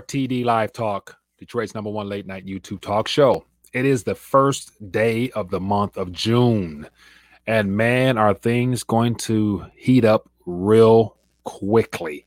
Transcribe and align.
RTD 0.00 0.46
Live 0.46 0.72
Talk, 0.72 1.18
Detroit's 1.38 1.74
number 1.74 1.90
one 1.90 2.08
late 2.08 2.26
night 2.26 2.46
YouTube 2.46 2.80
talk 2.80 3.06
show. 3.06 3.44
It 3.74 3.84
is 3.84 4.04
the 4.04 4.14
first 4.14 4.90
day 4.90 5.28
of 5.32 5.50
the 5.50 5.60
month 5.60 5.98
of 5.98 6.12
June. 6.12 6.88
And 7.46 7.76
man, 7.76 8.16
are 8.16 8.32
things 8.32 8.84
going 8.84 9.16
to 9.16 9.66
heat 9.76 10.06
up 10.06 10.30
real 10.46 11.18
quickly. 11.44 12.24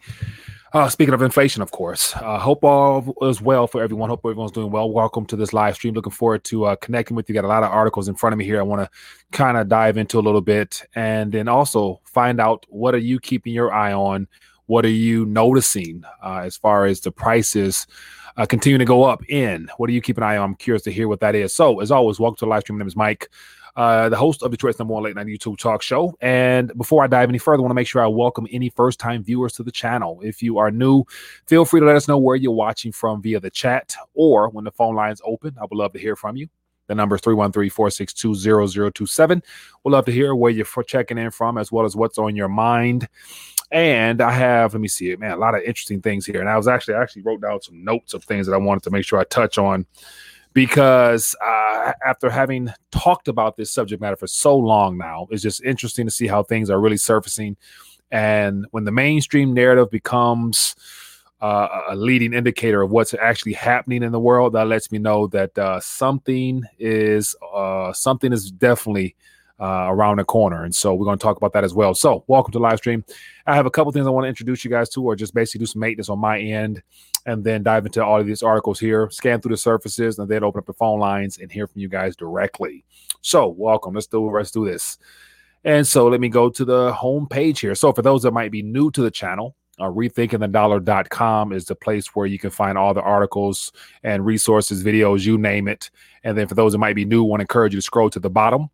Uh, 0.74 0.90
speaking 0.90 1.16
of 1.16 1.24
inflation, 1.24 1.64
of 1.64 1.72
course, 1.72 2.16
uh, 2.18 2.38
hope 2.38 2.64
all 2.64 3.16
is 3.23 3.42
well 3.42 3.66
for 3.66 3.82
everyone. 3.82 4.09
Hope 4.09 4.20
everyone's 4.23 4.52
doing 4.52 4.70
well. 4.70 4.92
Welcome 4.92 5.26
to 5.26 5.36
this 5.36 5.52
live 5.52 5.73
stream. 5.73 5.95
Looking 5.95 6.12
forward 6.12 6.44
to 6.44 6.66
uh, 6.66 6.76
connecting 6.76 7.16
with 7.16 7.28
you. 7.28 7.34
Got 7.34 7.45
a 7.45 7.48
lot 7.48 7.64
of 7.64 7.72
articles 7.72 8.08
in 8.08 8.14
front 8.14 8.34
of 8.34 8.38
me 8.38 8.45
here. 8.45 8.59
I 8.59 8.64
want 8.64 8.84
to 8.84 8.90
kind 9.32 9.58
of 9.58 9.70
dive 9.70 9.98
into 9.98 10.20
a 10.20 10.22
little 10.22 10.42
bit, 10.42 10.84
and 10.94 11.32
then 11.32 11.48
also 11.48 12.00
find 12.04 12.40
out 12.40 12.68
what 12.70 12.94
are 12.94 13.00
you 13.00 13.20
keeping 13.20 13.54
your 13.54 13.73
eye 13.73 13.94
on. 13.94 14.28
What 14.68 14.86
are 14.86 14.90
you 14.90 15.26
noticing 15.26 16.04
uh, 16.24 16.42
as 16.44 16.58
far 16.58 16.86
as 16.86 17.02
the 17.02 17.12
prices 17.12 17.88
uh, 18.38 18.46
continue 18.46 18.78
to 18.78 18.86
go 18.86 19.04
up 19.04 19.23
in? 19.30 19.70
What 19.78 19.90
are 19.90 19.94
you 19.94 20.02
keeping 20.02 20.23
an 20.23 20.30
eye 20.30 20.38
on? 20.38 20.52
I'm 20.52 20.56
curious 20.56 20.84
to 20.84 20.92
hear 20.92 21.08
what 21.08 21.20
that 21.20 21.36
is. 21.36 21.54
So, 21.54 21.80
as 21.80 21.92
always, 21.92 22.20
welcome 22.20 22.38
to 22.38 22.46
the 22.46 22.50
live 22.50 22.62
stream. 22.62 22.78
My 22.78 22.84
name 22.84 22.88
is 22.88 22.96
Mike 22.96 23.30
uh, 23.76 24.08
the 24.08 24.16
host 24.16 24.42
of 24.42 24.52
Detroit's 24.52 24.80
number 24.80 24.94
one 24.94 25.04
late 25.04 25.16
night 25.16 25.28
YouTube 25.28 25.58
talk 25.58 25.82
show. 25.82 26.16
And 26.22 26.72
before 26.78 27.04
I 27.04 27.08
dive 27.08 27.30
any 27.30 27.38
further, 27.38 27.59
I 27.59 27.64
want 27.64 27.72
to 27.72 27.76
make 27.76 27.88
sure 27.88 28.02
I 28.02 28.08
welcome 28.08 28.48
any 28.52 28.70
first 28.70 29.00
time 29.00 29.23
viewers 29.23 29.54
to 29.54 29.64
the 29.64 29.72
channel. 29.72 30.22
If 30.23 30.42
you 30.42 30.58
are 30.58 30.72
new, 30.72 31.04
feel 31.48 31.66
free 31.66 31.82
to 31.82 31.86
let 31.86 31.95
us 31.95 32.08
know 32.08 32.18
where 32.18 32.36
you're 32.36 32.54
watching 32.54 32.92
from 32.92 33.22
via 33.22 33.40
the 33.40 33.50
chat 33.50 33.95
or 34.14 34.50
when 34.50 34.64
the 34.64 34.72
phone 34.72 34.95
lines 34.95 35.22
open. 35.26 35.56
I 35.59 35.64
would 35.64 35.78
love 35.78 35.94
to 35.94 36.00
hear 36.00 36.16
from 36.16 36.38
you. 36.38 36.48
The 36.88 36.95
number 36.95 37.16
is 37.16 37.22
313 37.22 37.70
462 37.70 38.92
0027. 38.92 39.44
We'd 39.84 39.92
love 39.92 40.06
to 40.06 40.11
hear 40.11 40.36
where 40.36 40.52
you're 40.52 40.66
checking 40.88 41.17
in 41.17 41.32
from 41.32 41.58
as 41.58 41.72
well 41.72 41.86
as 41.86 41.95
what's 41.95 42.17
on 42.17 42.36
your 42.36 42.48
mind. 42.48 43.09
And 43.76 44.22
I 44.22 44.31
have, 44.31 44.73
let 44.73 44.80
me 44.80 44.88
see 44.88 45.12
it, 45.12 45.20
man, 45.20 45.31
a 45.31 45.36
lot 45.36 45.54
of 45.54 45.62
interesting 45.64 46.02
things 46.02 46.26
here. 46.26 46.40
And 46.40 46.50
I 46.50 46.56
was 46.56 46.66
actually, 46.66 46.94
I 46.94 47.02
actually 47.02 47.23
wrote 47.23 47.42
down 47.42 47.62
some 47.62 47.84
notes 47.84 48.14
of 48.14 48.23
things 48.23 48.48
that 48.48 48.54
I 48.54 48.58
wanted 48.58 48.84
to 48.84 48.90
make 48.90 49.04
sure 49.04 49.20
I 49.20 49.26
touch 49.26 49.58
on 49.58 49.86
because 50.54 51.36
uh, 51.45 51.92
after 52.06 52.30
having 52.30 52.70
talked 52.92 53.28
about 53.28 53.58
this 53.58 53.73
subject 53.73 54.02
matter 54.02 54.16
for 54.16 54.28
so 54.28 54.56
long 54.56 54.98
now, 54.98 55.28
it's 55.30 55.44
just 55.44 55.62
interesting 55.62 56.06
to 56.06 56.12
see 56.12 56.26
how 56.26 56.42
things 56.42 56.70
are 56.70 56.80
really 56.80 56.95
surfacing. 56.95 57.58
And 58.12 58.66
when 58.72 58.86
the 58.86 58.94
mainstream 58.94 59.54
narrative 59.54 59.92
becomes 59.92 60.73
uh, 61.42 61.82
a 61.89 61.98
leading 61.98 62.34
indicator 62.34 62.82
of 62.82 62.92
what's 62.92 63.14
actually 63.14 63.54
happening 63.54 64.04
in 64.04 64.14
the 64.14 64.22
world, 64.22 64.54
that 64.54 64.67
lets 64.67 64.89
me 64.89 65.00
know 65.00 65.28
that 65.28 65.58
uh, 65.58 65.82
something 65.82 66.64
is 66.80 67.36
uh, 67.54 67.92
something 67.92 68.32
is 68.32 68.52
definitely 68.52 69.17
uh, 69.59 69.88
around 69.89 70.17
the 70.17 70.23
corner. 70.25 70.64
And 70.64 70.75
so 70.75 70.94
we're 70.94 71.06
going 71.06 71.17
to 71.17 71.23
talk 71.23 71.38
about 71.38 71.53
that 71.53 71.64
as 71.64 71.73
well. 71.73 71.94
So, 71.94 72.23
welcome 72.28 72.52
to 72.53 72.59
live 72.59 72.80
stream. 72.80 73.06
I 73.48 73.56
have 73.56 73.66
a 73.66 73.72
couple 73.72 73.92
things 73.92 74.08
I 74.08 74.09
want 74.09 74.25
to 74.25 74.30
introduce 74.30 74.66
you 74.66 74.72
guys 74.72 74.89
to, 74.89 75.03
or 75.03 75.16
just 75.16 75.34
basically 75.34 75.59
do 75.59 75.66
some 75.66 75.80
maintenance 75.80 76.09
on 76.09 76.20
my 76.20 76.39
end, 76.39 76.81
and 77.25 77.44
then 77.44 77.64
dive 77.64 77.86
into 77.86 78.03
all 78.03 78.20
of 78.20 78.28
these 78.28 78.44
articles 78.44 78.80
here, 78.80 79.09
scan 79.09 79.39
through 79.39 79.53
the 79.53 79.58
surfaces, 79.58 80.20
and 80.20 80.30
then 80.30 80.44
open 80.44 80.59
up 80.59 80.66
the 80.66 80.73
phone 80.73 81.00
lines 81.00 81.38
and 81.38 81.52
hear 81.52 81.67
from 81.67 81.81
you 81.81 81.88
guys 81.88 82.16
directly. 82.16 82.83
So, 83.22 83.48
welcome. 83.48 83.94
Let's 83.94 84.08
do 84.08 84.30
let's 84.30 84.52
do 84.52 84.66
this. 84.66 84.98
And 85.64 85.88
so, 85.88 86.08
let 86.08 86.20
me 86.20 86.30
go 86.30 86.50
to 86.50 86.66
the 86.66 86.94
home 86.94 87.28
page 87.28 87.61
here. 87.61 87.76
So, 87.76 87.94
for 87.94 88.02
those 88.02 88.23
that 88.23 88.31
might 88.31 88.52
be 88.52 88.61
new 88.61 88.92
to 88.92 89.02
the 89.02 89.11
channel, 89.11 89.56
uh, 89.80 89.86
rethinkingthedollar.com 89.86 91.52
is 91.52 91.66
the 91.66 91.76
place 91.76 92.08
where 92.16 92.26
you 92.26 92.39
can 92.39 92.50
find 92.50 92.78
all 92.78 92.94
the 92.94 93.02
articles 93.02 93.72
and 94.03 94.26
resources, 94.26 94.83
videos, 94.83 95.26
you 95.26 95.38
name 95.38 95.67
it. 95.67 95.92
And 96.23 96.38
then 96.38 96.48
for 96.48 96.56
those 96.56 96.72
that 96.72 96.78
might 96.78 96.95
be 96.95 97.06
new, 97.06 97.26
I 97.26 97.28
want 97.28 97.39
to 97.42 97.44
encourage 97.44 97.73
you 97.73 97.80
to 97.80 97.86
scroll 97.86 98.09
to 98.09 98.20
the 98.20 98.30
bottom 98.30 98.70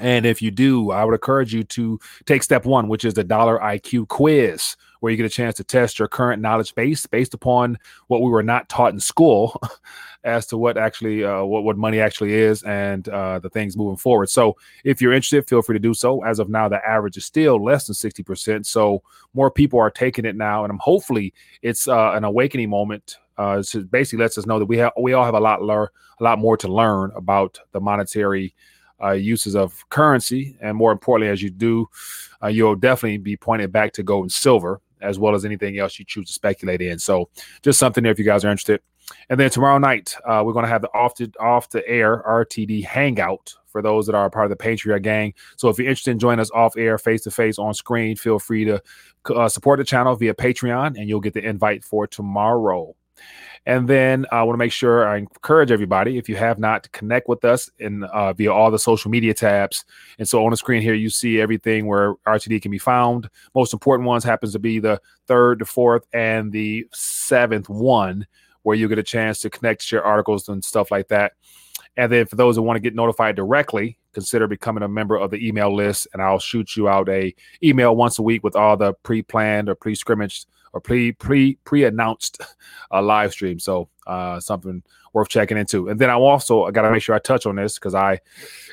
and 0.00 0.26
if 0.26 0.42
you 0.42 0.50
do, 0.50 0.90
I 0.90 1.04
would 1.04 1.14
encourage 1.14 1.54
you 1.54 1.64
to 1.64 2.00
take 2.26 2.42
step 2.42 2.64
one, 2.64 2.88
which 2.88 3.04
is 3.04 3.14
the 3.14 3.24
dollar 3.24 3.58
IQ 3.58 4.08
quiz, 4.08 4.76
where 5.00 5.10
you 5.10 5.16
get 5.16 5.26
a 5.26 5.30
chance 5.30 5.56
to 5.56 5.64
test 5.64 5.98
your 5.98 6.08
current 6.08 6.42
knowledge 6.42 6.74
base 6.74 7.06
based 7.06 7.34
upon 7.34 7.78
what 8.08 8.22
we 8.22 8.30
were 8.30 8.42
not 8.42 8.68
taught 8.68 8.92
in 8.92 9.00
school 9.00 9.60
as 10.24 10.46
to 10.46 10.58
what 10.58 10.76
actually 10.76 11.24
uh, 11.24 11.42
what, 11.42 11.64
what 11.64 11.76
money 11.76 12.00
actually 12.00 12.34
is 12.34 12.62
and 12.64 13.08
uh, 13.08 13.38
the 13.38 13.48
things 13.48 13.76
moving 13.76 13.96
forward. 13.96 14.28
So 14.28 14.56
if 14.84 15.00
you're 15.00 15.12
interested, 15.12 15.48
feel 15.48 15.62
free 15.62 15.74
to 15.74 15.80
do 15.80 15.94
so. 15.94 16.22
As 16.24 16.38
of 16.38 16.48
now, 16.48 16.68
the 16.68 16.86
average 16.86 17.16
is 17.16 17.24
still 17.24 17.62
less 17.62 17.86
than 17.86 17.94
60%. 17.94 18.66
So 18.66 19.02
more 19.32 19.50
people 19.50 19.78
are 19.78 19.90
taking 19.90 20.24
it 20.24 20.36
now. 20.36 20.64
And 20.64 20.70
I'm 20.70 20.78
hopefully 20.78 21.32
it's 21.62 21.88
uh, 21.88 22.12
an 22.12 22.24
awakening 22.24 22.70
moment 22.70 23.16
uh, 23.40 23.62
so 23.62 23.82
basically 23.84 24.22
lets 24.22 24.36
us 24.36 24.44
know 24.44 24.58
that 24.58 24.66
we 24.66 24.76
have 24.76 24.92
we 25.00 25.14
all 25.14 25.24
have 25.24 25.34
a 25.34 25.40
lot 25.40 25.62
learn 25.62 25.88
a 26.20 26.22
lot 26.22 26.38
more 26.38 26.58
to 26.58 26.68
learn 26.68 27.10
about 27.16 27.58
the 27.72 27.80
monetary 27.80 28.54
uh, 29.02 29.12
uses 29.12 29.54
of 29.56 29.88
currency, 29.90 30.56
and 30.60 30.76
more 30.76 30.92
importantly, 30.92 31.30
as 31.30 31.42
you 31.42 31.50
do, 31.50 31.88
uh, 32.42 32.48
you'll 32.48 32.76
definitely 32.76 33.18
be 33.18 33.36
pointed 33.36 33.72
back 33.72 33.92
to 33.94 34.02
gold 34.02 34.24
and 34.24 34.32
silver 34.32 34.80
as 35.02 35.18
well 35.18 35.34
as 35.34 35.44
anything 35.44 35.78
else 35.78 35.98
you 35.98 36.04
choose 36.04 36.26
to 36.26 36.32
speculate 36.32 36.82
in. 36.82 36.98
So, 36.98 37.30
just 37.62 37.78
something 37.78 38.02
there 38.02 38.12
if 38.12 38.18
you 38.18 38.24
guys 38.24 38.44
are 38.44 38.50
interested. 38.50 38.80
And 39.28 39.40
then 39.40 39.50
tomorrow 39.50 39.78
night, 39.78 40.14
uh, 40.24 40.42
we're 40.44 40.52
going 40.52 40.64
to 40.64 40.70
have 40.70 40.82
the 40.82 40.92
off 40.94 41.16
the 41.16 41.32
off 41.40 41.68
the 41.70 41.86
air 41.88 42.22
RTD 42.26 42.84
hangout 42.84 43.54
for 43.66 43.82
those 43.82 44.06
that 44.06 44.14
are 44.14 44.30
part 44.30 44.50
of 44.50 44.56
the 44.56 44.62
Patreon 44.62 45.02
gang. 45.02 45.34
So 45.56 45.68
if 45.68 45.78
you're 45.78 45.88
interested 45.88 46.12
in 46.12 46.18
joining 46.18 46.40
us 46.40 46.50
off 46.52 46.76
air, 46.76 46.98
face 46.98 47.22
to 47.22 47.30
face, 47.30 47.58
on 47.58 47.74
screen, 47.74 48.16
feel 48.16 48.38
free 48.38 48.64
to 48.64 48.82
uh, 49.34 49.48
support 49.48 49.78
the 49.78 49.84
channel 49.84 50.14
via 50.16 50.34
Patreon, 50.34 50.98
and 50.98 51.08
you'll 51.08 51.20
get 51.20 51.34
the 51.34 51.44
invite 51.44 51.84
for 51.84 52.06
tomorrow. 52.06 52.94
And 53.66 53.86
then 53.86 54.26
I 54.32 54.42
want 54.42 54.54
to 54.54 54.58
make 54.58 54.72
sure 54.72 55.06
I 55.06 55.18
encourage 55.18 55.70
everybody, 55.70 56.16
if 56.16 56.28
you 56.28 56.36
have 56.36 56.58
not, 56.58 56.84
to 56.84 56.90
connect 56.90 57.28
with 57.28 57.44
us 57.44 57.70
in 57.78 58.04
uh, 58.04 58.32
via 58.32 58.52
all 58.52 58.70
the 58.70 58.78
social 58.78 59.10
media 59.10 59.34
tabs. 59.34 59.84
And 60.18 60.26
so 60.26 60.44
on 60.44 60.50
the 60.50 60.56
screen 60.56 60.82
here, 60.82 60.94
you 60.94 61.10
see 61.10 61.40
everything 61.40 61.86
where 61.86 62.14
RTD 62.26 62.62
can 62.62 62.70
be 62.70 62.78
found. 62.78 63.28
Most 63.54 63.72
important 63.74 64.06
ones 64.06 64.24
happens 64.24 64.52
to 64.54 64.58
be 64.58 64.78
the 64.78 65.00
third, 65.26 65.58
the 65.60 65.66
fourth, 65.66 66.06
and 66.12 66.50
the 66.50 66.86
seventh 66.92 67.68
one, 67.68 68.26
where 68.62 68.76
you 68.76 68.88
get 68.88 68.98
a 68.98 69.02
chance 69.02 69.40
to 69.40 69.50
connect, 69.50 69.82
share 69.82 70.04
articles 70.04 70.48
and 70.48 70.64
stuff 70.64 70.90
like 70.90 71.08
that. 71.08 71.32
And 71.96 72.10
then 72.10 72.26
for 72.26 72.36
those 72.36 72.56
that 72.56 72.62
want 72.62 72.76
to 72.76 72.80
get 72.80 72.94
notified 72.94 73.36
directly, 73.36 73.98
consider 74.14 74.46
becoming 74.46 74.82
a 74.82 74.88
member 74.88 75.16
of 75.16 75.30
the 75.30 75.46
email 75.46 75.74
list, 75.74 76.08
and 76.12 76.22
I'll 76.22 76.38
shoot 76.38 76.76
you 76.76 76.88
out 76.88 77.08
a 77.08 77.34
email 77.62 77.94
once 77.94 78.18
a 78.18 78.22
week 78.22 78.42
with 78.42 78.56
all 78.56 78.76
the 78.76 78.94
pre-planned 79.02 79.68
or 79.68 79.74
pre-scrimmaged 79.74 80.46
or 80.72 80.80
pre 80.80 81.12
pre 81.12 81.54
pre 81.64 81.84
announced 81.84 82.40
uh, 82.90 83.02
live 83.02 83.32
stream. 83.32 83.58
So 83.58 83.88
uh, 84.06 84.40
something 84.40 84.82
worth 85.12 85.28
checking 85.28 85.58
into. 85.58 85.88
And 85.88 85.98
then 85.98 86.10
I 86.10 86.14
also 86.14 86.64
I 86.64 86.70
got 86.70 86.82
to 86.82 86.90
make 86.90 87.02
sure 87.02 87.14
I 87.14 87.18
touch 87.18 87.46
on 87.46 87.56
this 87.56 87.74
because 87.74 87.94
I 87.94 88.20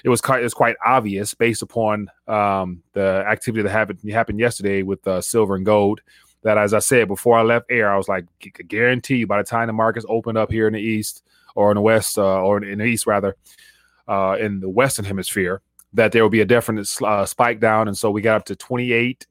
it 0.03 0.09
was 0.09 0.21
quite 0.21 0.41
it 0.41 0.43
was 0.43 0.53
quite 0.53 0.75
obvious 0.85 1.33
based 1.33 1.61
upon 1.61 2.09
um, 2.27 2.83
the 2.93 3.23
activity 3.27 3.63
that 3.63 3.71
happened 3.71 3.99
happened 4.11 4.39
yesterday 4.39 4.83
with 4.83 5.05
uh, 5.07 5.21
silver 5.21 5.55
and 5.55 5.65
gold. 5.65 6.01
That 6.43 6.57
as 6.57 6.73
I 6.73 6.79
said 6.79 7.07
before 7.07 7.37
I 7.37 7.41
left 7.41 7.65
air, 7.69 7.91
I 7.91 7.97
was 7.97 8.07
like, 8.07 8.25
guarantee 8.67 9.23
by 9.23 9.37
the 9.37 9.43
time 9.43 9.67
the 9.67 9.73
markets 9.73 10.05
opened 10.07 10.37
up 10.37 10.51
here 10.51 10.67
in 10.67 10.73
the 10.73 10.79
east 10.79 11.23
or 11.55 11.71
in 11.71 11.75
the 11.75 11.81
west 11.81 12.17
uh, 12.17 12.41
or 12.41 12.63
in 12.63 12.77
the 12.77 12.85
east 12.85 13.07
rather, 13.07 13.35
uh, 14.07 14.37
in 14.39 14.59
the 14.59 14.69
western 14.69 15.03
hemisphere, 15.03 15.61
that 15.93 16.11
there 16.11 16.21
will 16.21 16.29
be 16.29 16.41
a 16.41 16.45
definite 16.45 16.87
uh, 17.01 17.25
spike 17.25 17.59
down. 17.59 17.87
And 17.87 17.97
so 17.97 18.11
we 18.11 18.21
got 18.21 18.37
up 18.37 18.45
to 18.45 18.55
28 18.55 19.25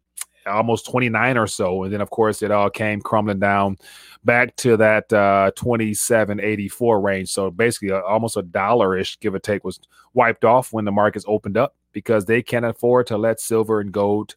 almost 0.46 0.86
29 0.86 1.36
or 1.36 1.46
so. 1.46 1.84
And 1.84 1.92
then, 1.92 2.00
of 2.00 2.10
course, 2.10 2.42
it 2.42 2.50
all 2.50 2.70
came 2.70 3.00
crumbling 3.00 3.38
down 3.38 3.76
back 4.24 4.56
to 4.56 4.76
that 4.76 5.12
uh, 5.12 5.52
27.84 5.56 7.02
range. 7.02 7.30
So 7.30 7.50
basically, 7.50 7.92
uh, 7.92 8.00
almost 8.00 8.36
a 8.36 8.42
dollar 8.42 8.96
ish, 8.96 9.18
give 9.20 9.34
or 9.34 9.38
take, 9.38 9.64
was 9.64 9.80
wiped 10.14 10.44
off 10.44 10.72
when 10.72 10.84
the 10.84 10.92
markets 10.92 11.24
opened 11.28 11.56
up 11.56 11.74
because 11.92 12.24
they 12.24 12.42
can't 12.42 12.64
afford 12.64 13.06
to 13.08 13.16
let 13.16 13.40
silver 13.40 13.80
and 13.80 13.92
gold 13.92 14.34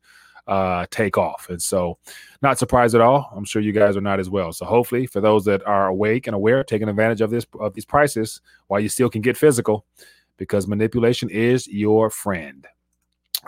uh, 0.48 0.88
take 0.90 1.18
off. 1.18 1.48
And 1.50 1.62
so, 1.62 1.98
not 2.42 2.58
surprised 2.58 2.96
at 2.96 3.02
all. 3.02 3.32
I'm 3.36 3.46
sure 3.46 3.62
you 3.62 3.72
guys 3.72 3.96
are 3.96 4.02
not 4.02 4.20
as 4.20 4.30
well. 4.30 4.52
So, 4.52 4.66
hopefully, 4.66 5.06
for 5.06 5.22
those 5.22 5.46
that 5.46 5.66
are 5.68 5.88
awake 5.88 6.26
and 6.26 6.36
aware, 6.36 6.64
taking 6.64 6.90
advantage 6.90 7.22
of 7.22 7.30
this 7.30 7.46
of 7.60 7.74
these 7.76 7.86
prices 7.86 8.42
while 8.68 8.80
you 8.80 8.90
still 8.90 9.10
can 9.10 9.22
get 9.22 9.38
physical, 9.38 9.86
because 10.38 10.68
manipulation 10.68 11.30
is 11.30 11.68
your 11.68 12.10
friend. 12.10 12.66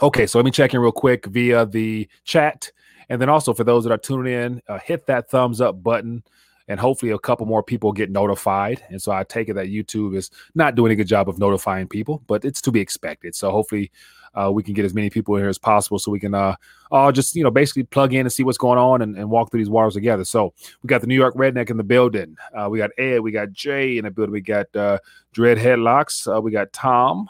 Okay, 0.02 0.26
so 0.26 0.38
let 0.38 0.46
me 0.46 0.52
check 0.52 0.74
in 0.74 0.80
real 0.80 0.92
quick 0.92 1.26
via 1.28 1.66
the 1.66 2.08
chat. 2.24 2.72
And 3.10 3.22
then 3.22 3.30
also 3.30 3.54
for 3.54 3.64
those 3.64 3.84
that 3.84 3.92
are 3.92 3.98
tuning 3.98 4.34
in, 4.34 4.62
uh, 4.68 4.80
hit 4.80 5.06
that 5.08 5.30
thumbs 5.30 5.60
up 5.60 5.84
button 5.84 6.24
and 6.68 6.80
hopefully 6.80 7.12
a 7.12 7.20
couple 7.20 7.46
more 7.46 7.62
people 7.62 7.92
get 7.92 8.10
notified. 8.10 8.82
And 8.90 9.02
so 9.02 9.12
I 9.12 9.26
take 9.26 9.50
it 9.50 9.56
that 9.56 9.68
YouTube 9.68 10.16
is 10.16 10.32
not 10.56 10.76
doing 10.76 10.94
a 10.94 10.96
good 10.96 11.08
job 11.08 11.28
of 11.28 11.38
notifying 11.38 11.88
people, 11.88 12.24
but 12.28 12.46
it's 12.46 12.62
to 12.62 12.72
be 12.72 12.80
expected. 12.80 13.36
So 13.36 13.52
hopefully 13.52 13.92
uh, 14.34 14.50
we 14.54 14.64
can 14.64 14.74
get 14.74 14.86
as 14.86 14.94
many 14.94 15.10
people 15.10 15.36
here 15.36 15.50
as 15.50 15.58
possible 15.58 16.00
so 16.00 16.10
we 16.10 16.20
can 16.22 16.34
uh, 16.34 16.56
all 16.90 17.12
just, 17.12 17.36
you 17.36 17.44
know, 17.44 17.52
basically 17.52 17.84
plug 17.84 18.14
in 18.14 18.22
and 18.22 18.32
see 18.32 18.44
what's 18.44 18.58
going 18.58 18.80
on 18.80 19.02
and, 19.02 19.18
and 19.18 19.30
walk 19.30 19.52
through 19.52 19.60
these 19.60 19.70
waters 19.70 19.96
together. 19.96 20.24
So 20.24 20.54
we 20.82 20.88
got 20.88 21.02
the 21.02 21.08
New 21.08 21.16
York 21.16 21.36
Redneck 21.36 21.70
in 21.70 21.76
the 21.76 21.84
building. 21.84 22.38
Uh, 22.58 22.70
we 22.70 22.78
got 22.78 22.92
Ed, 22.98 23.20
we 23.20 23.32
got 23.32 23.52
Jay 23.52 23.98
in 23.98 24.06
the 24.06 24.12
building. 24.12 24.32
We 24.32 24.40
got 24.40 24.74
uh, 24.74 25.00
Dread 25.34 25.58
Headlocks. 25.58 26.34
Uh, 26.34 26.40
we 26.40 26.52
got 26.52 26.72
Tom. 26.72 27.30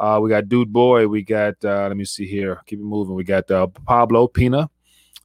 Uh, 0.00 0.18
we 0.18 0.30
got 0.30 0.48
Dude 0.48 0.72
Boy. 0.72 1.06
We 1.06 1.22
got, 1.22 1.62
uh, 1.62 1.86
let 1.86 1.96
me 1.96 2.06
see 2.06 2.26
here. 2.26 2.62
Keep 2.66 2.80
it 2.80 2.84
moving. 2.84 3.14
We 3.14 3.22
got 3.22 3.50
uh, 3.50 3.66
Pablo 3.66 4.26
Pina. 4.26 4.70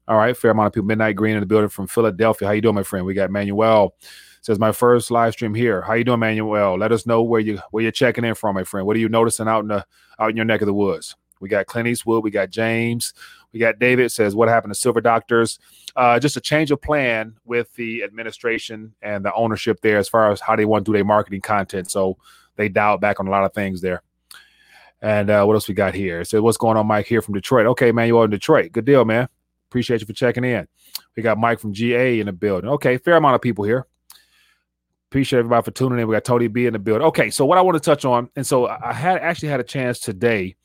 All 0.07 0.17
right, 0.17 0.35
fair 0.35 0.51
amount 0.51 0.67
of 0.67 0.73
people. 0.73 0.87
Midnight 0.87 1.15
Green 1.15 1.35
in 1.35 1.39
the 1.39 1.45
building 1.45 1.69
from 1.69 1.87
Philadelphia. 1.87 2.47
How 2.47 2.53
you 2.53 2.61
doing, 2.61 2.75
my 2.75 2.83
friend? 2.83 3.05
We 3.05 3.13
got 3.13 3.31
Manuel. 3.31 3.95
Says 4.41 4.59
my 4.59 4.73
first 4.73 5.09
live 5.09 5.33
stream 5.33 5.55
here. 5.55 5.81
How 5.81 5.93
you 5.93 6.03
doing, 6.03 6.19
Manuel? 6.19 6.77
Let 6.77 6.91
us 6.91 7.07
know 7.07 7.23
where 7.23 7.39
you 7.39 7.59
where 7.71 7.81
you're 7.81 7.91
checking 7.91 8.23
in 8.23 8.35
from, 8.35 8.53
my 8.53 8.63
friend. 8.63 8.85
What 8.85 8.95
are 8.95 8.99
you 8.99 9.09
noticing 9.09 9.47
out 9.47 9.61
in 9.61 9.69
the 9.69 9.83
out 10.19 10.29
in 10.29 10.35
your 10.35 10.45
neck 10.45 10.61
of 10.61 10.67
the 10.67 10.73
woods? 10.73 11.15
We 11.39 11.49
got 11.49 11.65
Clint 11.65 11.87
Eastwood. 11.87 12.23
We 12.23 12.29
got 12.29 12.51
James. 12.51 13.13
We 13.53 13.59
got 13.59 13.79
David 13.79 14.11
says, 14.11 14.35
"What 14.35 14.47
happened 14.47 14.73
to 14.73 14.79
Silver 14.79 15.01
Doctors?" 15.01 15.57
Uh, 15.95 16.19
just 16.19 16.37
a 16.37 16.41
change 16.41 16.69
of 16.69 16.79
plan 16.79 17.37
with 17.45 17.73
the 17.73 18.03
administration 18.03 18.93
and 19.01 19.25
the 19.25 19.33
ownership 19.33 19.79
there, 19.81 19.97
as 19.97 20.09
far 20.09 20.31
as 20.31 20.41
how 20.41 20.55
they 20.55 20.65
want 20.65 20.85
to 20.85 20.91
do 20.91 20.97
their 20.97 21.05
marketing 21.05 21.41
content. 21.41 21.89
So 21.89 22.17
they 22.55 22.69
dialed 22.69 23.01
back 23.01 23.19
on 23.19 23.27
a 23.27 23.31
lot 23.31 23.45
of 23.45 23.53
things 23.53 23.81
there. 23.81 24.03
And 25.01 25.29
uh, 25.29 25.43
what 25.45 25.53
else 25.53 25.67
we 25.67 25.73
got 25.73 25.93
here? 25.93 26.23
So 26.23 26.41
"What's 26.41 26.57
going 26.57 26.77
on, 26.77 26.87
Mike? 26.87 27.05
Here 27.05 27.21
from 27.21 27.33
Detroit. 27.33 27.65
Okay, 27.67 27.91
man, 27.91 28.07
you 28.07 28.17
are 28.17 28.25
in 28.25 28.31
Detroit. 28.31 28.71
Good 28.71 28.85
deal, 28.85 29.05
man. 29.05 29.27
Appreciate 29.69 30.01
you 30.01 30.07
for 30.07 30.13
checking 30.13 30.43
in. 30.43 30.67
We 31.15 31.23
got 31.23 31.37
Mike 31.37 31.59
from 31.59 31.73
GA 31.73 32.19
in 32.19 32.27
the 32.27 32.33
building. 32.33 32.69
Okay, 32.71 32.97
fair 32.97 33.17
amount 33.17 33.35
of 33.35 33.41
people 33.41 33.65
here. 33.65 33.85
Appreciate 35.09 35.39
everybody 35.39 35.63
for 35.63 35.71
tuning 35.71 35.99
in. 35.99 36.07
We 36.07 36.15
got 36.15 36.23
Tony 36.23 36.47
B 36.47 36.65
in 36.65 36.73
the 36.73 36.79
building. 36.79 37.05
Okay, 37.07 37.29
so 37.29 37.45
what 37.45 37.57
I 37.57 37.61
want 37.61 37.75
to 37.75 37.79
touch 37.79 38.05
on, 38.05 38.29
and 38.35 38.45
so 38.45 38.67
I 38.67 38.93
had 38.93 39.17
actually 39.17 39.49
had 39.49 39.59
a 39.59 39.63
chance 39.63 39.99
today 39.99 40.55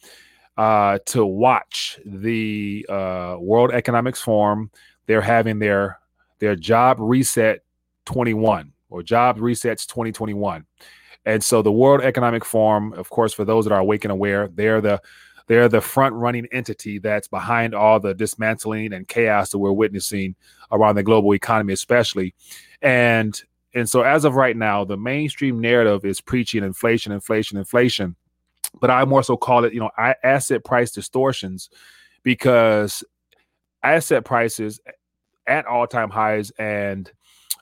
uh, 0.56 0.98
to 1.06 1.24
watch 1.24 1.98
the 2.04 2.86
uh, 2.88 3.36
World 3.38 3.72
Economics 3.72 4.20
Forum. 4.20 4.70
They're 5.06 5.20
having 5.20 5.58
their 5.58 5.98
their 6.38 6.56
job 6.56 6.96
reset 7.00 7.60
21 8.06 8.72
or 8.88 9.02
job 9.02 9.38
resets 9.38 9.86
2021. 9.86 10.66
And 11.26 11.43
so 11.44 11.62
the 11.62 11.72
World 11.72 12.00
Economic 12.02 12.44
Forum, 12.44 12.93
of 12.94 13.11
course, 13.11 13.32
for 13.32 13.44
those 13.44 13.64
that 13.64 13.72
are 13.72 13.81
awake 13.81 14.05
and 14.05 14.12
aware, 14.12 14.49
they're 14.49 14.81
the 14.81 15.00
they're 15.46 15.69
the 15.69 15.81
front 15.81 16.14
running 16.14 16.46
entity 16.52 16.99
that's 16.99 17.26
behind 17.26 17.75
all 17.75 17.99
the 17.99 18.14
dismantling 18.14 18.93
and 18.93 19.08
chaos 19.08 19.50
that 19.50 19.58
we're 19.58 19.72
witnessing 19.72 20.37
around 20.70 20.94
the 20.94 21.02
global 21.02 21.34
economy, 21.34 21.72
especially. 21.72 22.34
And 22.82 23.40
and 23.75 23.88
so 23.88 24.02
as 24.02 24.25
of 24.25 24.37
right 24.37 24.56
now, 24.56 24.84
the 24.84 24.96
mainstream 24.96 25.61
narrative 25.61 26.05
is 26.05 26.20
preaching 26.20 26.64
inflation, 26.64 27.12
inflation, 27.12 27.58
inflation. 27.58 28.16
But 28.81 28.90
I 28.90 29.05
more 29.05 29.23
so 29.23 29.37
call 29.37 29.64
it, 29.64 29.75
you 29.75 29.81
know, 29.81 29.90
asset 30.23 30.64
price 30.64 30.93
distortions 30.93 31.69
because 32.23 33.02
asset 33.82 34.25
prices 34.25 34.81
at 35.46 35.66
all-time 35.66 36.11
highs 36.11 36.50
and 36.58 37.11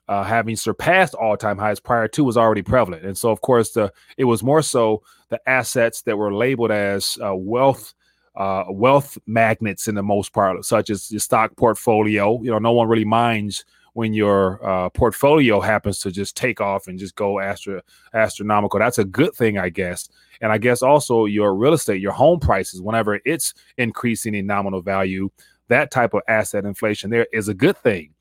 uh, 0.08 0.24
having 0.24 0.56
surpassed 0.56 1.14
all-time 1.14 1.58
highs 1.58 1.80
prior 1.80 2.08
to 2.08 2.24
was 2.24 2.36
already 2.36 2.62
prevalent. 2.62 3.04
And 3.04 3.16
so, 3.16 3.30
of 3.30 3.40
course, 3.40 3.72
the 3.72 3.92
it 4.16 4.24
was 4.24 4.42
more 4.42 4.62
so 4.62 5.02
the 5.28 5.40
assets 5.48 6.02
that 6.02 6.16
were 6.16 6.32
labeled 6.32 6.70
as 6.70 7.18
uh, 7.24 7.34
wealth 7.34 7.94
uh, 8.36 8.64
wealth 8.70 9.18
magnets 9.26 9.88
in 9.88 9.94
the 9.94 10.02
most 10.02 10.32
part, 10.32 10.64
such 10.64 10.90
as 10.90 11.08
the 11.08 11.18
stock 11.18 11.54
portfolio. 11.56 12.40
You 12.42 12.52
know, 12.52 12.58
no 12.58 12.72
one 12.72 12.88
really 12.88 13.04
minds 13.04 13.64
when 13.94 14.14
your 14.14 14.64
uh, 14.64 14.88
portfolio 14.90 15.60
happens 15.60 15.98
to 15.98 16.12
just 16.12 16.36
take 16.36 16.60
off 16.60 16.86
and 16.86 17.00
just 17.00 17.16
go 17.16 17.40
astro- 17.40 17.82
astronomical. 18.14 18.78
That's 18.78 18.98
a 18.98 19.04
good 19.04 19.34
thing, 19.34 19.58
I 19.58 19.70
guess. 19.70 20.08
And 20.40 20.52
I 20.52 20.58
guess 20.58 20.82
also 20.82 21.24
your 21.24 21.52
real 21.56 21.72
estate, 21.72 22.00
your 22.00 22.12
home 22.12 22.38
prices, 22.38 22.80
whenever 22.80 23.18
it's 23.24 23.54
increasing 23.76 24.36
in 24.36 24.46
nominal 24.46 24.82
value, 24.82 25.30
that 25.66 25.90
type 25.90 26.14
of 26.14 26.22
asset 26.28 26.64
inflation 26.64 27.10
there 27.10 27.26
is 27.32 27.48
a 27.48 27.54
good 27.54 27.76
thing. 27.76 28.14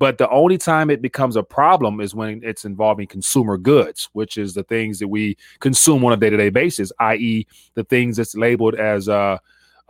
But 0.00 0.16
the 0.16 0.30
only 0.30 0.56
time 0.56 0.88
it 0.88 1.02
becomes 1.02 1.36
a 1.36 1.42
problem 1.42 2.00
is 2.00 2.14
when 2.14 2.40
it's 2.42 2.64
involving 2.64 3.06
consumer 3.06 3.58
goods, 3.58 4.08
which 4.14 4.38
is 4.38 4.54
the 4.54 4.62
things 4.64 4.98
that 4.98 5.08
we 5.08 5.36
consume 5.60 6.02
on 6.06 6.14
a 6.14 6.16
day 6.16 6.30
to 6.30 6.38
day 6.38 6.48
basis, 6.48 6.90
i.e., 7.00 7.46
the 7.74 7.84
things 7.84 8.16
that's 8.16 8.34
labeled 8.34 8.76
as 8.76 9.10
uh, 9.10 9.36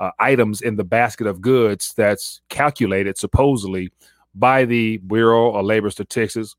uh, 0.00 0.10
items 0.18 0.62
in 0.62 0.74
the 0.74 0.82
basket 0.82 1.28
of 1.28 1.40
goods 1.40 1.94
that's 1.96 2.40
calculated 2.48 3.16
supposedly 3.18 3.92
by 4.34 4.64
the 4.64 4.96
Bureau 4.96 5.54
of 5.54 5.64
Labor 5.64 5.90
Statistics, 5.90 6.56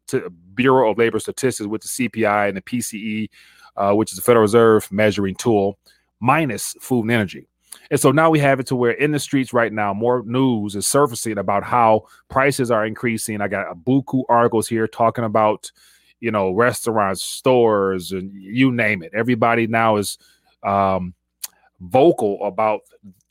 Bureau 0.55 0.89
of 0.89 0.97
Labor 0.97 1.19
Statistics 1.19 1.67
with 1.67 1.81
the 1.81 1.89
CPI 1.89 2.47
and 2.47 2.55
the 2.55 2.61
PCE, 2.61 3.29
uh, 3.75 3.93
which 3.93 4.13
is 4.13 4.15
the 4.15 4.23
Federal 4.23 4.43
Reserve 4.43 4.89
measuring 4.93 5.35
tool, 5.35 5.77
minus 6.21 6.73
food 6.79 7.01
and 7.01 7.11
energy. 7.11 7.49
And 7.89 7.99
so 7.99 8.11
now 8.11 8.29
we 8.29 8.39
have 8.39 8.59
it 8.59 8.67
to 8.67 8.75
where 8.75 8.91
in 8.91 9.11
the 9.11 9.19
streets 9.19 9.53
right 9.53 9.71
now, 9.71 9.93
more 9.93 10.23
news 10.25 10.75
is 10.75 10.87
surfacing 10.87 11.37
about 11.37 11.63
how 11.63 12.05
prices 12.29 12.71
are 12.71 12.85
increasing. 12.85 13.41
I 13.41 13.47
got 13.47 13.71
a 13.71 13.75
buku 13.75 14.23
articles 14.29 14.67
here 14.67 14.87
talking 14.87 15.23
about, 15.23 15.71
you 16.19 16.31
know, 16.31 16.51
restaurants, 16.51 17.23
stores, 17.23 18.11
and 18.11 18.31
you 18.33 18.71
name 18.71 19.03
it. 19.03 19.11
Everybody 19.13 19.67
now 19.67 19.97
is 19.97 20.17
um, 20.63 21.13
vocal 21.79 22.43
about 22.45 22.81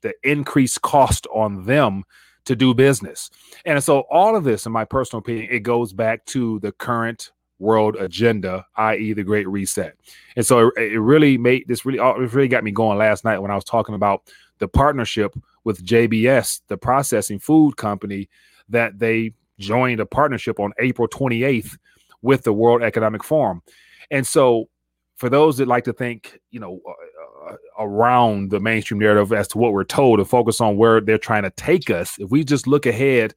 the 0.01 0.15
increased 0.23 0.83
cost 0.83 1.27
on 1.35 1.65
them 1.67 2.05
to 2.47 2.57
do 2.57 2.75
business. 2.75 3.31
And 3.65 3.83
so 3.83 4.01
all 4.11 4.35
of 4.35 4.45
this, 4.45 4.67
in 4.67 4.73
my 4.73 4.85
personal 4.85 5.21
opinion, 5.21 5.49
it 5.51 5.61
goes 5.61 5.93
back 5.93 6.25
to 6.27 6.59
the 6.61 6.73
current 6.73 7.31
world 7.61 7.97
agenda, 7.97 8.67
i.e., 8.77 9.13
the 9.13 9.23
Great 9.23 9.49
Reset. 9.49 9.97
And 10.37 10.45
so 10.45 10.69
it, 10.77 10.93
it 10.95 11.01
really 11.01 11.39
made 11.39 11.69
this 11.69 11.85
really 11.85 11.99
it 11.99 12.33
really 12.33 12.49
got 12.49 12.65
me 12.65 12.73
going 12.73 12.99
last 12.99 13.25
night 13.25 13.39
when 13.39 13.51
I 13.51 13.55
was 13.55 13.65
talking 13.65 13.95
about 13.95 14.23
the 14.59 14.69
partnership 14.69 15.35
with 15.65 15.85
JBS, 15.85 16.63
the 16.69 16.77
processing 16.77 17.39
food 17.39 17.77
company, 17.77 18.29
that 18.69 18.99
they 18.99 19.33
joined 19.59 20.01
a 20.01 20.07
partnership 20.07 20.59
on 20.59 20.73
April 20.81 21.07
28th 21.07 21.77
with 22.23 22.43
the 22.43 22.53
World 22.53 22.83
Economic 22.83 23.23
Forum. 23.23 23.63
And 24.11 24.27
so 24.27 24.69
for 25.17 25.29
those 25.29 25.59
that 25.59 25.69
like 25.69 25.85
to 25.85 25.93
think, 25.93 26.41
you 26.51 26.61
know, 26.61 26.81
uh, 26.89 27.57
around 27.79 28.51
the 28.51 28.61
mainstream 28.61 28.99
narrative 29.01 29.33
as 29.33 29.49
to 29.49 29.59
what 29.59 29.73
we're 29.73 29.85
told 29.85 30.19
to 30.19 30.25
focus 30.25 30.61
on 30.61 30.77
where 30.77 31.01
they're 31.01 31.19
trying 31.19 31.43
to 31.43 31.51
take 31.51 31.91
us, 31.91 32.19
if 32.19 32.31
we 32.31 32.43
just 32.43 32.67
look 32.67 32.87
ahead 32.87 33.35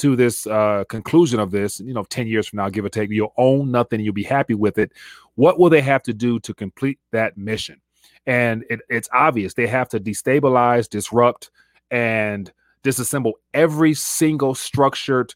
to 0.00 0.16
this 0.16 0.46
uh, 0.46 0.84
conclusion 0.88 1.38
of 1.40 1.50
this, 1.50 1.80
you 1.80 1.92
know, 1.92 2.04
10 2.04 2.26
years 2.26 2.48
from 2.48 2.58
now, 2.58 2.68
give 2.68 2.84
or 2.84 2.88
take, 2.88 3.10
you'll 3.10 3.34
own 3.36 3.70
nothing, 3.70 4.00
you'll 4.00 4.14
be 4.14 4.22
happy 4.22 4.54
with 4.54 4.78
it. 4.78 4.92
What 5.34 5.58
will 5.58 5.70
they 5.70 5.82
have 5.82 6.02
to 6.04 6.14
do 6.14 6.40
to 6.40 6.54
complete 6.54 6.98
that 7.12 7.36
mission? 7.36 7.80
And 8.26 8.64
it, 8.70 8.80
it's 8.88 9.08
obvious 9.12 9.54
they 9.54 9.66
have 9.66 9.88
to 9.90 10.00
destabilize, 10.00 10.88
disrupt, 10.88 11.50
and 11.90 12.50
disassemble 12.82 13.32
every 13.52 13.92
single 13.92 14.54
structured 14.54 15.34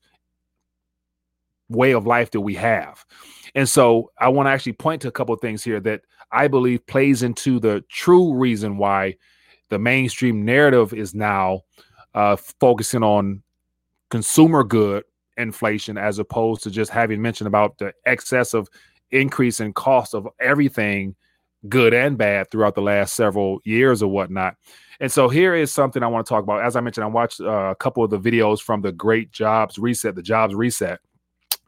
way 1.69 1.93
of 1.93 2.07
life 2.07 2.31
that 2.31 2.41
we 2.41 2.55
have. 2.55 3.05
And 3.55 3.69
so 3.69 4.11
I 4.19 4.29
want 4.29 4.47
to 4.47 4.51
actually 4.51 4.73
point 4.73 5.03
to 5.03 5.09
a 5.09 5.13
couple 5.13 5.35
of 5.35 5.41
things 5.41 5.63
here 5.63 5.81
that 5.81 6.03
I 6.33 6.49
believe 6.49 6.87
plays 6.87 7.23
into 7.23 7.61
the 7.61 7.85
true 7.91 8.35
reason 8.35 8.79
why 8.79 9.17
the 9.69 9.79
mainstream 9.79 10.45
narrative 10.45 10.95
is 10.95 11.15
now 11.15 11.61
uh, 12.15 12.37
focusing 12.37 13.03
on 13.03 13.43
consumer 14.15 14.63
good 14.63 15.03
inflation 15.39 15.99
as 15.99 16.21
opposed 16.21 16.63
to 16.63 16.71
just 16.71 16.89
having 16.89 17.21
mentioned 17.21 17.49
about 17.49 17.77
the 17.79 17.93
excessive 18.07 18.69
increase 19.11 19.59
in 19.59 19.73
cost 19.73 20.15
of 20.15 20.29
everything 20.39 21.17
good 21.69 21.93
and 21.93 22.17
bad 22.17 22.49
throughout 22.49 22.77
the 22.77 22.81
last 22.81 23.17
several 23.17 23.59
years 23.65 24.05
or 24.05 24.07
whatnot. 24.09 24.55
And 25.01 25.11
so 25.11 25.29
here 25.29 25.53
is 25.53 25.75
something 25.75 26.01
I 26.01 26.07
want 26.07 26.25
to 26.25 26.29
talk 26.29 26.45
about. 26.45 26.63
As 26.63 26.77
I 26.77 26.81
mentioned, 26.81 27.03
I 27.03 27.09
watched 27.09 27.41
uh, 27.41 27.73
a 27.73 27.75
couple 27.75 28.05
of 28.05 28.11
the 28.11 28.21
videos 28.21 28.63
from 28.63 28.83
the 28.83 28.93
Great 28.93 29.33
Jobs 29.33 29.81
Reset, 29.81 30.15
the 30.15 30.23
Jobs 30.23 30.55
Reset. 30.55 31.01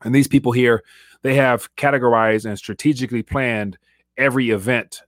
And 0.05 0.15
these 0.15 0.29
people 0.29 0.53
here, 0.53 0.85
they 1.23 1.35
have 1.35 1.75
categorized 1.75 2.47
and 2.47 2.57
strategically 2.57 3.25
planned 3.25 3.76
every 4.17 4.50
event 4.50 5.03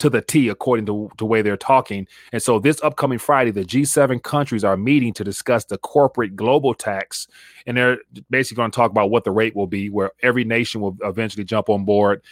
to 0.00 0.10
the 0.10 0.20
T 0.20 0.48
according 0.48 0.86
to 0.86 1.10
the 1.18 1.24
way 1.24 1.42
they're 1.42 1.56
talking. 1.56 2.06
And 2.32 2.42
so 2.42 2.58
this 2.58 2.82
upcoming 2.82 3.18
Friday, 3.18 3.50
the 3.50 3.64
G7 3.64 4.22
countries 4.22 4.64
are 4.64 4.76
meeting 4.76 5.12
to 5.14 5.24
discuss 5.24 5.64
the 5.64 5.78
corporate 5.78 6.36
global 6.36 6.74
tax. 6.74 7.28
And 7.66 7.76
they're 7.76 7.98
basically 8.30 8.56
going 8.56 8.70
to 8.70 8.76
talk 8.76 8.90
about 8.90 9.10
what 9.10 9.24
the 9.24 9.30
rate 9.30 9.54
will 9.54 9.66
be, 9.66 9.88
where 9.88 10.12
every 10.22 10.44
nation 10.44 10.80
will 10.80 10.96
eventually 11.02 11.44
jump 11.44 11.68
on 11.68 11.84
board. 11.84 12.22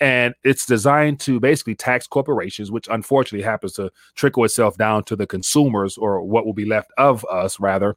And 0.00 0.34
it's 0.42 0.66
designed 0.66 1.20
to 1.20 1.38
basically 1.38 1.76
tax 1.76 2.08
corporations, 2.08 2.72
which 2.72 2.88
unfortunately 2.90 3.44
happens 3.44 3.74
to 3.74 3.92
trickle 4.16 4.44
itself 4.44 4.76
down 4.76 5.04
to 5.04 5.16
the 5.16 5.26
consumers 5.26 5.96
or 5.96 6.22
what 6.22 6.44
will 6.44 6.54
be 6.54 6.64
left 6.64 6.90
of 6.98 7.24
us, 7.26 7.60
rather. 7.60 7.96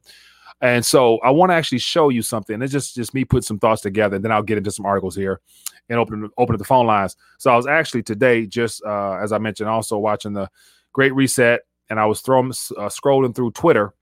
And 0.60 0.84
so 0.84 1.18
I 1.18 1.30
want 1.30 1.50
to 1.50 1.54
actually 1.54 1.78
show 1.78 2.08
you 2.08 2.22
something. 2.22 2.62
It's 2.62 2.72
just 2.72 2.94
just 2.94 3.12
me 3.12 3.24
put 3.24 3.44
some 3.44 3.58
thoughts 3.58 3.82
together, 3.82 4.16
and 4.16 4.24
then 4.24 4.32
I'll 4.32 4.42
get 4.42 4.58
into 4.58 4.70
some 4.70 4.86
articles 4.86 5.14
here 5.14 5.40
and 5.88 5.98
open 5.98 6.30
open 6.38 6.54
up 6.54 6.58
the 6.58 6.64
phone 6.64 6.86
lines. 6.86 7.16
So 7.38 7.50
I 7.50 7.56
was 7.56 7.66
actually 7.66 8.02
today 8.02 8.46
just 8.46 8.82
uh, 8.84 9.18
as 9.22 9.32
I 9.32 9.38
mentioned, 9.38 9.68
also 9.68 9.98
watching 9.98 10.32
the 10.32 10.48
Great 10.92 11.14
Reset, 11.14 11.60
and 11.90 12.00
I 12.00 12.06
was 12.06 12.20
throwing 12.20 12.50
uh, 12.50 12.88
scrolling 12.88 13.34
through 13.34 13.50
Twitter, 13.52 13.92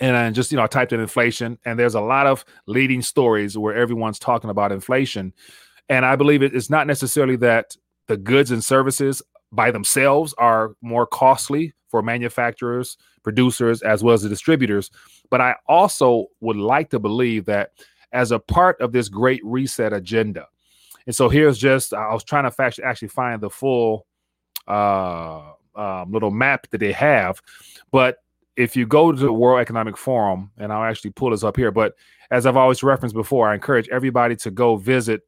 and 0.00 0.16
I 0.16 0.30
just 0.30 0.52
you 0.52 0.56
know 0.56 0.64
I 0.64 0.66
typed 0.66 0.92
in 0.92 1.00
inflation, 1.00 1.58
and 1.64 1.78
there's 1.78 1.94
a 1.94 2.00
lot 2.00 2.26
of 2.26 2.44
leading 2.66 3.00
stories 3.00 3.56
where 3.56 3.74
everyone's 3.74 4.18
talking 4.18 4.50
about 4.50 4.70
inflation, 4.70 5.32
and 5.88 6.04
I 6.04 6.16
believe 6.16 6.42
it 6.42 6.54
is 6.54 6.68
not 6.68 6.86
necessarily 6.86 7.36
that 7.36 7.76
the 8.06 8.18
goods 8.18 8.50
and 8.50 8.62
services 8.62 9.22
by 9.54 9.70
themselves 9.70 10.34
are 10.38 10.74
more 10.80 11.06
costly 11.06 11.72
for 11.88 12.02
manufacturers, 12.02 12.96
producers, 13.22 13.82
as 13.82 14.02
well 14.02 14.14
as 14.14 14.22
the 14.22 14.28
distributors. 14.28 14.90
But 15.30 15.40
I 15.40 15.56
also 15.68 16.26
would 16.40 16.56
like 16.56 16.90
to 16.90 16.98
believe 16.98 17.44
that 17.46 17.70
as 18.12 18.32
a 18.32 18.38
part 18.38 18.80
of 18.80 18.92
this 18.92 19.08
great 19.08 19.40
reset 19.44 19.92
agenda, 19.92 20.46
and 21.06 21.14
so 21.14 21.28
here's 21.28 21.58
just 21.58 21.92
I 21.92 22.12
was 22.12 22.24
trying 22.24 22.50
to 22.50 22.62
actually 22.84 23.08
find 23.08 23.40
the 23.40 23.50
full 23.50 24.06
uh, 24.66 25.52
um, 25.74 26.12
little 26.12 26.30
map 26.30 26.68
that 26.70 26.78
they 26.78 26.92
have, 26.92 27.40
but 27.90 28.18
if 28.56 28.76
you 28.76 28.86
go 28.86 29.10
to 29.10 29.18
the 29.18 29.32
World 29.32 29.60
Economic 29.60 29.96
Forum, 29.96 30.50
and 30.58 30.72
I'll 30.72 30.84
actually 30.84 31.10
pull 31.10 31.30
this 31.30 31.42
up 31.42 31.56
here, 31.56 31.70
but 31.70 31.94
as 32.30 32.46
I've 32.46 32.56
always 32.56 32.82
referenced 32.82 33.14
before, 33.14 33.48
I 33.48 33.54
encourage 33.54 33.88
everybody 33.88 34.36
to 34.36 34.50
go 34.50 34.76
visit 34.76 35.22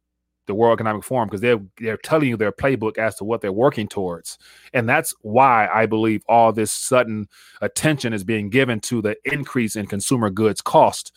the 0.46 0.54
World 0.54 0.76
Economic 0.76 1.04
Forum 1.04 1.28
because 1.28 1.40
they're 1.40 1.60
they're 1.78 1.96
telling 1.96 2.28
you 2.28 2.36
their 2.36 2.52
playbook 2.52 2.98
as 2.98 3.14
to 3.16 3.24
what 3.24 3.40
they're 3.40 3.52
working 3.52 3.88
towards, 3.88 4.38
and 4.72 4.88
that's 4.88 5.14
why 5.22 5.68
I 5.72 5.86
believe 5.86 6.22
all 6.28 6.52
this 6.52 6.72
sudden 6.72 7.28
attention 7.60 8.12
is 8.12 8.24
being 8.24 8.50
given 8.50 8.80
to 8.80 9.02
the 9.02 9.16
increase 9.24 9.76
in 9.76 9.86
consumer 9.86 10.30
goods 10.30 10.60
cost. 10.60 11.12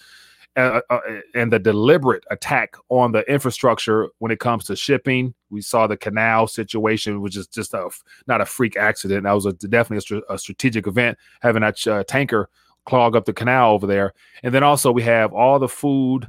Uh, 0.56 0.82
uh, 0.90 1.00
and 1.36 1.54
the 1.54 1.60
deliberate 1.60 2.24
attack 2.32 2.76
on 2.90 3.12
the 3.12 3.22
infrastructure 3.32 4.10
when 4.18 4.32
it 4.32 4.40
comes 4.40 4.66
to 4.66 4.76
shipping. 4.76 5.34
We 5.52 5.62
saw 5.62 5.86
the 5.86 5.96
canal 5.96 6.48
situation, 6.48 7.22
which 7.22 7.38
is 7.38 7.48
just 7.48 7.74
a 7.76 7.88
not 8.28 8.42
a 8.42 8.46
freak 8.46 8.76
accident. 8.76 9.24
That 9.24 9.32
was 9.32 9.46
a, 9.46 9.54
definitely 9.54 10.22
a, 10.28 10.34
a 10.34 10.38
strategic 10.40 10.88
event, 10.88 11.18
having 11.42 11.62
that 11.62 11.88
uh, 11.88 12.04
tanker 12.04 12.50
clog 12.86 13.16
up 13.16 13.26
the 13.26 13.34
canal 13.34 13.72
over 13.74 13.88
there. 13.88 14.14
And 14.44 14.54
then 14.54 14.64
also 14.64 14.92
we 14.92 15.04
have 15.04 15.32
all 15.32 15.60
the 15.60 15.70
food 15.70 16.28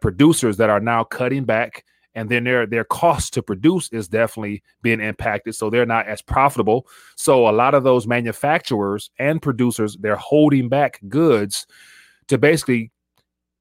producers 0.00 0.56
that 0.56 0.70
are 0.70 0.80
now 0.80 1.04
cutting 1.04 1.44
back 1.44 1.84
and 2.16 2.30
then 2.30 2.44
their 2.44 2.66
their 2.66 2.82
cost 2.82 3.34
to 3.34 3.42
produce 3.42 3.88
is 3.92 4.08
definitely 4.08 4.62
being 4.82 5.00
impacted 5.00 5.54
so 5.54 5.70
they're 5.70 5.86
not 5.86 6.08
as 6.08 6.22
profitable. 6.22 6.88
So 7.14 7.48
a 7.48 7.52
lot 7.52 7.74
of 7.74 7.84
those 7.84 8.06
manufacturers 8.08 9.10
and 9.20 9.40
producers 9.40 9.96
they're 10.00 10.16
holding 10.16 10.68
back 10.68 10.98
goods 11.08 11.66
to 12.26 12.38
basically 12.38 12.90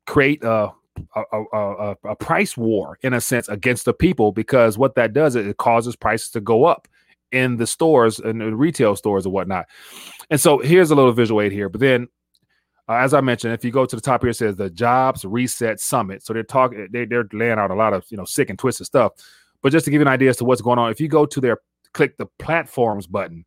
create 0.07 0.43
a 0.43 0.71
a, 1.15 1.43
a, 1.53 1.95
a 2.05 2.15
price 2.15 2.55
war 2.55 2.97
in 3.01 3.13
a 3.13 3.19
sense 3.19 3.49
against 3.49 3.83
the 3.83 3.93
people 3.93 4.31
because 4.31 4.77
what 4.77 4.95
that 4.95 5.11
does 5.11 5.35
is 5.35 5.45
it 5.45 5.57
causes 5.57 5.97
prices 5.97 6.29
to 6.31 6.39
go 6.39 6.63
up 6.63 6.87
in 7.33 7.57
the 7.57 7.67
stores 7.67 8.17
and 8.19 8.57
retail 8.57 8.95
stores 8.95 9.25
and 9.25 9.33
whatnot. 9.33 9.65
And 10.29 10.39
so 10.39 10.59
here's 10.59 10.91
a 10.91 10.95
little 10.95 11.11
visual 11.11 11.41
aid 11.41 11.51
here 11.51 11.67
but 11.67 11.81
then 11.81 12.07
uh, 12.87 12.93
as 12.93 13.13
I 13.13 13.21
mentioned, 13.21 13.53
if 13.53 13.65
you 13.65 13.71
go 13.71 13.85
to 13.85 13.95
the 13.95 14.01
top 14.01 14.21
here, 14.21 14.29
it 14.29 14.35
says 14.35 14.55
the 14.55 14.69
Jobs 14.69 15.25
Reset 15.25 15.79
Summit. 15.79 16.23
So 16.23 16.33
they're 16.33 16.43
talking, 16.43 16.87
they, 16.91 17.05
they're 17.05 17.27
laying 17.33 17.57
out 17.57 17.71
a 17.71 17.75
lot 17.75 17.93
of 17.93 18.05
you 18.09 18.17
know 18.17 18.25
sick 18.25 18.49
and 18.49 18.59
twisted 18.59 18.85
stuff. 18.85 19.13
But 19.61 19.71
just 19.71 19.85
to 19.85 19.91
give 19.91 19.99
you 19.99 20.05
an 20.05 20.13
idea 20.13 20.29
as 20.29 20.37
to 20.37 20.45
what's 20.45 20.61
going 20.61 20.77
on, 20.77 20.91
if 20.91 21.01
you 21.01 21.07
go 21.07 21.25
to 21.25 21.41
their 21.41 21.57
click 21.93 22.17
the 22.17 22.27
platforms 22.37 23.07
button, 23.07 23.45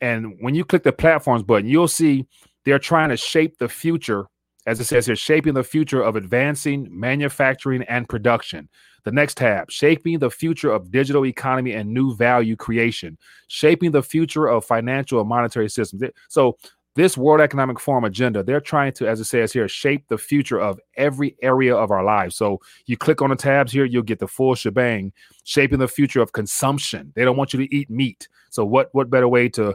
and 0.00 0.36
when 0.40 0.54
you 0.54 0.64
click 0.64 0.84
the 0.84 0.92
platforms 0.92 1.42
button, 1.42 1.68
you'll 1.68 1.88
see 1.88 2.26
they're 2.64 2.78
trying 2.78 3.10
to 3.10 3.16
shape 3.16 3.58
the 3.58 3.68
future, 3.68 4.26
as 4.66 4.80
it 4.80 4.84
says 4.84 5.06
here, 5.06 5.16
shaping 5.16 5.54
the 5.54 5.64
future 5.64 6.02
of 6.02 6.16
advancing 6.16 6.88
manufacturing 6.90 7.82
and 7.82 8.08
production. 8.08 8.68
The 9.04 9.12
next 9.12 9.36
tab, 9.36 9.68
shaping 9.70 10.20
the 10.20 10.30
future 10.30 10.70
of 10.70 10.92
digital 10.92 11.26
economy 11.26 11.72
and 11.72 11.92
new 11.92 12.14
value 12.14 12.54
creation, 12.54 13.18
shaping 13.48 13.90
the 13.90 14.02
future 14.02 14.46
of 14.46 14.64
financial 14.64 15.18
and 15.18 15.28
monetary 15.28 15.68
systems. 15.68 16.04
So 16.28 16.56
this 16.94 17.16
World 17.16 17.40
Economic 17.40 17.80
Forum 17.80 18.04
agenda, 18.04 18.42
they're 18.42 18.60
trying 18.60 18.92
to, 18.94 19.08
as 19.08 19.20
it 19.20 19.24
says 19.24 19.52
here, 19.52 19.66
shape 19.66 20.06
the 20.08 20.18
future 20.18 20.60
of 20.60 20.78
every 20.96 21.36
area 21.42 21.74
of 21.74 21.90
our 21.90 22.04
lives. 22.04 22.36
So 22.36 22.60
you 22.86 22.96
click 22.96 23.22
on 23.22 23.30
the 23.30 23.36
tabs 23.36 23.72
here, 23.72 23.84
you'll 23.84 24.02
get 24.02 24.18
the 24.18 24.28
full 24.28 24.54
shebang, 24.54 25.12
shaping 25.44 25.78
the 25.78 25.88
future 25.88 26.20
of 26.20 26.32
consumption. 26.32 27.12
They 27.14 27.24
don't 27.24 27.36
want 27.36 27.52
you 27.52 27.60
to 27.60 27.74
eat 27.74 27.88
meat. 27.88 28.28
So 28.50 28.64
what 28.64 28.90
what 28.92 29.08
better 29.08 29.28
way 29.28 29.48
to, 29.50 29.74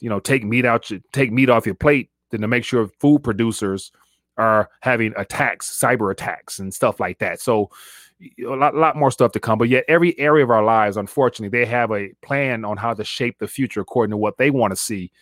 you 0.00 0.08
know, 0.08 0.20
take 0.20 0.44
meat 0.44 0.64
out, 0.64 0.90
take 1.12 1.32
meat 1.32 1.50
off 1.50 1.66
your 1.66 1.74
plate 1.74 2.10
than 2.30 2.40
to 2.40 2.48
make 2.48 2.64
sure 2.64 2.88
food 2.98 3.22
producers 3.22 3.92
are 4.36 4.70
having 4.80 5.12
attacks, 5.16 5.78
cyber 5.78 6.10
attacks, 6.10 6.58
and 6.58 6.72
stuff 6.72 6.98
like 6.98 7.18
that. 7.18 7.40
So 7.40 7.70
a 8.44 8.56
lot, 8.56 8.74
lot 8.74 8.96
more 8.96 9.10
stuff 9.10 9.32
to 9.32 9.40
come. 9.40 9.58
But 9.58 9.68
yet, 9.68 9.84
every 9.86 10.18
area 10.18 10.44
of 10.44 10.50
our 10.50 10.64
lives, 10.64 10.96
unfortunately, 10.96 11.56
they 11.56 11.66
have 11.66 11.92
a 11.92 12.12
plan 12.22 12.64
on 12.64 12.76
how 12.76 12.94
to 12.94 13.04
shape 13.04 13.38
the 13.38 13.46
future 13.46 13.80
according 13.80 14.12
to 14.12 14.16
what 14.16 14.38
they 14.38 14.50
want 14.50 14.72
to 14.72 14.76
see. 14.76 15.12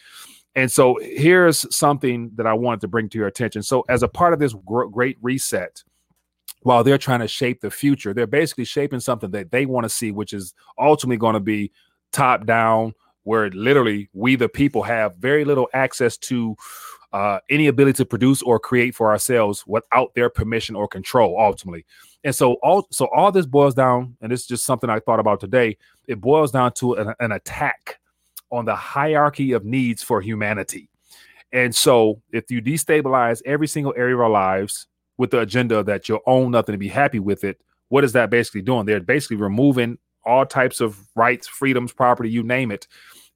And 0.54 0.70
so 0.70 0.98
here's 1.00 1.74
something 1.74 2.30
that 2.34 2.46
I 2.46 2.52
wanted 2.52 2.82
to 2.82 2.88
bring 2.88 3.08
to 3.10 3.18
your 3.18 3.26
attention. 3.26 3.62
So, 3.62 3.84
as 3.88 4.02
a 4.02 4.08
part 4.08 4.32
of 4.32 4.38
this 4.38 4.54
gr- 4.66 4.84
great 4.84 5.16
reset, 5.22 5.82
while 6.62 6.84
they're 6.84 6.98
trying 6.98 7.20
to 7.20 7.28
shape 7.28 7.60
the 7.60 7.70
future, 7.70 8.12
they're 8.12 8.26
basically 8.26 8.64
shaping 8.64 9.00
something 9.00 9.30
that 9.32 9.50
they 9.50 9.66
want 9.66 9.84
to 9.84 9.88
see, 9.88 10.12
which 10.12 10.32
is 10.32 10.54
ultimately 10.78 11.16
going 11.16 11.34
to 11.34 11.40
be 11.40 11.72
top 12.12 12.46
down, 12.46 12.94
where 13.24 13.50
literally 13.50 14.08
we, 14.12 14.36
the 14.36 14.48
people, 14.48 14.82
have 14.82 15.16
very 15.16 15.44
little 15.44 15.68
access 15.72 16.16
to 16.18 16.54
uh, 17.12 17.38
any 17.50 17.66
ability 17.66 17.96
to 17.96 18.04
produce 18.04 18.42
or 18.42 18.58
create 18.58 18.94
for 18.94 19.10
ourselves 19.10 19.64
without 19.66 20.14
their 20.14 20.30
permission 20.30 20.76
or 20.76 20.86
control, 20.86 21.36
ultimately. 21.38 21.84
And 22.24 22.34
so, 22.34 22.54
all 22.62 22.86
so 22.90 23.08
all 23.14 23.32
this 23.32 23.46
boils 23.46 23.74
down, 23.74 24.16
and 24.20 24.30
this 24.30 24.42
is 24.42 24.46
just 24.46 24.66
something 24.66 24.90
I 24.90 25.00
thought 25.00 25.18
about 25.18 25.40
today. 25.40 25.78
It 26.06 26.20
boils 26.20 26.52
down 26.52 26.72
to 26.74 26.94
an, 26.94 27.14
an 27.20 27.32
attack 27.32 27.98
on 28.52 28.66
the 28.66 28.76
hierarchy 28.76 29.52
of 29.52 29.64
needs 29.64 30.02
for 30.02 30.20
humanity. 30.20 30.88
And 31.52 31.74
so, 31.74 32.22
if 32.32 32.50
you 32.50 32.62
destabilize 32.62 33.42
every 33.44 33.66
single 33.66 33.92
area 33.96 34.14
of 34.14 34.20
our 34.20 34.30
lives 34.30 34.86
with 35.18 35.30
the 35.30 35.40
agenda 35.40 35.82
that 35.82 36.08
you'll 36.08 36.20
own 36.26 36.52
nothing 36.52 36.72
to 36.72 36.78
be 36.78 36.88
happy 36.88 37.18
with 37.18 37.44
it, 37.44 37.60
what 37.88 38.04
is 38.04 38.12
that 38.12 38.30
basically 38.30 38.62
doing? 38.62 38.86
They're 38.86 39.00
basically 39.00 39.36
removing 39.36 39.98
all 40.24 40.46
types 40.46 40.80
of 40.80 40.98
rights, 41.14 41.46
freedoms, 41.46 41.92
property, 41.92 42.30
you 42.30 42.42
name 42.42 42.70
it. 42.70 42.86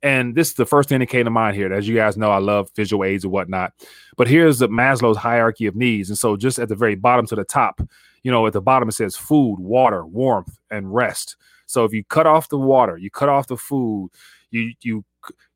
And 0.03 0.35
this 0.35 0.49
is 0.49 0.55
the 0.55 0.67
first 0.67 0.89
thing 0.89 1.01
that 1.01 1.07
came 1.07 1.25
to 1.25 1.31
mind 1.31 1.57
here. 1.57 1.73
As 1.73 1.89
you 1.89 1.97
guys 1.97 2.17
know, 2.17 2.31
I 2.31 2.39
love 2.39 2.71
visual 2.77 3.05
aids 3.05 3.25
and 3.25 3.33
whatnot. 3.33 3.73
But 4.17 4.29
here's 4.29 4.59
the 4.59 4.69
Maslow's 4.69 5.17
hierarchy 5.17 5.67
of 5.67 5.75
needs. 5.75 6.09
And 6.09 6.19
so, 6.19 6.37
just 6.37 6.59
at 6.59 6.69
the 6.69 6.75
very 6.75 6.95
bottom 6.95 7.27
to 7.27 7.35
the 7.35 7.45
top, 7.45 7.83
you 8.23 8.31
know, 8.33 8.47
at 8.47 8.55
the 8.55 8.61
bottom 8.61 8.89
it 8.89 8.93
says 8.93 9.17
food, 9.17 9.57
water, 9.59 10.07
warmth, 10.07 10.59
and 10.71 10.93
rest. 10.93 11.37
So 11.67 11.85
if 11.85 11.93
you 11.93 12.05
cut 12.05 12.27
off 12.27 12.49
the 12.49 12.59
water, 12.59 12.97
you 12.97 13.11
cut 13.11 13.29
off 13.29 13.49
the 13.49 13.57
food, 13.57 14.11
you 14.51 14.73
you 14.83 15.05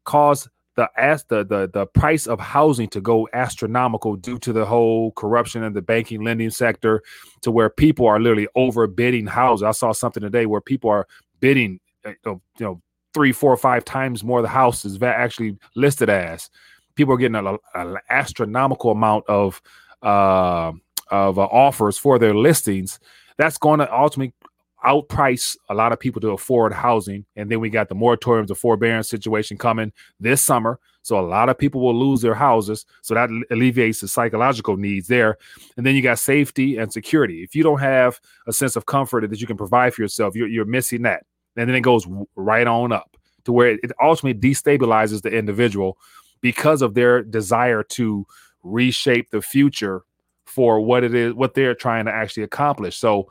cause 0.04 0.48
the 0.76 0.88
as 0.96 1.24
the, 1.24 1.44
the 1.44 1.70
the 1.72 1.86
price 1.86 2.26
of 2.26 2.40
housing 2.40 2.88
to 2.88 3.00
go 3.00 3.28
astronomical 3.32 4.16
due 4.16 4.38
to 4.38 4.52
the 4.52 4.64
whole 4.64 5.12
corruption 5.12 5.62
in 5.62 5.72
the 5.72 5.82
banking 5.82 6.22
lending 6.22 6.50
sector 6.50 7.02
to 7.42 7.50
where 7.50 7.68
people 7.70 8.06
are 8.06 8.20
literally 8.20 8.48
overbidding 8.56 9.28
houses. 9.28 9.62
I 9.62 9.72
saw 9.72 9.92
something 9.92 10.22
today 10.22 10.46
where 10.46 10.60
people 10.60 10.90
are 10.90 11.06
bidding 11.40 11.80
uh, 12.04 12.12
you 12.24 12.40
know 12.58 12.80
three, 13.12 13.32
four, 13.32 13.56
five 13.56 13.84
times 13.84 14.22
more 14.22 14.42
the 14.42 14.48
house 14.48 14.84
is 14.84 15.02
actually 15.02 15.56
listed 15.74 16.08
as. 16.08 16.48
People 16.94 17.14
are 17.14 17.18
getting 17.18 17.58
an 17.74 17.96
astronomical 18.08 18.90
amount 18.90 19.24
of 19.28 19.60
uh, 20.02 20.72
of 21.10 21.38
uh, 21.38 21.42
offers 21.42 21.98
for 21.98 22.18
their 22.18 22.34
listings. 22.34 23.00
That's 23.36 23.58
going 23.58 23.80
to 23.80 23.92
ultimately 23.92 24.34
outprice 24.84 25.56
a 25.68 25.74
lot 25.74 25.92
of 25.92 26.00
people 26.00 26.20
to 26.20 26.30
afford 26.30 26.72
housing. 26.72 27.24
And 27.36 27.50
then 27.50 27.60
we 27.60 27.70
got 27.70 27.88
the 27.88 27.94
moratoriums, 27.94 28.48
the 28.48 28.54
forbearance 28.54 29.08
situation 29.08 29.58
coming 29.58 29.92
this 30.18 30.40
summer. 30.40 30.78
So 31.02 31.18
a 31.18 31.22
lot 31.26 31.48
of 31.48 31.58
people 31.58 31.80
will 31.80 31.98
lose 31.98 32.20
their 32.20 32.34
houses. 32.34 32.86
So 33.02 33.14
that 33.14 33.30
alleviates 33.50 34.00
the 34.00 34.08
psychological 34.08 34.76
needs 34.76 35.08
there. 35.08 35.38
And 35.76 35.86
then 35.86 35.94
you 35.94 36.02
got 36.02 36.18
safety 36.18 36.76
and 36.76 36.92
security. 36.92 37.42
If 37.42 37.54
you 37.54 37.62
don't 37.62 37.80
have 37.80 38.20
a 38.46 38.52
sense 38.52 38.76
of 38.76 38.86
comfort 38.86 39.28
that 39.28 39.40
you 39.40 39.46
can 39.46 39.56
provide 39.56 39.94
for 39.94 40.02
yourself, 40.02 40.34
you're, 40.36 40.48
you're 40.48 40.64
missing 40.64 41.02
that. 41.02 41.24
And 41.56 41.68
then 41.68 41.76
it 41.76 41.80
goes 41.80 42.06
right 42.36 42.66
on 42.66 42.92
up 42.92 43.16
to 43.44 43.52
where 43.52 43.70
it 43.70 43.92
ultimately 44.02 44.50
destabilizes 44.50 45.22
the 45.22 45.30
individual 45.30 45.98
because 46.40 46.82
of 46.82 46.94
their 46.94 47.22
desire 47.22 47.82
to 47.82 48.26
reshape 48.62 49.30
the 49.30 49.42
future 49.42 50.02
for 50.44 50.80
what 50.80 51.04
it 51.04 51.14
is, 51.14 51.32
what 51.34 51.54
they're 51.54 51.74
trying 51.74 52.04
to 52.06 52.12
actually 52.12 52.42
accomplish. 52.42 52.96
So 52.96 53.30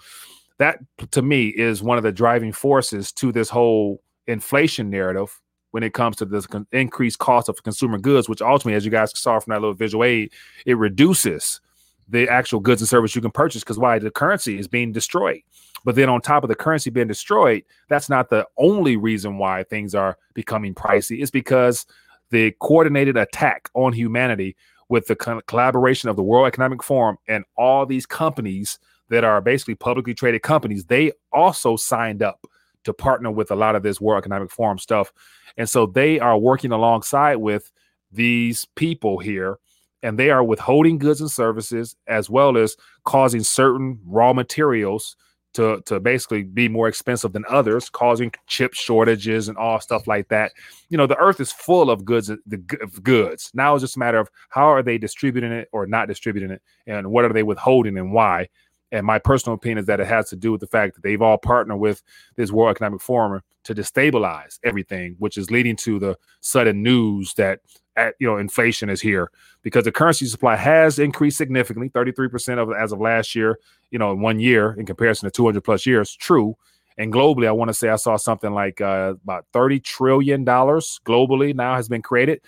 that 0.60 0.80
to 1.12 1.22
me 1.22 1.48
is 1.48 1.82
one 1.82 1.98
of 1.98 2.04
the 2.04 2.12
driving 2.12 2.52
forces 2.52 3.12
to 3.14 3.32
this 3.32 3.50
whole 3.50 4.02
inflation 4.28 4.90
narrative 4.90 5.40
when 5.72 5.84
it 5.84 5.94
comes 5.94 6.16
to 6.18 6.26
this 6.26 6.48
con- 6.48 6.68
increased 6.72 7.20
cost 7.20 7.50
of 7.50 7.64
consumer 7.64 7.98
goods, 7.98 8.28
which 8.28 8.42
ultimately, 8.42 8.76
as 8.76 8.86
you 8.86 8.92
guys 8.92 9.18
saw 9.18 9.40
from 9.40 9.52
that 9.52 9.62
little 9.62 9.74
visual 9.74 10.04
aid, 10.04 10.32
it 10.66 10.78
reduces 10.78 11.62
the 12.08 12.28
actual 12.28 12.60
goods 12.60 12.82
and 12.82 12.90
service 12.90 13.16
you 13.16 13.22
can 13.22 13.32
purchase 13.32 13.64
because 13.64 13.78
why 13.78 14.00
the 14.00 14.12
currency 14.12 14.58
is 14.58 14.68
being 14.68 14.92
destroyed. 14.92 15.42
But 15.86 15.96
then 15.96 16.10
on 16.10 16.22
top 16.22 16.44
of 16.44 16.50
the 16.50 16.56
currency 16.56 16.90
being 16.90 17.08
destroyed, 17.08 17.64
that's 17.88 18.10
not 18.10 18.30
the 18.30 18.46
only 18.58 18.98
reason 18.98 19.38
why 19.38 19.64
things 19.64 19.96
are 19.96 20.18
becoming 20.34 20.74
pricey. 20.74 21.22
It's 21.22 21.32
because 21.32 21.86
the 22.32 22.52
coordinated 22.60 23.16
attack 23.16 23.70
on 23.76 23.94
humanity 23.94 24.56
with 24.90 25.06
the 25.06 25.16
collaboration 25.16 26.10
of 26.10 26.16
the 26.16 26.24
World 26.24 26.48
Economic 26.48 26.84
Forum 26.84 27.18
and 27.28 27.46
all 27.56 27.86
these 27.86 28.08
companies 28.08 28.80
that 29.10 29.24
are 29.24 29.42
basically 29.42 29.76
publicly 29.76 30.14
traded 30.14 30.42
companies, 30.42 30.86
they 30.86 31.12
also 31.32 31.76
signed 31.76 32.24
up 32.24 32.46
to 32.84 32.94
partner 32.94 33.32
with 33.32 33.52
a 33.52 33.56
lot 33.56 33.76
of 33.76 33.84
this 33.84 34.00
World 34.00 34.22
Economic 34.22 34.52
Forum 34.52 34.78
stuff. 34.78 35.12
And 35.58 35.70
so 35.70 35.86
they 35.86 36.20
are 36.20 36.38
working 36.38 36.72
alongside 36.72 37.36
with 37.38 37.72
these 38.12 38.66
people 38.76 39.20
here, 39.20 39.60
and 40.02 40.18
they 40.18 40.30
are 40.30 40.44
withholding 40.44 40.98
goods 40.98 41.22
and 41.22 41.30
services 41.30 41.96
as 42.08 42.30
well 42.30 42.58
as 42.58 42.76
causing 43.04 43.44
certain 43.44 44.00
raw 44.06 44.32
materials 44.34 45.16
to, 45.54 45.82
to 45.88 46.00
basically 46.00 46.44
be 46.44 46.70
more 46.70 46.88
expensive 46.88 47.34
than 47.34 47.44
others, 47.50 47.90
causing 47.90 48.32
chip 48.48 48.74
shortages 48.74 49.50
and 49.50 49.58
all 49.58 49.80
stuff 49.80 50.08
like 50.08 50.28
that. 50.30 50.52
You 50.90 50.98
know, 50.98 51.08
the 51.08 51.18
earth 51.18 51.40
is 51.40 51.52
full 51.52 51.90
of 51.90 52.06
goods, 52.06 52.28
the 52.28 52.58
goods. 52.58 53.52
Now 53.54 53.74
it's 53.74 53.82
just 53.82 53.96
a 53.96 54.00
matter 54.00 54.20
of 54.20 54.30
how 54.50 54.68
are 54.68 54.84
they 54.84 54.98
distributing 54.98 55.52
it 55.52 55.68
or 55.72 55.88
not 55.88 56.08
distributing 56.08 56.52
it, 56.52 56.62
and 56.88 57.12
what 57.12 57.26
are 57.26 57.34
they 57.34 57.44
withholding 57.44 57.98
and 57.98 58.14
why. 58.14 58.48
And 58.92 59.06
my 59.06 59.20
personal 59.20 59.56
opinion 59.56 59.78
is 59.80 59.86
that 59.86 60.00
it 60.00 60.08
has 60.08 60.30
to 60.30 60.36
do 60.36 60.52
with 60.52 60.62
the 60.62 60.68
fact 60.68 60.96
that 60.96 61.04
they've 61.04 61.22
all 61.22 61.38
partnered 61.38 61.80
with 61.80 62.02
this 62.36 62.52
World 62.52 62.72
Economic 62.72 63.02
Forum 63.02 63.42
to 63.64 63.76
destabilize 63.76 64.60
everything, 64.64 65.16
which 65.20 65.38
is 65.38 65.52
leading 65.52 65.76
to 65.78 66.00
the 66.00 66.18
sudden 66.42 66.82
news 66.82 67.34
that 67.36 67.60
at, 67.96 68.16
you 68.20 68.28
know 68.28 68.38
inflation 68.38 68.90
is 68.90 69.02
here 69.02 69.30
because 69.62 69.84
the 69.84 69.92
currency 69.92 70.26
supply 70.26 70.56
has 70.56 71.00
increased 71.00 71.38
significantly, 71.38 71.90
33% 71.90 72.58
of 72.58 72.72
as 72.72 72.92
of 72.92 73.00
last 73.00 73.36
year, 73.36 73.60
you 73.92 74.00
know, 74.00 74.12
in 74.12 74.22
one 74.22 74.40
year 74.40 74.76
in 74.80 74.86
comparison 74.86 75.28
to 75.28 75.32
200 75.32 75.62
plus 75.62 75.86
years. 75.86 76.16
True. 76.16 76.56
And 76.98 77.14
globally, 77.14 77.48
I 77.48 77.52
want 77.52 77.70
to 77.70 77.74
say 77.74 77.88
I 77.88 77.96
saw 77.96 78.18
something 78.18 78.52
like 78.52 78.82
uh, 78.82 79.14
about 79.24 79.46
$30 79.54 79.82
trillion 79.82 80.44
globally 80.44 81.56
now 81.56 81.76
has 81.76 81.88
been 81.88 82.02
created. 82.02 82.42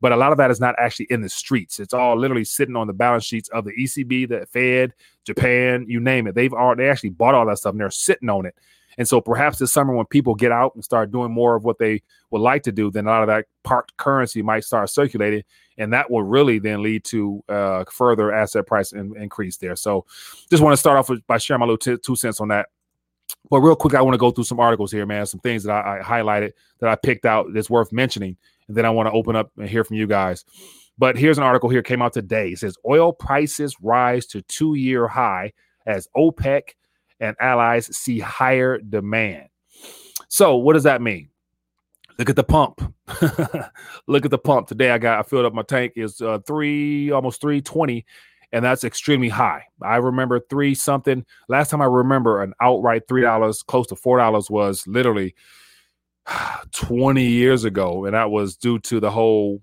But 0.00 0.12
a 0.12 0.16
lot 0.16 0.32
of 0.32 0.38
that 0.38 0.50
is 0.50 0.60
not 0.60 0.74
actually 0.78 1.06
in 1.10 1.20
the 1.20 1.28
streets. 1.28 1.80
It's 1.80 1.94
all 1.94 2.18
literally 2.18 2.44
sitting 2.44 2.76
on 2.76 2.86
the 2.86 2.92
balance 2.92 3.24
sheets 3.24 3.48
of 3.50 3.64
the 3.64 3.72
ECB, 3.72 4.28
the 4.28 4.46
Fed, 4.46 4.94
Japan, 5.24 5.86
you 5.88 6.00
name 6.00 6.26
it. 6.26 6.34
They've 6.34 6.52
all 6.52 6.76
they 6.76 6.88
actually 6.88 7.10
bought 7.10 7.34
all 7.34 7.46
that 7.46 7.58
stuff 7.58 7.72
and 7.72 7.80
they're 7.80 7.90
sitting 7.90 8.28
on 8.28 8.46
it. 8.46 8.54
And 8.98 9.08
so 9.08 9.20
perhaps 9.20 9.58
this 9.58 9.72
summer, 9.72 9.94
when 9.94 10.06
people 10.06 10.34
get 10.34 10.52
out 10.52 10.74
and 10.74 10.84
start 10.84 11.10
doing 11.10 11.32
more 11.32 11.56
of 11.56 11.64
what 11.64 11.78
they 11.78 12.02
would 12.30 12.40
like 12.40 12.62
to 12.64 12.72
do, 12.72 12.90
then 12.90 13.06
a 13.06 13.10
lot 13.10 13.22
of 13.22 13.28
that 13.28 13.46
parked 13.62 13.96
currency 13.96 14.42
might 14.42 14.64
start 14.64 14.90
circulating. 14.90 15.42
And 15.78 15.92
that 15.92 16.10
will 16.10 16.22
really 16.22 16.60
then 16.60 16.82
lead 16.82 17.04
to 17.04 17.42
uh, 17.48 17.84
further 17.90 18.32
asset 18.32 18.66
price 18.66 18.92
in, 18.92 19.16
increase 19.16 19.56
there. 19.56 19.74
So 19.74 20.06
just 20.48 20.62
want 20.62 20.72
to 20.74 20.76
start 20.76 20.96
off 20.96 21.08
with, 21.08 21.26
by 21.26 21.38
sharing 21.38 21.60
my 21.60 21.66
little 21.66 21.78
t- 21.78 21.96
two 21.96 22.14
cents 22.14 22.40
on 22.40 22.48
that. 22.48 22.68
But 23.50 23.60
real 23.60 23.76
quick, 23.76 23.94
I 23.94 24.02
want 24.02 24.14
to 24.14 24.18
go 24.18 24.30
through 24.30 24.44
some 24.44 24.60
articles 24.60 24.90
here, 24.90 25.06
man. 25.06 25.26
Some 25.26 25.40
things 25.40 25.64
that 25.64 25.72
I, 25.72 25.98
I 25.98 26.02
highlighted 26.02 26.52
that 26.80 26.88
I 26.88 26.96
picked 26.96 27.26
out 27.26 27.46
that's 27.52 27.70
worth 27.70 27.92
mentioning. 27.92 28.36
And 28.68 28.76
then 28.76 28.86
I 28.86 28.90
want 28.90 29.06
to 29.06 29.12
open 29.12 29.36
up 29.36 29.50
and 29.58 29.68
hear 29.68 29.84
from 29.84 29.96
you 29.96 30.06
guys. 30.06 30.44
But 30.96 31.16
here's 31.16 31.38
an 31.38 31.44
article 31.44 31.68
here 31.68 31.82
came 31.82 32.02
out 32.02 32.12
today. 32.12 32.50
It 32.50 32.58
says 32.58 32.76
oil 32.86 33.12
prices 33.12 33.76
rise 33.82 34.26
to 34.26 34.42
two 34.42 34.74
year 34.74 35.08
high 35.08 35.52
as 35.86 36.08
OPEC 36.16 36.62
and 37.20 37.36
allies 37.40 37.94
see 37.96 38.20
higher 38.20 38.78
demand. 38.78 39.48
So, 40.28 40.56
what 40.56 40.74
does 40.74 40.84
that 40.84 41.02
mean? 41.02 41.28
Look 42.18 42.30
at 42.30 42.36
the 42.36 42.44
pump. 42.44 42.94
Look 44.06 44.24
at 44.24 44.30
the 44.30 44.38
pump. 44.38 44.68
Today 44.68 44.90
I 44.90 44.98
got 44.98 45.18
I 45.18 45.22
filled 45.22 45.44
up 45.44 45.52
my 45.52 45.62
tank 45.62 45.94
is 45.96 46.20
uh, 46.20 46.38
3 46.46 47.10
almost 47.10 47.40
320 47.40 48.06
and 48.54 48.64
that's 48.64 48.84
extremely 48.84 49.28
high. 49.28 49.64
I 49.82 49.96
remember 49.96 50.38
3 50.38 50.76
something. 50.76 51.26
Last 51.48 51.70
time 51.70 51.82
I 51.82 51.86
remember 51.86 52.40
an 52.40 52.54
outright 52.60 53.08
$3 53.08 53.66
close 53.66 53.88
to 53.88 53.96
$4 53.96 54.48
was 54.48 54.86
literally 54.86 55.34
20 56.72 57.26
years 57.26 57.64
ago 57.64 58.04
and 58.04 58.14
that 58.14 58.30
was 58.30 58.56
due 58.56 58.78
to 58.78 59.00
the 59.00 59.10
whole 59.10 59.60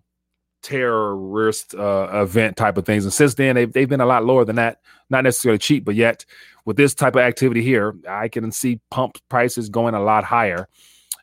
terrorist 0.61 1.73
uh, 1.73 2.09
event 2.11 2.57
type 2.57 2.77
of 2.77 2.85
things. 2.85 3.05
And 3.05 3.13
since 3.13 3.33
then, 3.35 3.55
they've, 3.55 3.71
they've 3.71 3.87
been 3.87 4.01
a 4.01 4.05
lot 4.05 4.25
lower 4.25 4.43
than 4.43 4.57
that. 4.57 4.81
Not 5.09 5.23
necessarily 5.23 5.57
cheap, 5.57 5.85
but 5.85 5.95
yet 5.95 6.25
with 6.65 6.75
this 6.75 6.93
type 6.93 7.15
of 7.15 7.21
activity 7.21 7.63
here, 7.63 7.95
I 8.09 8.27
can 8.27 8.51
see 8.51 8.81
pump 8.91 9.17
prices 9.29 9.69
going 9.69 9.95
a 9.95 10.03
lot 10.03 10.25
higher. 10.25 10.67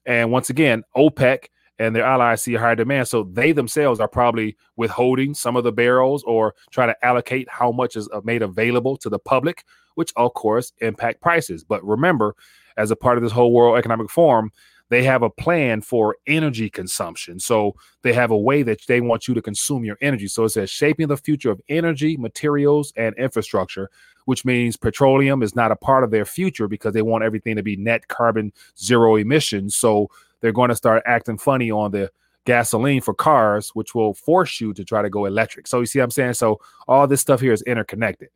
And 0.07 0.33
once 0.33 0.49
again, 0.49 0.85
OPEC 0.97 1.49
and 1.79 1.95
their 1.95 2.05
allies 2.05 2.43
see 2.43 2.55
a 2.55 2.59
higher 2.59 2.75
demand. 2.75 3.09
So 3.09 3.25
they 3.25 3.53
themselves 3.53 4.01
are 4.01 4.09
probably 4.09 4.57
withholding 4.77 5.35
some 5.35 5.57
of 5.57 5.65
the 5.65 5.73
barrels 5.73 6.23
or 6.25 6.55
trying 6.71 6.89
to 6.89 7.05
allocate 7.05 7.49
how 7.49 7.73
much 7.73 7.97
is 7.97 8.09
uh, 8.13 8.21
made 8.25 8.43
available 8.43 8.97
to 8.99 9.09
the 9.09 9.19
public, 9.19 9.65
which 9.95 10.13
of 10.17 10.35
course 10.35 10.73
impact 10.81 11.21
prices. 11.21 11.65
But 11.65 11.85
remember, 11.85 12.35
as 12.77 12.91
a 12.91 12.97
part 12.97 13.19
of 13.19 13.23
this 13.23 13.33
whole 13.33 13.53
World 13.53 13.79
Economic 13.79 14.11
Forum, 14.11 14.53
they 14.91 15.03
have 15.03 15.23
a 15.23 15.31
plan 15.31 15.83
for 15.83 16.17
energy 16.27 16.71
consumption. 16.71 17.39
So 17.39 17.75
they 18.03 18.13
have 18.15 18.31
a 18.31 18.39
way 18.39 18.63
that 18.63 18.87
they 18.87 19.01
want 19.01 19.29
you 19.29 19.35
to 19.35 19.43
consume 19.43 19.85
your 19.85 19.99
energy. 20.01 20.29
So 20.29 20.45
it 20.45 20.51
says 20.51 20.71
shaping 20.71 21.09
the 21.09 21.17
future 21.17 21.51
of 21.51 21.61
energy, 21.69 22.17
materials, 22.17 22.93
and 22.97 23.15
infrastructure, 23.17 23.91
which 24.25 24.45
means 24.45 24.77
petroleum 24.77 25.43
is 25.43 25.55
not 25.55 25.73
a 25.73 25.77
part 25.77 26.05
of 26.05 26.11
their 26.11 26.25
future 26.25 26.69
because 26.69 26.95
they 26.95 27.03
want 27.03 27.25
everything 27.25 27.57
to 27.57 27.63
be 27.63 27.77
net 27.77 28.09
carbon 28.09 28.53
zero 28.79 29.17
emissions. 29.17 29.77
So 29.77 30.11
they're 30.41 30.53
going 30.53 30.71
to 30.71 30.77
start 30.77 31.03
acting 31.07 31.39
funny 31.39 31.71
on 31.71 31.91
the 31.91 32.11
gasoline 32.45 33.01
for 33.01 33.15
cars, 33.15 33.71
which 33.75 33.95
will 33.95 34.15
force 34.15 34.61
you 34.61 34.73
to 34.73 34.85
try 34.85 35.03
to 35.03 35.11
go 35.11 35.27
electric. 35.27 35.67
So 35.67 35.81
you 35.81 35.87
see 35.87 35.99
what 35.99 36.05
I'm 36.05 36.11
saying? 36.11 36.35
So 36.35 36.61
all 36.87 37.07
this 37.07 37.21
stuff 37.21 37.41
here 37.41 37.53
is 37.53 37.63
interconnected. 37.63 38.29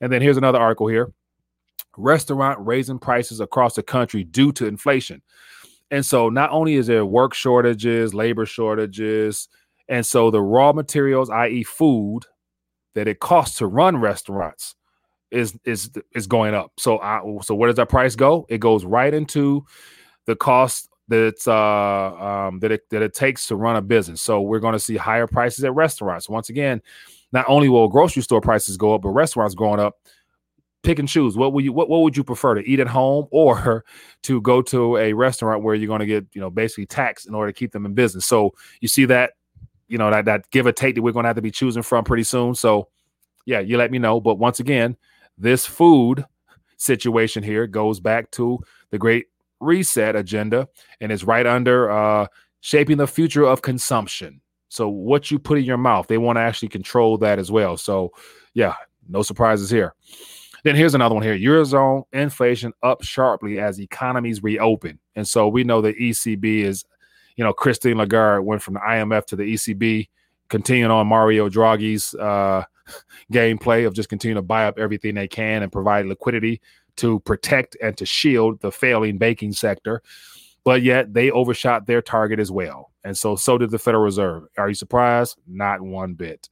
And 0.00 0.12
then 0.12 0.22
here's 0.22 0.36
another 0.36 0.58
article 0.58 0.86
here. 0.86 1.12
Restaurant 1.96 2.58
raising 2.64 2.98
prices 2.98 3.40
across 3.40 3.74
the 3.74 3.82
country 3.82 4.24
due 4.24 4.52
to 4.52 4.66
inflation. 4.66 5.20
And 5.90 6.04
so 6.04 6.30
not 6.30 6.50
only 6.50 6.76
is 6.76 6.86
there 6.86 7.04
work 7.04 7.34
shortages, 7.34 8.14
labor 8.14 8.46
shortages, 8.46 9.48
and 9.88 10.06
so 10.06 10.30
the 10.30 10.40
raw 10.40 10.72
materials, 10.72 11.28
i.e., 11.28 11.64
food, 11.64 12.22
that 12.94 13.08
it 13.08 13.20
costs 13.20 13.58
to 13.58 13.66
run 13.66 13.98
restaurants 13.98 14.74
is 15.30 15.58
is 15.64 15.90
is 16.14 16.26
going 16.26 16.54
up. 16.54 16.72
So 16.78 16.98
I, 17.00 17.20
so 17.42 17.54
where 17.54 17.68
does 17.68 17.76
that 17.76 17.88
price 17.88 18.16
go? 18.16 18.46
It 18.48 18.58
goes 18.58 18.84
right 18.84 19.12
into 19.12 19.64
the 20.26 20.36
cost 20.36 20.88
that 21.12 21.26
it's 21.26 21.46
uh 21.46 21.54
um 21.54 22.58
that 22.60 22.72
it 22.72 22.88
that 22.90 23.02
it 23.02 23.14
takes 23.14 23.46
to 23.48 23.56
run 23.56 23.76
a 23.76 23.82
business. 23.82 24.22
So 24.22 24.40
we're 24.40 24.60
going 24.60 24.72
to 24.72 24.80
see 24.80 24.96
higher 24.96 25.26
prices 25.26 25.64
at 25.64 25.74
restaurants. 25.74 26.28
Once 26.28 26.48
again, 26.48 26.82
not 27.32 27.44
only 27.48 27.68
will 27.68 27.88
grocery 27.88 28.22
store 28.22 28.40
prices 28.40 28.76
go 28.76 28.94
up, 28.94 29.02
but 29.02 29.10
restaurants 29.10 29.54
going 29.54 29.80
up 29.80 29.96
pick 30.82 30.98
and 30.98 31.08
choose. 31.08 31.36
What 31.36 31.52
would 31.52 31.64
you 31.64 31.72
what, 31.72 31.88
what 31.88 32.02
would 32.02 32.16
you 32.16 32.24
prefer 32.24 32.54
to 32.54 32.68
eat 32.68 32.80
at 32.80 32.88
home 32.88 33.26
or 33.30 33.84
to 34.22 34.40
go 34.40 34.62
to 34.62 34.96
a 34.96 35.12
restaurant 35.12 35.62
where 35.62 35.74
you're 35.74 35.88
going 35.88 36.00
to 36.00 36.06
get, 36.06 36.26
you 36.32 36.40
know, 36.40 36.50
basically 36.50 36.86
taxed 36.86 37.26
in 37.26 37.34
order 37.34 37.52
to 37.52 37.58
keep 37.58 37.72
them 37.72 37.86
in 37.86 37.94
business. 37.94 38.26
So 38.26 38.54
you 38.80 38.88
see 38.88 39.04
that, 39.06 39.32
you 39.88 39.98
know, 39.98 40.10
that 40.10 40.24
that 40.26 40.50
give 40.50 40.66
or 40.66 40.72
take 40.72 40.94
that 40.94 41.02
we're 41.02 41.12
going 41.12 41.24
to 41.24 41.28
have 41.28 41.36
to 41.36 41.42
be 41.42 41.50
choosing 41.50 41.82
from 41.82 42.04
pretty 42.04 42.24
soon. 42.24 42.54
So 42.54 42.88
yeah, 43.46 43.60
you 43.60 43.76
let 43.76 43.90
me 43.90 43.98
know. 43.98 44.20
But 44.20 44.36
once 44.36 44.60
again, 44.60 44.96
this 45.38 45.66
food 45.66 46.24
situation 46.76 47.42
here 47.42 47.66
goes 47.66 48.00
back 48.00 48.30
to 48.32 48.58
the 48.90 48.98
great 48.98 49.26
reset 49.62 50.16
agenda 50.16 50.68
and 51.00 51.12
it's 51.12 51.24
right 51.24 51.46
under 51.46 51.90
uh 51.90 52.26
shaping 52.60 52.96
the 52.96 53.06
future 53.06 53.44
of 53.44 53.62
consumption. 53.62 54.40
So 54.68 54.88
what 54.88 55.30
you 55.30 55.38
put 55.38 55.58
in 55.58 55.64
your 55.64 55.76
mouth, 55.76 56.06
they 56.06 56.16
want 56.16 56.36
to 56.36 56.40
actually 56.40 56.68
control 56.68 57.18
that 57.18 57.38
as 57.38 57.50
well. 57.50 57.76
So 57.76 58.12
yeah, 58.54 58.74
no 59.08 59.22
surprises 59.22 59.68
here. 59.68 59.94
Then 60.64 60.76
here's 60.76 60.94
another 60.94 61.14
one 61.14 61.24
here. 61.24 61.36
Eurozone 61.36 62.04
inflation 62.12 62.72
up 62.82 63.02
sharply 63.02 63.58
as 63.58 63.80
economies 63.80 64.42
reopen. 64.42 64.98
And 65.16 65.26
so 65.26 65.48
we 65.48 65.64
know 65.64 65.80
the 65.80 65.92
ECB 65.94 66.60
is, 66.60 66.84
you 67.36 67.44
know, 67.44 67.52
Christine 67.52 67.98
Lagarde 67.98 68.44
went 68.44 68.62
from 68.62 68.74
the 68.74 68.80
IMF 68.80 69.26
to 69.26 69.36
the 69.36 69.42
ECB, 69.42 70.08
continuing 70.48 70.92
on 70.92 71.06
Mario 71.08 71.48
Draghi's 71.48 72.14
uh, 72.14 72.64
gameplay 73.32 73.86
of 73.86 73.94
just 73.94 74.08
continuing 74.08 74.36
to 74.36 74.46
buy 74.46 74.66
up 74.66 74.78
everything 74.78 75.14
they 75.14 75.28
can 75.28 75.62
and 75.62 75.72
provide 75.72 76.06
liquidity 76.06 76.60
to 76.96 77.20
protect 77.20 77.76
and 77.82 77.96
to 77.96 78.06
shield 78.06 78.60
the 78.60 78.72
failing 78.72 79.18
banking 79.18 79.52
sector. 79.52 80.02
But 80.64 80.82
yet 80.82 81.12
they 81.12 81.30
overshot 81.30 81.86
their 81.86 82.02
target 82.02 82.38
as 82.38 82.50
well. 82.50 82.92
And 83.04 83.16
so 83.16 83.34
so 83.34 83.58
did 83.58 83.70
the 83.70 83.78
Federal 83.78 84.04
Reserve. 84.04 84.44
Are 84.56 84.68
you 84.68 84.74
surprised? 84.74 85.36
Not 85.46 85.80
one 85.80 86.14
bit. 86.14 86.48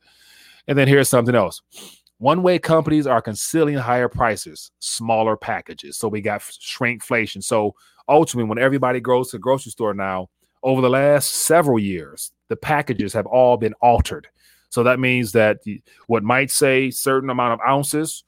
And 0.67 0.77
then 0.77 0.89
here's 0.89 1.09
something 1.09 1.35
else. 1.35 1.63
One 2.19 2.43
way 2.43 2.59
companies 2.59 3.07
are 3.07 3.23
concealing 3.23 3.77
higher 3.77 4.09
prices, 4.09 4.73
smaller 4.79 5.37
packages. 5.37 5.97
So 5.97 6.09
we 6.09 6.21
got 6.21 6.43
shrinkflation. 6.43 7.43
So 7.43 7.75
ultimately, 8.09 8.49
when 8.49 8.59
everybody 8.59 9.01
goes 9.01 9.31
to 9.31 9.37
the 9.37 9.41
grocery 9.41 9.73
store 9.73 9.95
now, 9.95 10.29
over 10.63 10.83
the 10.83 10.91
last 10.91 11.33
several 11.33 11.79
years, 11.79 12.33
the 12.49 12.57
packages 12.57 13.13
have 13.15 13.27
all 13.27 13.57
been 13.57 13.73
altered. 13.81 14.29
So 14.69 14.83
that 14.83 15.01
means 15.01 15.33
that 15.33 15.59
what 16.07 16.23
might 16.23 16.51
say 16.51 16.91
certain 16.91 17.31
amount 17.31 17.55
of 17.55 17.61
ounces, 17.67 18.25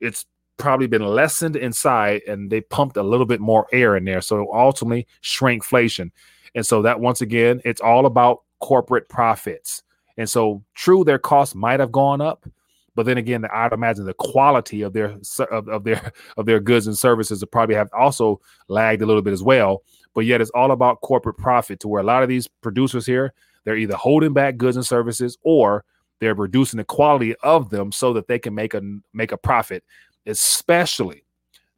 it's 0.00 0.24
probably 0.56 0.86
been 0.86 1.04
lessened 1.04 1.56
inside 1.56 2.22
and 2.26 2.50
they 2.50 2.60
pumped 2.60 2.96
a 2.96 3.02
little 3.02 3.26
bit 3.26 3.40
more 3.40 3.66
air 3.72 3.96
in 3.96 4.04
there. 4.04 4.20
So 4.20 4.46
ultimately 4.52 5.06
shrinkflation. 5.22 6.10
And 6.54 6.64
so 6.64 6.82
that 6.82 7.00
once 7.00 7.20
again, 7.20 7.60
it's 7.64 7.80
all 7.80 8.06
about 8.06 8.42
corporate 8.60 9.08
profits. 9.08 9.82
And 10.16 10.30
so 10.30 10.62
true, 10.74 11.04
their 11.04 11.18
costs 11.18 11.54
might 11.54 11.80
have 11.80 11.90
gone 11.90 12.20
up, 12.20 12.46
but 12.94 13.06
then 13.06 13.18
again, 13.18 13.44
I'd 13.52 13.72
imagine 13.72 14.04
the 14.04 14.14
quality 14.14 14.82
of 14.82 14.92
their 14.92 15.16
of, 15.50 15.68
of 15.68 15.84
their 15.84 16.12
of 16.36 16.46
their 16.46 16.60
goods 16.60 16.86
and 16.86 16.96
services 16.96 17.40
would 17.40 17.50
probably 17.50 17.74
have 17.74 17.90
also 17.92 18.40
lagged 18.68 19.02
a 19.02 19.06
little 19.06 19.22
bit 19.22 19.32
as 19.32 19.42
well. 19.42 19.82
But 20.14 20.26
yet, 20.26 20.40
it's 20.40 20.50
all 20.50 20.70
about 20.70 21.00
corporate 21.00 21.36
profit. 21.36 21.80
To 21.80 21.88
where 21.88 22.02
a 22.02 22.06
lot 22.06 22.22
of 22.22 22.28
these 22.28 22.46
producers 22.46 23.04
here, 23.04 23.34
they're 23.64 23.76
either 23.76 23.96
holding 23.96 24.32
back 24.32 24.56
goods 24.56 24.76
and 24.76 24.86
services 24.86 25.36
or 25.42 25.84
they're 26.20 26.34
reducing 26.34 26.78
the 26.78 26.84
quality 26.84 27.34
of 27.42 27.70
them 27.70 27.90
so 27.90 28.12
that 28.12 28.28
they 28.28 28.38
can 28.38 28.54
make 28.54 28.74
a 28.74 28.82
make 29.12 29.32
a 29.32 29.36
profit. 29.36 29.82
Especially 30.26 31.24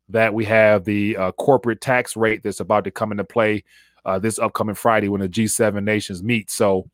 that 0.09 0.33
we 0.33 0.45
have 0.45 0.85
the 0.85 1.17
uh, 1.17 1.33
corporate 1.33 1.81
tax 1.81 2.17
rate 2.17 2.43
that's 2.43 2.61
about 2.61 2.85
to 2.85 2.91
come 2.91 3.11
into 3.11 3.25
play 3.25 3.65
uh, 4.05 4.19
this 4.19 4.39
upcoming 4.39 4.75
Friday 4.77 5.09
when 5.09 5.21
the 5.21 5.29
G7 5.29 5.83
nations 5.83 6.23
meet. 6.23 6.51
So, 6.51 6.89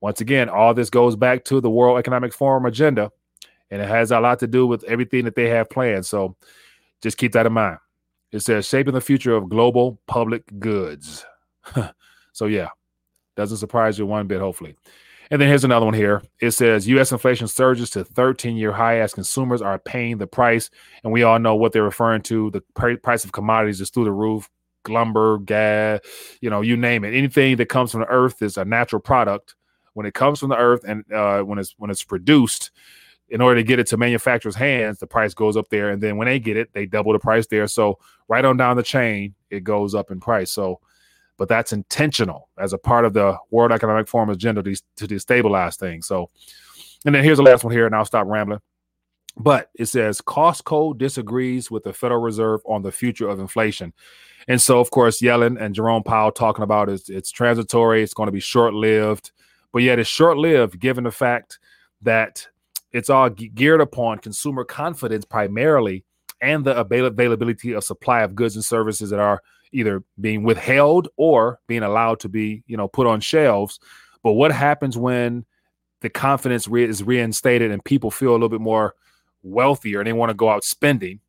once 0.00 0.20
again, 0.20 0.48
all 0.48 0.74
this 0.74 0.90
goes 0.90 1.14
back 1.14 1.44
to 1.44 1.60
the 1.60 1.70
World 1.70 1.98
Economic 1.98 2.32
Forum 2.32 2.66
agenda 2.66 3.12
and 3.70 3.80
it 3.80 3.88
has 3.88 4.10
a 4.10 4.20
lot 4.20 4.38
to 4.40 4.46
do 4.46 4.66
with 4.66 4.84
everything 4.84 5.24
that 5.24 5.34
they 5.34 5.48
have 5.48 5.70
planned. 5.70 6.04
So 6.04 6.36
just 7.02 7.16
keep 7.16 7.32
that 7.32 7.46
in 7.46 7.52
mind. 7.52 7.78
It 8.32 8.40
says 8.40 8.66
shaping 8.66 8.94
the 8.94 9.00
future 9.00 9.34
of 9.34 9.48
global 9.48 10.00
public 10.06 10.42
goods. 10.58 11.24
so 12.32 12.46
yeah, 12.46 12.68
doesn't 13.36 13.58
surprise 13.58 13.98
you 13.98 14.06
one 14.06 14.26
bit, 14.26 14.40
hopefully. 14.40 14.76
And 15.30 15.40
then 15.40 15.48
here's 15.48 15.64
another 15.64 15.86
one 15.86 15.94
here. 15.94 16.22
It 16.40 16.50
says 16.50 16.88
U.S. 16.88 17.12
inflation 17.12 17.46
surges 17.46 17.90
to 17.90 18.04
13 18.04 18.56
year 18.56 18.72
high 18.72 18.98
as 18.98 19.14
consumers 19.14 19.62
are 19.62 19.78
paying 19.78 20.18
the 20.18 20.26
price. 20.26 20.70
And 21.04 21.12
we 21.12 21.22
all 21.22 21.38
know 21.38 21.54
what 21.54 21.72
they're 21.72 21.84
referring 21.84 22.22
to. 22.22 22.50
The 22.50 22.62
price 23.02 23.24
of 23.24 23.32
commodities 23.32 23.80
is 23.80 23.90
through 23.90 24.04
the 24.04 24.12
roof 24.12 24.48
lumber, 24.88 25.38
gas, 25.38 26.00
you 26.40 26.50
know, 26.50 26.62
you 26.62 26.76
name 26.76 27.04
it. 27.04 27.14
Anything 27.14 27.56
that 27.56 27.66
comes 27.66 27.92
from 27.92 28.00
the 28.00 28.08
earth 28.08 28.42
is 28.42 28.56
a 28.56 28.64
natural 28.64 29.00
product. 29.00 29.54
When 29.92 30.06
it 30.06 30.14
comes 30.14 30.40
from 30.40 30.48
the 30.48 30.56
earth 30.56 30.84
and 30.86 31.04
uh, 31.12 31.42
when 31.42 31.58
it's 31.58 31.74
when 31.76 31.90
it's 31.90 32.04
produced, 32.04 32.70
in 33.28 33.40
order 33.40 33.60
to 33.60 33.64
get 33.64 33.78
it 33.78 33.86
to 33.88 33.96
manufacturers' 33.96 34.56
hands, 34.56 34.98
the 34.98 35.06
price 35.06 35.34
goes 35.34 35.56
up 35.56 35.68
there, 35.68 35.90
and 35.90 36.02
then 36.02 36.16
when 36.16 36.26
they 36.26 36.38
get 36.40 36.56
it, 36.56 36.72
they 36.72 36.84
double 36.84 37.12
the 37.12 37.18
price 37.18 37.46
there. 37.46 37.66
So 37.68 37.98
right 38.28 38.44
on 38.44 38.56
down 38.56 38.76
the 38.76 38.82
chain, 38.82 39.34
it 39.50 39.62
goes 39.62 39.94
up 39.94 40.10
in 40.10 40.20
price. 40.20 40.50
So, 40.50 40.80
but 41.40 41.48
that's 41.48 41.72
intentional 41.72 42.50
as 42.58 42.74
a 42.74 42.78
part 42.78 43.06
of 43.06 43.14
the 43.14 43.34
World 43.50 43.72
Economic 43.72 44.06
Forum 44.06 44.28
agenda 44.28 44.62
to, 44.62 44.74
to 44.96 45.08
destabilize 45.08 45.78
things. 45.78 46.06
So, 46.06 46.28
and 47.06 47.14
then 47.14 47.24
here's 47.24 47.38
the 47.38 47.42
last 47.42 47.64
one 47.64 47.72
here, 47.72 47.86
and 47.86 47.94
I'll 47.94 48.04
stop 48.04 48.26
rambling. 48.26 48.60
But 49.38 49.70
it 49.74 49.86
says 49.86 50.20
Costco 50.20 50.98
disagrees 50.98 51.70
with 51.70 51.84
the 51.84 51.94
Federal 51.94 52.20
Reserve 52.20 52.60
on 52.66 52.82
the 52.82 52.92
future 52.92 53.26
of 53.26 53.40
inflation. 53.40 53.94
And 54.48 54.60
so, 54.60 54.80
of 54.80 54.90
course, 54.90 55.22
Yellen 55.22 55.58
and 55.58 55.74
Jerome 55.74 56.02
Powell 56.02 56.30
talking 56.30 56.62
about 56.62 56.90
it's, 56.90 57.08
it's 57.08 57.30
transitory, 57.30 58.02
it's 58.02 58.12
going 58.12 58.26
to 58.26 58.32
be 58.32 58.38
short 58.40 58.74
lived, 58.74 59.32
but 59.72 59.82
yet 59.82 59.98
it's 59.98 60.10
short 60.10 60.36
lived 60.36 60.78
given 60.78 61.04
the 61.04 61.10
fact 61.10 61.58
that 62.02 62.46
it's 62.92 63.08
all 63.08 63.30
geared 63.30 63.80
upon 63.80 64.18
consumer 64.18 64.62
confidence 64.62 65.24
primarily 65.24 66.04
and 66.42 66.66
the 66.66 66.76
availability 66.76 67.72
of 67.72 67.82
supply 67.82 68.20
of 68.20 68.34
goods 68.34 68.56
and 68.56 68.64
services 68.64 69.08
that 69.08 69.20
are 69.20 69.42
either 69.72 70.02
being 70.20 70.42
withheld 70.42 71.08
or 71.16 71.58
being 71.66 71.82
allowed 71.82 72.20
to 72.20 72.28
be 72.28 72.62
you 72.66 72.76
know 72.76 72.88
put 72.88 73.06
on 73.06 73.20
shelves 73.20 73.78
but 74.22 74.32
what 74.32 74.52
happens 74.52 74.96
when 74.96 75.44
the 76.00 76.10
confidence 76.10 76.66
re- 76.68 76.84
is 76.84 77.02
reinstated 77.02 77.70
and 77.70 77.84
people 77.84 78.10
feel 78.10 78.30
a 78.30 78.32
little 78.32 78.48
bit 78.48 78.60
more 78.60 78.94
wealthier 79.42 80.00
and 80.00 80.06
they 80.06 80.12
want 80.12 80.30
to 80.30 80.34
go 80.34 80.48
out 80.48 80.64
spending 80.64 81.20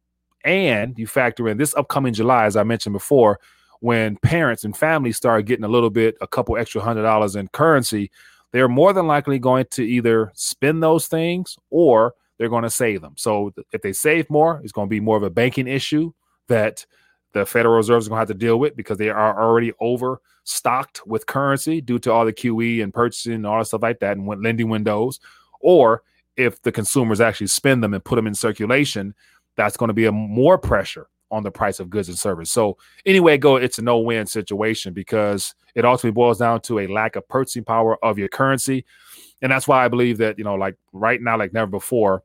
and 0.43 0.97
you 0.97 1.08
factor 1.08 1.47
in 1.47 1.58
this 1.58 1.75
upcoming 1.75 2.13
july 2.13 2.45
as 2.45 2.56
i 2.56 2.63
mentioned 2.63 2.93
before 2.93 3.39
when 3.80 4.15
parents 4.17 4.63
and 4.63 4.77
families 4.77 5.17
start 5.17 5.45
getting 5.45 5.65
a 5.65 5.69
little 5.69 5.89
bit 5.89 6.15
a 6.21 6.27
couple 6.27 6.58
extra 6.58 6.82
hundred 6.82 7.04
dollars 7.04 7.36
in 7.36 7.47
currency 7.49 8.12
they're 8.51 8.67
more 8.67 8.93
than 8.93 9.08
likely 9.08 9.39
going 9.39 9.65
to 9.71 9.84
either 9.84 10.32
spend 10.36 10.84
those 10.84 11.08
things 11.08 11.58
or 11.69 12.13
they're 12.38 12.49
going 12.49 12.63
to 12.63 12.71
save 12.71 13.01
them. 13.01 13.13
So 13.17 13.54
if 13.71 13.84
they 13.84 13.93
save 13.93 14.27
more, 14.30 14.62
it's 14.63 14.71
going 14.71 14.88
to 14.88 14.89
be 14.89 14.99
more 14.99 15.15
of 15.15 15.21
a 15.21 15.30
banking 15.30 15.67
issue 15.67 16.12
that 16.47 16.86
the 17.34 17.46
Federal 17.46 17.76
Reserve 17.76 18.00
is 18.00 18.08
going 18.08 18.17
to 18.17 18.20
have 18.20 18.28
to 18.28 18.34
deal 18.34 18.58
with 18.58 18.76
because 18.76 18.98
they 18.98 19.10
are 19.10 19.41
already 19.41 19.72
overstocked 19.80 21.06
with 21.08 21.26
currency 21.26 21.82
due 21.82 22.00
to 22.00 22.12
all 22.12 22.26
the 22.26 22.34
QE 22.34 22.84
and 22.84 22.94
purchasing 22.94 23.34
and 23.34 23.48
all 23.48 23.60
that 23.60 23.65
stuff 23.65 23.84
like 23.84 24.00
that 24.00 24.17
and 24.17 24.28
lending 24.44 24.70
windows. 24.70 25.20
Or 25.62 26.04
if 26.38 26.62
the 26.62 26.72
consumers 26.72 27.22
actually 27.22 27.48
spend 27.48 27.84
them 27.84 27.94
and 27.94 28.04
put 28.04 28.15
them 28.15 28.28
in 28.28 28.36
circulation, 28.36 29.13
that's 29.56 29.78
going 29.78 29.89
to 29.89 29.94
be 29.94 30.06
a 30.06 30.12
more 30.12 30.58
pressure 30.58 31.08
on 31.30 31.44
the 31.44 31.52
price 31.52 31.80
of 31.80 31.89
goods 31.89 32.10
and 32.10 32.17
service. 32.17 32.52
So 32.52 32.78
anyway, 33.06 33.38
go 33.38 33.56
it's 33.56 33.80
a 33.80 33.82
no-win 33.82 34.28
situation 34.28 34.94
because 34.94 35.56
it 35.76 35.86
ultimately 35.86 36.13
boils 36.13 36.39
down 36.39 36.60
to 36.62 36.80
a 36.80 36.88
lack 36.88 37.15
of 37.15 37.28
purchasing 37.30 37.63
power 37.63 38.04
of 38.04 38.17
your 38.17 38.28
currency. 38.28 38.86
And 39.41 39.52
that's 39.52 39.67
why 39.67 39.84
I 39.84 39.88
believe 39.88 40.17
that, 40.17 40.38
you 40.38 40.44
know, 40.44 40.56
like 40.56 40.76
right 40.91 41.22
now, 41.22 41.38
like 41.38 41.54
never 41.54 41.72
before, 41.72 42.24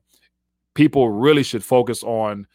people 0.74 1.10
really 1.10 1.44
should 1.44 1.64
focus 1.64 2.02
on 2.02 2.46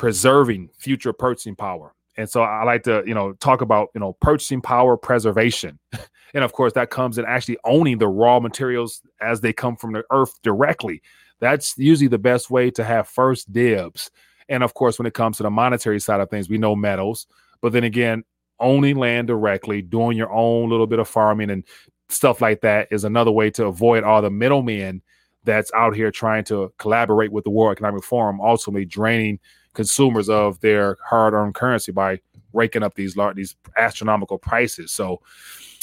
preserving 0.00 0.70
future 0.78 1.12
purchasing 1.12 1.54
power. 1.54 1.94
And 2.16 2.28
so 2.28 2.42
I 2.42 2.64
like 2.64 2.82
to, 2.84 3.02
you 3.06 3.14
know, 3.14 3.32
talk 3.34 3.60
about, 3.60 3.88
you 3.94 4.00
know, 4.00 4.14
purchasing 4.20 4.60
power 4.60 4.96
preservation. 4.96 5.78
and 6.34 6.42
of 6.44 6.52
course, 6.52 6.72
that 6.72 6.90
comes 6.90 7.18
in 7.18 7.24
actually 7.24 7.58
owning 7.64 7.98
the 7.98 8.08
raw 8.08 8.40
materials 8.40 9.02
as 9.20 9.40
they 9.40 9.52
come 9.52 9.76
from 9.76 9.92
the 9.92 10.02
earth 10.10 10.40
directly. 10.42 11.02
That's 11.38 11.76
usually 11.78 12.08
the 12.08 12.18
best 12.18 12.50
way 12.50 12.70
to 12.72 12.84
have 12.84 13.08
first 13.08 13.52
dibs 13.52 14.10
and 14.50 14.64
of 14.64 14.74
course, 14.74 14.98
when 14.98 15.06
it 15.06 15.14
comes 15.14 15.38
to 15.38 15.44
the 15.44 15.50
monetary 15.50 16.00
side 16.00 16.20
of 16.20 16.28
things, 16.28 16.50
we 16.50 16.58
know 16.58 16.74
metals. 16.74 17.26
But 17.62 17.72
then 17.72 17.84
again, 17.84 18.24
owning 18.58 18.96
land 18.96 19.28
directly, 19.28 19.80
doing 19.80 20.18
your 20.18 20.30
own 20.30 20.68
little 20.68 20.88
bit 20.88 20.98
of 20.98 21.08
farming 21.08 21.50
and 21.50 21.64
stuff 22.08 22.40
like 22.40 22.60
that 22.62 22.88
is 22.90 23.04
another 23.04 23.30
way 23.30 23.50
to 23.52 23.66
avoid 23.66 24.02
all 24.02 24.20
the 24.20 24.30
middlemen 24.30 25.00
that's 25.44 25.72
out 25.72 25.94
here 25.94 26.10
trying 26.10 26.44
to 26.44 26.72
collaborate 26.78 27.32
with 27.32 27.44
the 27.44 27.50
World 27.50 27.72
Economic 27.72 28.02
Forum, 28.02 28.40
ultimately 28.40 28.84
draining 28.84 29.38
consumers 29.74 30.28
of 30.28 30.60
their 30.60 30.96
hard-earned 31.04 31.54
currency 31.54 31.92
by 31.92 32.20
raking 32.52 32.82
up 32.82 32.94
these 32.94 33.16
large, 33.16 33.36
these 33.36 33.56
astronomical 33.76 34.38
prices. 34.38 34.92
So 34.92 35.20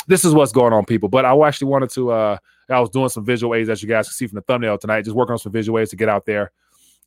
this 0.08 0.26
is 0.26 0.34
what's 0.34 0.52
going 0.52 0.74
on, 0.74 0.86
people. 0.86 1.10
But 1.10 1.26
I 1.26 1.38
actually 1.48 1.70
wanted 1.70 1.90
to. 1.92 2.12
uh 2.12 2.38
I 2.70 2.82
was 2.82 2.90
doing 2.90 3.08
some 3.08 3.24
visual 3.24 3.56
aids, 3.56 3.70
as 3.70 3.82
you 3.82 3.88
guys 3.88 4.10
can 4.10 4.14
see 4.14 4.28
from 4.28 4.36
the 4.36 4.42
thumbnail 4.42 4.78
tonight, 4.78 5.04
just 5.04 5.16
working 5.16 5.32
on 5.32 5.40
some 5.40 5.54
visual 5.54 5.80
aids 5.80 5.92
to 5.92 5.96
get 5.96 6.10
out 6.10 6.26
there 6.26 6.52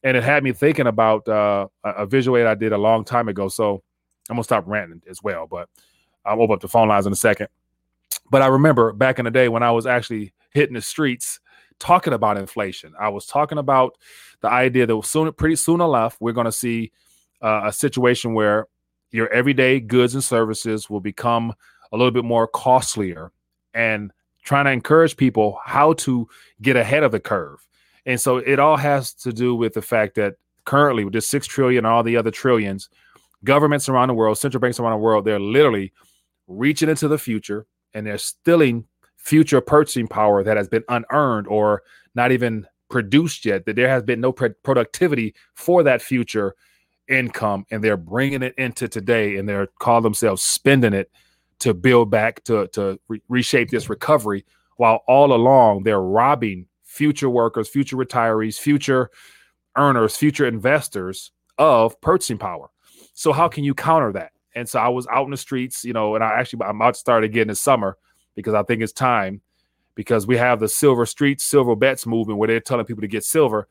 and 0.03 0.17
it 0.17 0.23
had 0.23 0.43
me 0.43 0.53
thinking 0.53 0.87
about 0.87 1.27
uh, 1.29 1.67
a 1.85 2.07
visual 2.07 2.37
aid 2.39 2.47
I 2.47 2.55
did 2.55 2.73
a 2.73 2.79
long 2.79 3.05
time 3.05 3.29
ago. 3.29 3.49
So 3.49 3.83
I'm 4.29 4.37
gonna 4.37 4.45
stop 4.45 4.65
ranting 4.67 5.03
as 5.09 5.23
well, 5.23 5.47
but 5.47 5.69
I'll 6.25 6.41
open 6.41 6.55
up 6.55 6.61
the 6.61 6.69
phone 6.69 6.89
lines 6.89 7.07
in 7.07 7.13
a 7.13 7.17
second. 7.17 7.49
But 8.31 8.43
I 8.43 8.47
remember 8.47 8.93
back 8.93 9.19
in 9.19 9.25
the 9.25 9.31
day 9.31 9.49
when 9.49 9.63
I 9.63 9.73
was 9.73 9.87
actually 9.87 10.33
hitting 10.53 10.75
the 10.75 10.83
streets 10.83 11.40
talking 11.81 12.13
about 12.13 12.39
inflation. 12.39 12.95
I 12.99 13.09
was 13.09 13.27
talking 13.27 13.59
about 13.59 13.99
the 14.41 14.49
idea 14.49 14.87
that 14.87 15.05
soon, 15.05 15.33
pretty 15.33 15.57
soon 15.57 15.81
enough, 15.81 16.17
we're 16.21 16.33
going 16.33 16.45
to 16.45 16.53
see 16.53 16.93
uh, 17.43 17.63
a 17.65 17.73
situation 17.73 18.35
where 18.35 18.69
your 19.11 19.29
everyday 19.31 19.81
goods 19.81 20.15
and 20.15 20.23
services 20.23 20.89
will 20.89 21.01
become 21.01 21.53
a 21.91 21.97
little 21.97 22.13
bit 22.13 22.25
more 22.25 22.47
costlier, 22.47 23.33
and 23.75 24.13
trying 24.45 24.67
to 24.67 24.71
encourage 24.71 25.17
people 25.17 25.59
how 25.65 25.93
to 25.95 26.29
get 26.63 26.77
ahead 26.77 27.03
of 27.03 27.11
the 27.11 27.21
curve 27.21 27.67
and 28.07 28.21
so 28.21 28.39
it 28.39 28.59
all 28.59 28.77
has 28.77 29.13
to 29.15 29.33
do 29.33 29.55
with 29.55 29.75
the 29.75 29.83
fact 29.83 30.15
that 30.17 30.37
currently 30.65 31.05
with 31.05 31.13
this 31.13 31.27
six 31.27 31.47
trillion 31.47 31.85
and 31.85 31.93
all 31.93 32.03
the 32.03 32.17
other 32.17 32.31
trillions, 32.31 32.89
governments 33.45 33.89
around 33.89 34.09
the 34.09 34.15
world, 34.15 34.39
central 34.39 34.61
banks 34.61 34.81
around 34.81 34.93
the 34.93 34.99
world, 34.99 35.25
they're 35.25 35.41
literally 35.41 35.93
reaching 36.49 36.89
into 36.89 37.09
the 37.09 37.19
future 37.19 37.67
and 37.95 38.07
they're 38.07 38.19
stealing 38.19 38.85
future 39.23 39.61
purchasing 39.61 40.09
power 40.09 40.43
that 40.43 40.57
has 40.57 40.69
been 40.69 40.85
unearned 40.89 41.47
or 41.47 41.83
not 42.15 42.33
even 42.33 42.67
produced 42.89 43.45
yet, 43.45 43.67
that 43.67 43.77
there 43.77 43.89
has 43.89 44.03
been 44.03 44.21
no 44.21 44.33
productivity 44.33 45.35
for 45.55 45.83
that 45.83 46.03
future 46.03 46.55
income. 47.09 47.65
And 47.71 47.85
they're 47.85 47.97
bringing 47.97 48.43
it 48.43 48.55
into 48.57 48.89
today 48.89 49.37
and 49.37 49.49
they're 49.49 49.69
call 49.79 50.01
themselves 50.01 50.43
spending 50.43 50.93
it 50.93 51.11
to 51.61 51.75
build 51.75 52.11
back, 52.11 52.43
to, 52.45 52.67
to 52.69 52.99
re- 53.09 53.23
reshape 53.29 53.71
this 53.71 53.91
recovery, 53.91 54.45
while 54.77 55.03
all 55.07 55.33
along 55.35 55.83
they're 55.83 56.01
robbing 56.01 56.67
future 56.85 57.31
workers, 57.31 57.69
future 57.69 57.97
retirees, 57.97 58.59
future 58.59 59.11
earners, 59.77 60.17
future 60.17 60.47
investors 60.47 61.31
of 61.59 62.01
purchasing 62.01 62.39
power. 62.39 62.71
So 63.13 63.33
how 63.33 63.49
can 63.49 63.63
you 63.63 63.75
counter 63.75 64.13
that? 64.13 64.33
And 64.55 64.69
so 64.69 64.81
I 64.81 64.89
was 64.89 65.07
out 65.09 65.27
in 65.27 65.31
the 65.31 65.37
streets, 65.37 65.85
you 65.85 65.93
know, 65.93 66.15
and 66.15 66.25
I 66.25 66.31
actually 66.31 66.65
I'm 66.65 66.77
about 66.77 66.95
to 66.95 67.01
start 67.01 67.23
again 67.23 67.49
this 67.49 67.61
summer 67.61 67.97
because 68.35 68.55
I 68.55 68.63
think 68.63 68.83
it's 68.83 68.93
time 68.93 69.41
because 69.95 70.27
we 70.27 70.37
have 70.37 70.61
the 70.61 70.69
silver 70.69 71.07
streets, 71.07 71.45
silver 71.45 71.77
bets 71.77 72.07
movement 72.07 72.39
where 72.39 72.49
they're 72.49 72.61
telling 72.61 72.87
people 72.87 73.03
to 73.03 73.09
get 73.09 73.25
silver, 73.25 73.69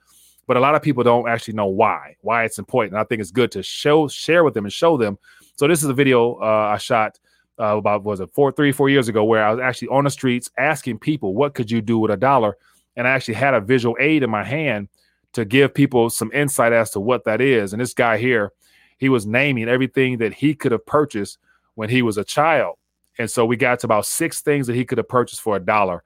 but 0.47 0.57
a 0.57 0.59
lot 0.59 0.75
of 0.75 0.81
people 0.81 1.03
don't 1.03 1.27
actually 1.27 1.55
know 1.55 1.67
why, 1.67 2.15
why 2.21 2.43
it's 2.43 2.59
important. 2.59 2.93
And 2.93 3.01
I 3.01 3.03
think 3.05 3.21
it's 3.21 3.31
good 3.31 3.51
to 3.53 3.63
show, 3.63 4.07
share 4.07 4.43
with 4.43 4.53
them 4.53 4.65
and 4.65 4.73
show 4.73 4.97
them. 4.97 5.17
So 5.55 5.67
this 5.67 5.83
is 5.83 5.89
a 5.89 5.93
video 5.93 6.35
uh, 6.35 6.71
I 6.73 6.77
shot 6.77 7.19
uh, 7.59 7.77
about 7.77 8.03
was 8.03 8.19
it 8.19 8.29
four, 8.33 8.51
three, 8.51 8.71
four 8.71 8.89
years 8.89 9.07
ago 9.07 9.23
where 9.23 9.45
I 9.45 9.51
was 9.51 9.59
actually 9.59 9.89
on 9.89 10.05
the 10.05 10.09
streets 10.09 10.49
asking 10.57 10.99
people, 10.99 11.33
what 11.33 11.53
could 11.53 11.69
you 11.69 11.81
do 11.81 11.99
with 11.99 12.11
a 12.11 12.17
dollar? 12.17 12.57
and 12.99 13.07
I 13.07 13.11
actually 13.11 13.35
had 13.35 13.53
a 13.53 13.61
visual 13.61 13.95
aid 13.99 14.23
in 14.23 14.29
my 14.29 14.43
hand 14.43 14.89
to 15.31 15.45
give 15.45 15.73
people 15.73 16.09
some 16.09 16.31
insight 16.33 16.73
as 16.73 16.89
to 16.91 16.99
what 16.99 17.23
that 17.23 17.39
is. 17.39 17.71
And 17.71 17.81
this 17.81 17.93
guy 17.93 18.17
here, 18.17 18.51
he 18.97 19.07
was 19.07 19.25
naming 19.25 19.69
everything 19.69 20.17
that 20.17 20.33
he 20.33 20.53
could 20.53 20.73
have 20.73 20.85
purchased 20.85 21.37
when 21.75 21.89
he 21.89 22.01
was 22.01 22.17
a 22.17 22.25
child. 22.25 22.75
And 23.19 23.29
so 23.29 23.45
we 23.45 23.57
got 23.57 23.79
to 23.81 23.87
about 23.87 24.05
six 24.05 24.41
things 24.41 24.65
that 24.67 24.75
he 24.75 24.85
could 24.85 24.97
have 24.97 25.09
purchased 25.09 25.41
for 25.41 25.57
a 25.57 25.59
dollar. 25.59 26.03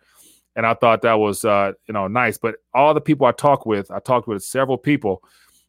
And 0.56 0.66
I 0.66 0.74
thought 0.74 1.04
that 1.04 1.14
was, 1.14 1.46
uh, 1.46 1.74
you 1.88 1.94
know, 1.94 2.08
nice. 2.08 2.38
But 2.38 2.56
all 2.74 2.94
the 2.94 3.02
people 3.02 3.28
I 3.28 3.32
talked 3.32 3.66
with, 3.66 3.90
I 3.92 4.00
talked 4.00 4.28
with 4.28 4.44
several 4.44 4.78
people, 4.78 5.24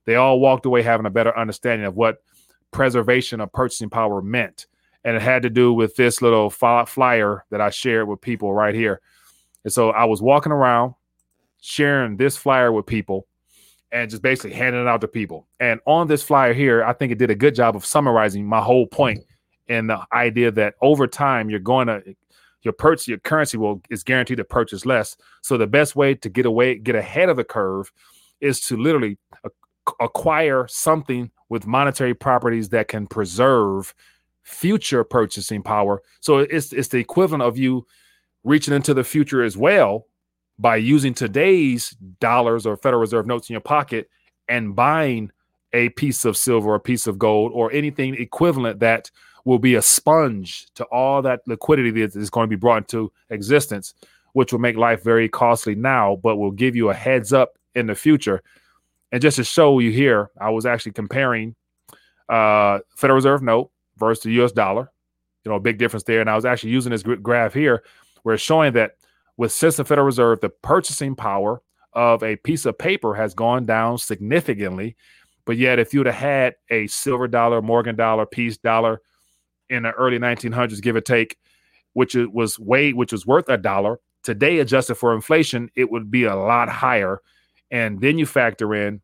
they 0.07 0.17
all 0.17 0.41
walked 0.41 0.67
away 0.67 0.83
having 0.83 1.07
a 1.07 1.11
better 1.11 1.37
understanding 1.39 1.87
of 1.87 1.97
what 1.97 2.23
preservation 2.71 3.41
of 3.41 3.53
purchasing 3.53 3.91
power 3.91 4.21
meant. 4.21 4.67
And 5.05 5.17
it 5.17 5.23
had 5.23 5.43
to 5.43 5.51
do 5.51 5.73
with 5.73 5.97
this 5.97 6.23
little 6.23 6.49
flyer 6.49 7.45
that 7.51 7.61
I 7.61 7.71
shared 7.71 8.09
with 8.09 8.23
people 8.23 8.53
right 8.53 8.75
here. 8.75 9.01
And 9.65 9.73
so 9.73 9.91
I 9.91 10.05
was 10.05 10.23
walking 10.23 10.53
around 10.53 10.95
sharing 11.61 12.17
this 12.17 12.37
flyer 12.37 12.73
with 12.73 12.87
people 12.87 13.27
and 13.93 14.11
just 14.11 14.23
basically 14.23 14.53
handing 14.53 14.83
it 14.83 14.89
out 14.89 15.03
to 15.03 15.09
people. 15.09 15.47
And 15.61 15.81
on 15.87 16.09
this 16.09 16.23
flyer 16.23 16.55
here, 16.55 16.83
I 16.85 16.95
think 16.95 17.13
it 17.13 17.19
did 17.19 17.31
a 17.31 17.35
good 17.35 17.55
job 17.55 17.77
of 17.77 17.85
summarizing 17.85 18.47
my 18.47 18.61
whole 18.61 18.87
point 18.87 19.25
and 19.69 19.89
the 19.89 20.01
idea 20.13 20.51
that 20.51 20.75
over 20.83 21.07
time 21.07 21.51
you're 21.51 21.61
going 21.61 21.87
to 21.87 22.03
your 22.63 22.73
purchase 22.73 23.09
your 23.09 23.19
currency 23.19 23.59
will 23.59 23.83
is 23.91 24.03
guaranteed 24.03 24.39
to 24.39 24.45
purchase 24.45 24.87
less. 24.87 25.17
So 25.43 25.59
the 25.59 25.67
best 25.67 25.95
way 25.95 26.15
to 26.15 26.29
get 26.29 26.47
away 26.47 26.77
get 26.77 26.95
ahead 26.95 27.29
of 27.29 27.37
the 27.37 27.45
curve 27.45 27.93
is 28.41 28.61
to 28.63 28.77
literally 28.77 29.19
acquire 30.01 30.67
something 30.69 31.31
with 31.49 31.67
monetary 31.67 32.15
properties 32.15 32.71
that 32.71 32.89
can 32.89 33.07
preserve 33.07 33.95
future 34.43 35.05
purchasing 35.05 35.63
power. 35.63 36.03
So 36.21 36.39
it's 36.39 36.73
it's 36.73 36.89
the 36.89 36.99
equivalent 36.99 37.43
of 37.43 37.59
you 37.59 37.87
reaching 38.45 38.75
into 38.75 38.95
the 38.95 39.05
future 39.05 39.43
as 39.43 39.57
well 39.57 40.07
by 40.59 40.77
using 40.77 41.15
today's 41.15 41.91
dollars 42.21 42.67
or 42.67 42.77
Federal 42.77 43.01
Reserve 43.01 43.27
notes 43.27 43.49
in 43.49 43.55
your 43.55 43.61
pocket 43.61 44.09
and 44.49 44.77
buying 44.77 45.31
a 45.73 45.89
piece 45.91 46.25
of 46.25 46.37
silver 46.37 46.71
or 46.71 46.75
a 46.77 46.81
piece 46.81 47.07
of 47.07 47.19
gold 47.19 47.51
or 47.55 47.73
anything 47.73 48.15
equivalent 48.15 48.79
that 48.81 49.11
will 49.45 49.59
be 49.59 49.75
a 49.75 49.83
sponge 49.83 50.67
to 50.75 50.85
all 50.85 51.23
that 51.23 51.41
liquidity 51.47 51.91
that 51.91 52.17
is 52.17 52.31
going 52.31 52.45
to 52.45 52.57
be 52.57 52.59
brought 52.59 52.79
into 52.79 53.13
existence, 53.31 53.95
which 54.33 54.53
will 54.53 54.61
make 54.61 54.77
life 54.77 55.03
very 55.03 55.29
costly 55.29 55.75
now, 55.75 56.19
but 56.23 56.37
will 56.37 56.51
give 56.51 56.75
you 56.75 56.91
a 56.91 56.95
heads 56.95 57.33
up 57.33 57.59
in 57.75 57.87
the 57.87 57.95
future. 57.95 58.43
And 59.13 59.21
just 59.21 59.37
to 59.37 59.45
show 59.45 59.79
you 59.79 59.91
here, 59.91 60.31
I 60.41 60.51
was 60.51 60.67
actually 60.67 60.93
comparing 60.93 61.55
uh, 62.29 62.81
Federal 62.97 63.17
Reserve 63.17 63.43
note 63.43 63.71
versus 63.97 64.25
the 64.25 64.33
U.S. 64.33 64.53
dollar. 64.53 64.91
You 65.45 65.51
know, 65.51 65.57
a 65.57 65.61
big 65.61 65.79
difference 65.79 66.05
there. 66.05 66.21
And 66.21 66.31
I 66.31 66.35
was 66.35 66.47
actually 66.47 66.71
using 66.71 66.91
this 66.91 67.03
graph 67.03 67.53
here, 67.53 67.85
where 68.23 68.35
it's 68.35 68.43
showing 68.43 68.73
that 68.73 68.93
with 69.37 69.53
since 69.53 69.77
the 69.77 69.85
Federal 69.85 70.07
Reserve, 70.07 70.41
the 70.41 70.49
purchasing 70.49 71.15
power 71.15 71.61
of 71.93 72.23
a 72.23 72.37
piece 72.37 72.65
of 72.65 72.79
paper 72.79 73.15
has 73.15 73.35
gone 73.35 73.67
down 73.67 73.99
significantly. 73.99 74.97
But 75.45 75.59
yet, 75.59 75.79
if 75.79 75.93
you'd 75.93 76.07
have 76.07 76.15
had 76.15 76.55
a 76.71 76.87
silver 76.87 77.29
dollar, 77.29 77.61
Morgan 77.61 77.97
dollar, 77.97 78.25
peace 78.25 78.57
dollar 78.57 79.03
in 79.71 79.85
the 79.85 79.93
early 79.93 80.19
1900s, 80.19 80.83
give 80.83 80.97
or 80.97 81.01
take, 81.01 81.37
which 81.93 82.15
was 82.15 82.59
way, 82.59 82.93
which 82.93 83.13
was 83.13 83.27
worth 83.27 83.49
a 83.49 83.57
dollar, 83.57 84.01
today 84.23 84.59
adjusted 84.59 84.97
for 84.97 85.15
inflation, 85.15 85.71
it 85.77 85.91
would 85.91 86.11
be 86.11 86.25
a 86.25 86.35
lot 86.35 86.69
higher. 86.69 87.21
And 87.71 88.01
then 88.01 88.19
you 88.19 88.27
factor 88.27 88.75
in, 88.75 89.01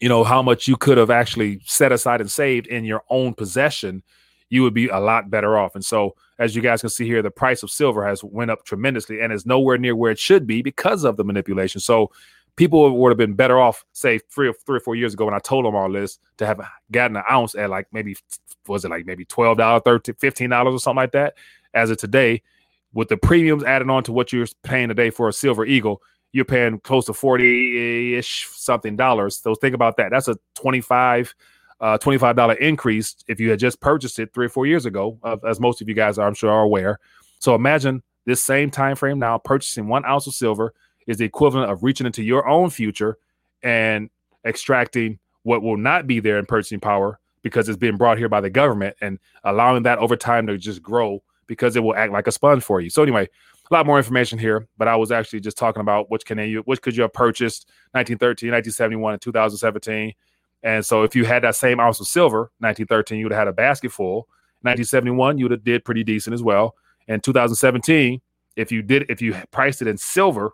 you 0.00 0.08
know, 0.08 0.24
how 0.24 0.42
much 0.42 0.66
you 0.66 0.76
could 0.76 0.98
have 0.98 1.10
actually 1.10 1.60
set 1.64 1.92
aside 1.92 2.20
and 2.20 2.30
saved 2.30 2.66
in 2.66 2.84
your 2.84 3.02
own 3.08 3.34
possession, 3.34 4.02
you 4.50 4.62
would 4.62 4.74
be 4.74 4.88
a 4.88 4.98
lot 4.98 5.30
better 5.30 5.56
off. 5.56 5.74
And 5.74 5.84
so, 5.84 6.14
as 6.38 6.56
you 6.56 6.60
guys 6.60 6.80
can 6.80 6.90
see 6.90 7.06
here, 7.06 7.22
the 7.22 7.30
price 7.30 7.62
of 7.62 7.70
silver 7.70 8.06
has 8.06 8.24
went 8.24 8.50
up 8.50 8.64
tremendously 8.64 9.20
and 9.20 9.32
is 9.32 9.46
nowhere 9.46 9.78
near 9.78 9.94
where 9.94 10.10
it 10.10 10.18
should 10.18 10.46
be 10.46 10.60
because 10.60 11.04
of 11.04 11.16
the 11.16 11.24
manipulation. 11.24 11.80
So 11.80 12.10
people 12.56 12.98
would 12.98 13.10
have 13.10 13.18
been 13.18 13.34
better 13.34 13.60
off, 13.60 13.84
say 13.92 14.18
three 14.30 14.48
or 14.48 14.52
three 14.52 14.76
or 14.76 14.80
four 14.80 14.94
years 14.94 15.14
ago 15.14 15.24
when 15.24 15.34
I 15.34 15.38
told 15.38 15.64
them 15.64 15.74
all 15.74 15.90
this 15.90 16.18
to 16.38 16.46
have 16.46 16.60
gotten 16.90 17.16
an 17.16 17.24
ounce 17.30 17.54
at 17.54 17.70
like 17.70 17.86
maybe 17.92 18.16
was 18.66 18.84
it 18.84 18.90
like 18.90 19.06
maybe 19.06 19.24
twelve 19.24 19.58
dollars, 19.58 19.82
thirteen, 19.84 20.14
fifteen 20.16 20.50
dollars 20.50 20.74
or 20.74 20.78
something 20.78 20.96
like 20.96 21.12
that. 21.12 21.34
As 21.74 21.90
of 21.90 21.96
today, 21.96 22.42
with 22.92 23.08
the 23.08 23.16
premiums 23.16 23.64
added 23.64 23.88
on 23.88 24.04
to 24.04 24.12
what 24.12 24.32
you're 24.32 24.46
paying 24.62 24.88
today 24.88 25.10
for 25.10 25.28
a 25.28 25.32
silver 25.32 25.64
eagle, 25.64 26.02
you're 26.32 26.44
paying 26.44 26.78
close 26.80 27.06
to 27.06 27.12
40-ish 27.12 28.48
something 28.52 28.96
dollars. 28.96 29.38
So 29.38 29.54
think 29.54 29.74
about 29.74 29.96
that. 29.96 30.10
That's 30.10 30.28
a 30.28 30.36
25 30.54 31.34
uh, 31.80 31.98
$25 31.98 32.58
increase 32.58 33.16
if 33.26 33.40
you 33.40 33.50
had 33.50 33.58
just 33.58 33.80
purchased 33.80 34.20
it 34.20 34.32
three 34.32 34.46
or 34.46 34.48
four 34.48 34.66
years 34.66 34.86
ago, 34.86 35.18
uh, 35.24 35.36
as 35.46 35.58
most 35.58 35.82
of 35.82 35.88
you 35.88 35.94
guys 35.94 36.16
are, 36.16 36.28
I'm 36.28 36.34
sure, 36.34 36.50
are 36.50 36.62
aware. 36.62 37.00
So 37.40 37.56
imagine 37.56 38.04
this 38.24 38.40
same 38.40 38.70
time 38.70 38.94
frame 38.94 39.18
now, 39.18 39.36
purchasing 39.38 39.88
one 39.88 40.04
ounce 40.04 40.28
of 40.28 40.34
silver 40.34 40.74
is 41.06 41.18
the 41.18 41.24
equivalent 41.24 41.70
of 41.70 41.82
reaching 41.82 42.06
into 42.06 42.22
your 42.22 42.46
own 42.48 42.70
future 42.70 43.18
and 43.62 44.10
extracting 44.44 45.18
what 45.42 45.62
will 45.62 45.76
not 45.76 46.06
be 46.06 46.20
there 46.20 46.38
in 46.38 46.46
purchasing 46.46 46.80
power 46.80 47.18
because 47.42 47.68
it's 47.68 47.78
being 47.78 47.96
brought 47.96 48.18
here 48.18 48.28
by 48.28 48.40
the 48.40 48.50
government 48.50 48.96
and 49.00 49.18
allowing 49.44 49.82
that 49.82 49.98
over 49.98 50.16
time 50.16 50.46
to 50.46 50.56
just 50.56 50.82
grow 50.82 51.22
because 51.46 51.76
it 51.76 51.80
will 51.80 51.94
act 51.94 52.12
like 52.12 52.26
a 52.26 52.32
sponge 52.32 52.62
for 52.62 52.80
you. 52.80 52.88
So 52.88 53.02
anyway, 53.02 53.28
a 53.70 53.74
lot 53.74 53.86
more 53.86 53.98
information 53.98 54.38
here, 54.38 54.68
but 54.78 54.88
I 54.88 54.96
was 54.96 55.10
actually 55.10 55.40
just 55.40 55.56
talking 55.56 55.80
about 55.80 56.10
which 56.10 56.24
can 56.24 56.38
you 56.38 56.62
which 56.66 56.80
could 56.82 56.96
you 56.96 57.02
have 57.02 57.12
purchased 57.12 57.66
1913, 57.92 58.50
1971, 58.50 59.14
and 59.14 59.22
2017. 59.22 60.14
And 60.62 60.86
so 60.86 61.02
if 61.02 61.16
you 61.16 61.24
had 61.24 61.42
that 61.42 61.56
same 61.56 61.80
ounce 61.80 61.98
of 61.98 62.06
silver, 62.06 62.52
1913, 62.58 63.18
you 63.18 63.24
would 63.24 63.32
have 63.32 63.40
had 63.40 63.48
a 63.48 63.52
basket 63.52 63.90
full. 63.90 64.28
1971, 64.62 65.38
you 65.38 65.46
would 65.46 65.52
have 65.52 65.64
did 65.64 65.84
pretty 65.84 66.04
decent 66.04 66.34
as 66.34 66.42
well. 66.42 66.76
And 67.08 67.22
2017, 67.22 68.20
if 68.54 68.70
you 68.70 68.82
did 68.82 69.06
if 69.08 69.20
you 69.20 69.34
priced 69.50 69.82
it 69.82 69.88
in 69.88 69.96
silver, 69.96 70.52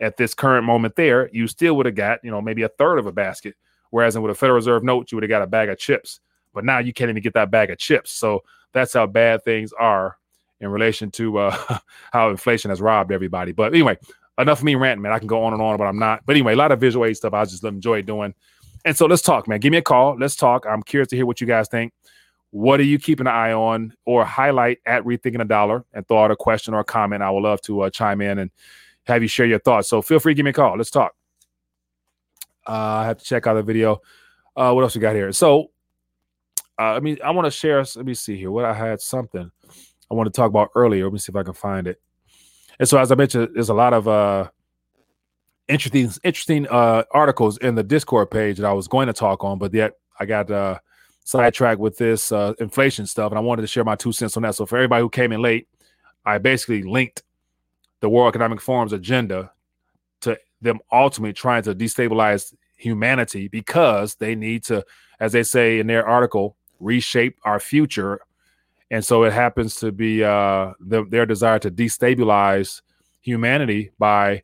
at 0.00 0.16
this 0.16 0.34
current 0.34 0.64
moment 0.64 0.96
there, 0.96 1.30
you 1.32 1.46
still 1.46 1.76
would 1.76 1.86
have 1.86 1.94
got, 1.94 2.24
you 2.24 2.30
know, 2.30 2.40
maybe 2.40 2.62
a 2.62 2.68
third 2.68 2.98
of 2.98 3.06
a 3.06 3.12
basket. 3.12 3.54
Whereas 3.90 4.18
with 4.18 4.30
a 4.30 4.34
Federal 4.34 4.56
Reserve 4.56 4.82
note, 4.82 5.12
you 5.12 5.16
would 5.16 5.22
have 5.22 5.30
got 5.30 5.42
a 5.42 5.46
bag 5.46 5.68
of 5.68 5.78
chips. 5.78 6.20
But 6.52 6.64
now 6.64 6.78
you 6.78 6.92
can't 6.92 7.10
even 7.10 7.22
get 7.22 7.34
that 7.34 7.50
bag 7.50 7.70
of 7.70 7.78
chips. 7.78 8.12
So 8.12 8.42
that's 8.72 8.92
how 8.92 9.06
bad 9.06 9.44
things 9.44 9.72
are 9.72 10.16
in 10.60 10.68
relation 10.68 11.10
to 11.12 11.38
uh, 11.38 11.78
how 12.12 12.30
inflation 12.30 12.70
has 12.70 12.80
robbed 12.80 13.12
everybody. 13.12 13.52
But 13.52 13.72
anyway, 13.72 13.98
enough 14.38 14.58
of 14.58 14.64
me 14.64 14.74
ranting, 14.74 15.02
man. 15.02 15.12
I 15.12 15.18
can 15.18 15.28
go 15.28 15.44
on 15.44 15.52
and 15.52 15.62
on, 15.62 15.76
but 15.76 15.84
I'm 15.84 15.98
not. 15.98 16.24
But 16.26 16.36
anyway, 16.36 16.54
a 16.54 16.56
lot 16.56 16.72
of 16.72 16.80
visual 16.80 17.06
aid 17.06 17.16
stuff 17.16 17.34
I 17.34 17.44
just 17.44 17.64
enjoy 17.64 18.02
doing. 18.02 18.34
And 18.84 18.96
so 18.96 19.06
let's 19.06 19.22
talk, 19.22 19.48
man. 19.48 19.60
Give 19.60 19.70
me 19.70 19.78
a 19.78 19.82
call. 19.82 20.16
Let's 20.18 20.36
talk. 20.36 20.66
I'm 20.68 20.82
curious 20.82 21.08
to 21.08 21.16
hear 21.16 21.26
what 21.26 21.40
you 21.40 21.46
guys 21.46 21.68
think. 21.68 21.92
What 22.50 22.78
are 22.78 22.84
you 22.84 22.98
keeping 22.98 23.26
an 23.26 23.32
eye 23.32 23.52
on 23.52 23.94
or 24.04 24.24
highlight 24.24 24.78
at 24.86 25.02
Rethinking 25.04 25.40
a 25.40 25.44
Dollar 25.44 25.84
and 25.92 26.06
throw 26.06 26.22
out 26.22 26.30
a 26.30 26.36
question 26.36 26.74
or 26.74 26.80
a 26.80 26.84
comment? 26.84 27.22
I 27.22 27.30
would 27.30 27.42
love 27.42 27.60
to 27.62 27.82
uh, 27.82 27.90
chime 27.90 28.20
in 28.20 28.38
and 28.38 28.50
have 29.06 29.22
you 29.22 29.28
share 29.28 29.46
your 29.46 29.58
thoughts. 29.58 29.88
So 29.88 30.02
feel 30.02 30.18
free 30.18 30.34
to 30.34 30.36
give 30.36 30.44
me 30.44 30.50
a 30.50 30.54
call. 30.54 30.76
Let's 30.76 30.90
talk. 30.90 31.14
Uh, 32.66 32.72
I 32.72 33.06
have 33.06 33.18
to 33.18 33.24
check 33.24 33.46
out 33.46 33.54
the 33.54 33.62
video. 33.62 34.00
Uh, 34.56 34.72
what 34.72 34.82
else 34.82 34.94
we 34.94 35.00
got 35.00 35.14
here? 35.14 35.32
So, 35.32 35.70
uh, 36.78 36.94
I 36.94 37.00
mean, 37.00 37.18
I 37.22 37.30
want 37.30 37.46
to 37.46 37.50
share. 37.50 37.84
Let 37.96 38.06
me 38.06 38.14
see 38.14 38.36
here. 38.36 38.50
What 38.50 38.64
I 38.64 38.72
had 38.72 39.00
something 39.00 39.50
I 40.10 40.14
want 40.14 40.32
to 40.32 40.36
talk 40.36 40.48
about 40.48 40.70
earlier. 40.74 41.04
Let 41.04 41.12
me 41.12 41.18
see 41.18 41.30
if 41.30 41.36
I 41.36 41.42
can 41.42 41.54
find 41.54 41.86
it. 41.86 42.00
And 42.78 42.88
so, 42.88 42.98
as 42.98 43.12
I 43.12 43.14
mentioned, 43.14 43.50
there's 43.54 43.68
a 43.68 43.74
lot 43.74 43.92
of 43.92 44.08
uh, 44.08 44.48
interesting, 45.68 46.10
interesting 46.24 46.66
uh, 46.68 47.04
articles 47.12 47.58
in 47.58 47.74
the 47.74 47.82
Discord 47.82 48.30
page 48.30 48.58
that 48.58 48.66
I 48.66 48.72
was 48.72 48.88
going 48.88 49.06
to 49.06 49.12
talk 49.12 49.44
on, 49.44 49.58
but 49.58 49.72
yet 49.72 49.92
I 50.18 50.26
got 50.26 50.50
uh, 50.50 50.78
sidetracked 51.24 51.80
with 51.80 51.96
this 51.96 52.32
uh, 52.32 52.54
inflation 52.58 53.06
stuff, 53.06 53.30
and 53.30 53.38
I 53.38 53.42
wanted 53.42 53.62
to 53.62 53.68
share 53.68 53.84
my 53.84 53.96
two 53.96 54.12
cents 54.12 54.36
on 54.36 54.42
that. 54.42 54.54
So, 54.54 54.66
for 54.66 54.76
everybody 54.76 55.02
who 55.02 55.10
came 55.10 55.32
in 55.32 55.40
late, 55.42 55.68
I 56.24 56.38
basically 56.38 56.82
linked 56.82 57.22
the 58.04 58.08
World 58.10 58.28
Economic 58.28 58.60
Forum's 58.60 58.92
agenda 58.92 59.50
to 60.20 60.38
them 60.60 60.78
ultimately 60.92 61.32
trying 61.32 61.62
to 61.62 61.74
destabilize 61.74 62.52
humanity 62.76 63.48
because 63.48 64.16
they 64.16 64.34
need 64.34 64.62
to, 64.64 64.84
as 65.20 65.32
they 65.32 65.42
say 65.42 65.78
in 65.78 65.86
their 65.86 66.06
article, 66.06 66.54
reshape 66.80 67.38
our 67.44 67.58
future. 67.58 68.20
And 68.90 69.02
so 69.02 69.24
it 69.24 69.32
happens 69.32 69.76
to 69.76 69.90
be 69.90 70.22
uh, 70.22 70.72
the, 70.80 71.06
their 71.08 71.24
desire 71.24 71.58
to 71.60 71.70
destabilize 71.70 72.82
humanity 73.22 73.92
by 73.98 74.42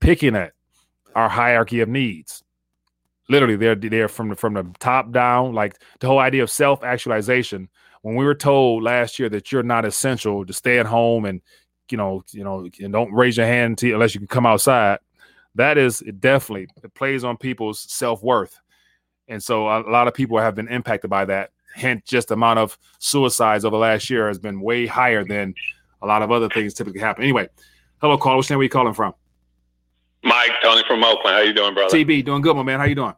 picking 0.00 0.36
at 0.36 0.52
our 1.14 1.28
hierarchy 1.28 1.80
of 1.80 1.90
needs. 1.90 2.42
Literally, 3.28 3.56
they're 3.56 3.74
they're 3.74 4.08
from 4.08 4.30
the 4.30 4.36
from 4.36 4.54
the 4.54 4.64
top 4.78 5.12
down, 5.12 5.52
like 5.52 5.78
the 6.00 6.06
whole 6.06 6.20
idea 6.20 6.42
of 6.42 6.50
self 6.50 6.82
actualization. 6.82 7.68
When 8.00 8.14
we 8.14 8.24
were 8.24 8.34
told 8.34 8.84
last 8.84 9.18
year 9.18 9.28
that 9.28 9.52
you're 9.52 9.62
not 9.62 9.84
essential 9.84 10.46
to 10.46 10.52
stay 10.54 10.78
at 10.78 10.86
home 10.86 11.26
and 11.26 11.42
you 11.90 11.98
know, 11.98 12.22
you 12.30 12.44
know, 12.44 12.68
and 12.80 12.92
don't 12.92 13.12
raise 13.12 13.36
your 13.36 13.46
hand 13.46 13.78
to, 13.78 13.92
unless 13.92 14.14
you 14.14 14.20
can 14.20 14.28
come 14.28 14.46
outside. 14.46 14.98
That 15.54 15.78
is 15.78 16.02
it 16.02 16.20
definitely 16.20 16.68
it 16.82 16.94
plays 16.94 17.24
on 17.24 17.36
people's 17.36 17.80
self 17.80 18.22
worth, 18.22 18.58
and 19.28 19.42
so 19.42 19.68
a, 19.68 19.80
lot 19.88 20.06
of 20.08 20.14
people 20.14 20.38
have 20.38 20.54
been 20.54 20.68
impacted 20.68 21.10
by 21.10 21.24
that. 21.26 21.50
Hence, 21.74 22.02
just 22.06 22.28
the 22.28 22.34
amount 22.34 22.58
of 22.58 22.78
suicides 22.98 23.64
over 23.64 23.76
the 23.76 23.80
last 23.80 24.08
year 24.10 24.28
has 24.28 24.38
been 24.38 24.60
way 24.60 24.86
higher 24.86 25.24
than 25.24 25.54
a 26.02 26.06
lot 26.06 26.22
of 26.22 26.30
other 26.30 26.48
things 26.48 26.74
typically 26.74 27.00
happen. 27.00 27.22
Anyway, 27.22 27.48
hello, 28.00 28.16
caller. 28.18 28.38
Which 28.38 28.50
name 28.50 28.58
Where 28.58 28.62
are 28.62 28.64
you 28.64 28.70
calling 28.70 28.94
from? 28.94 29.14
Mike, 30.22 30.50
Tony 30.62 30.82
from 30.86 31.04
Oakland. 31.04 31.36
How 31.36 31.42
you 31.42 31.52
doing, 31.52 31.74
brother? 31.74 31.96
TB, 31.96 32.24
doing 32.24 32.42
good, 32.42 32.56
my 32.56 32.62
man. 32.62 32.80
How 32.80 32.86
you 32.86 32.94
doing? 32.94 33.14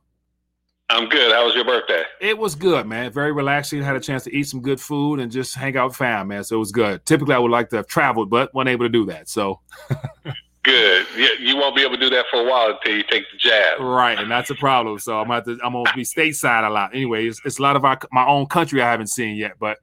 I'm 0.91 1.09
good. 1.09 1.33
How 1.33 1.45
was 1.45 1.55
your 1.55 1.65
birthday? 1.65 2.03
It 2.21 2.39
was 2.39 2.55
good, 2.55 2.87
man. 2.87 3.13
Very 3.13 3.31
relaxing. 3.33 3.83
Had 3.83 3.97
a 3.97 4.01
chance 4.01 4.25
to 4.25 4.35
eat 4.35 4.45
some 4.45 4.63
good 4.63 4.81
food 4.81 5.21
and 5.21 5.31
just 5.31 5.55
hang 5.55 5.77
out 5.77 5.89
with 5.89 5.97
fam, 5.97 6.29
man. 6.29 6.45
So 6.45 6.57
it 6.57 6.61
was 6.61 6.73
good. 6.73 7.05
Typically, 7.05 7.35
I 7.35 7.39
would 7.39 7.51
like 7.51 7.69
to 7.71 7.77
have 7.77 7.87
traveled, 7.87 8.31
but 8.31 8.55
wasn't 8.55 8.71
able 8.71 8.87
to 8.87 8.89
do 8.89 9.05
that. 9.07 9.29
So 9.29 9.61
good. 10.63 11.07
Yeah, 11.15 11.29
you 11.39 11.57
won't 11.57 11.77
be 11.77 11.83
able 11.83 11.95
to 11.95 12.01
do 12.01 12.09
that 12.11 12.25
for 12.31 12.41
a 12.41 12.45
while 12.45 12.71
until 12.71 12.97
you 12.97 13.03
take 13.03 13.25
the 13.31 13.37
jab. 13.39 13.81
Right, 13.81 14.19
and 14.19 14.31
that's 14.31 14.49
a 14.49 14.55
problem. 14.55 14.99
So 14.99 15.21
I'm 15.21 15.29
to, 15.45 15.59
I'm 15.63 15.75
gonna 15.75 15.93
be 15.95 16.05
stateside 16.05 16.67
a 16.67 16.71
lot. 16.71 16.95
Anyway, 16.95 17.27
it's, 17.27 17.41
it's, 17.45 17.59
a 17.59 17.63
lot 17.63 17.77
of 17.77 17.85
our 17.85 17.99
my 18.11 18.27
own 18.27 18.47
country 18.47 18.81
I 18.81 18.91
haven't 18.91 19.09
seen 19.09 19.37
yet. 19.37 19.57
But 19.61 19.79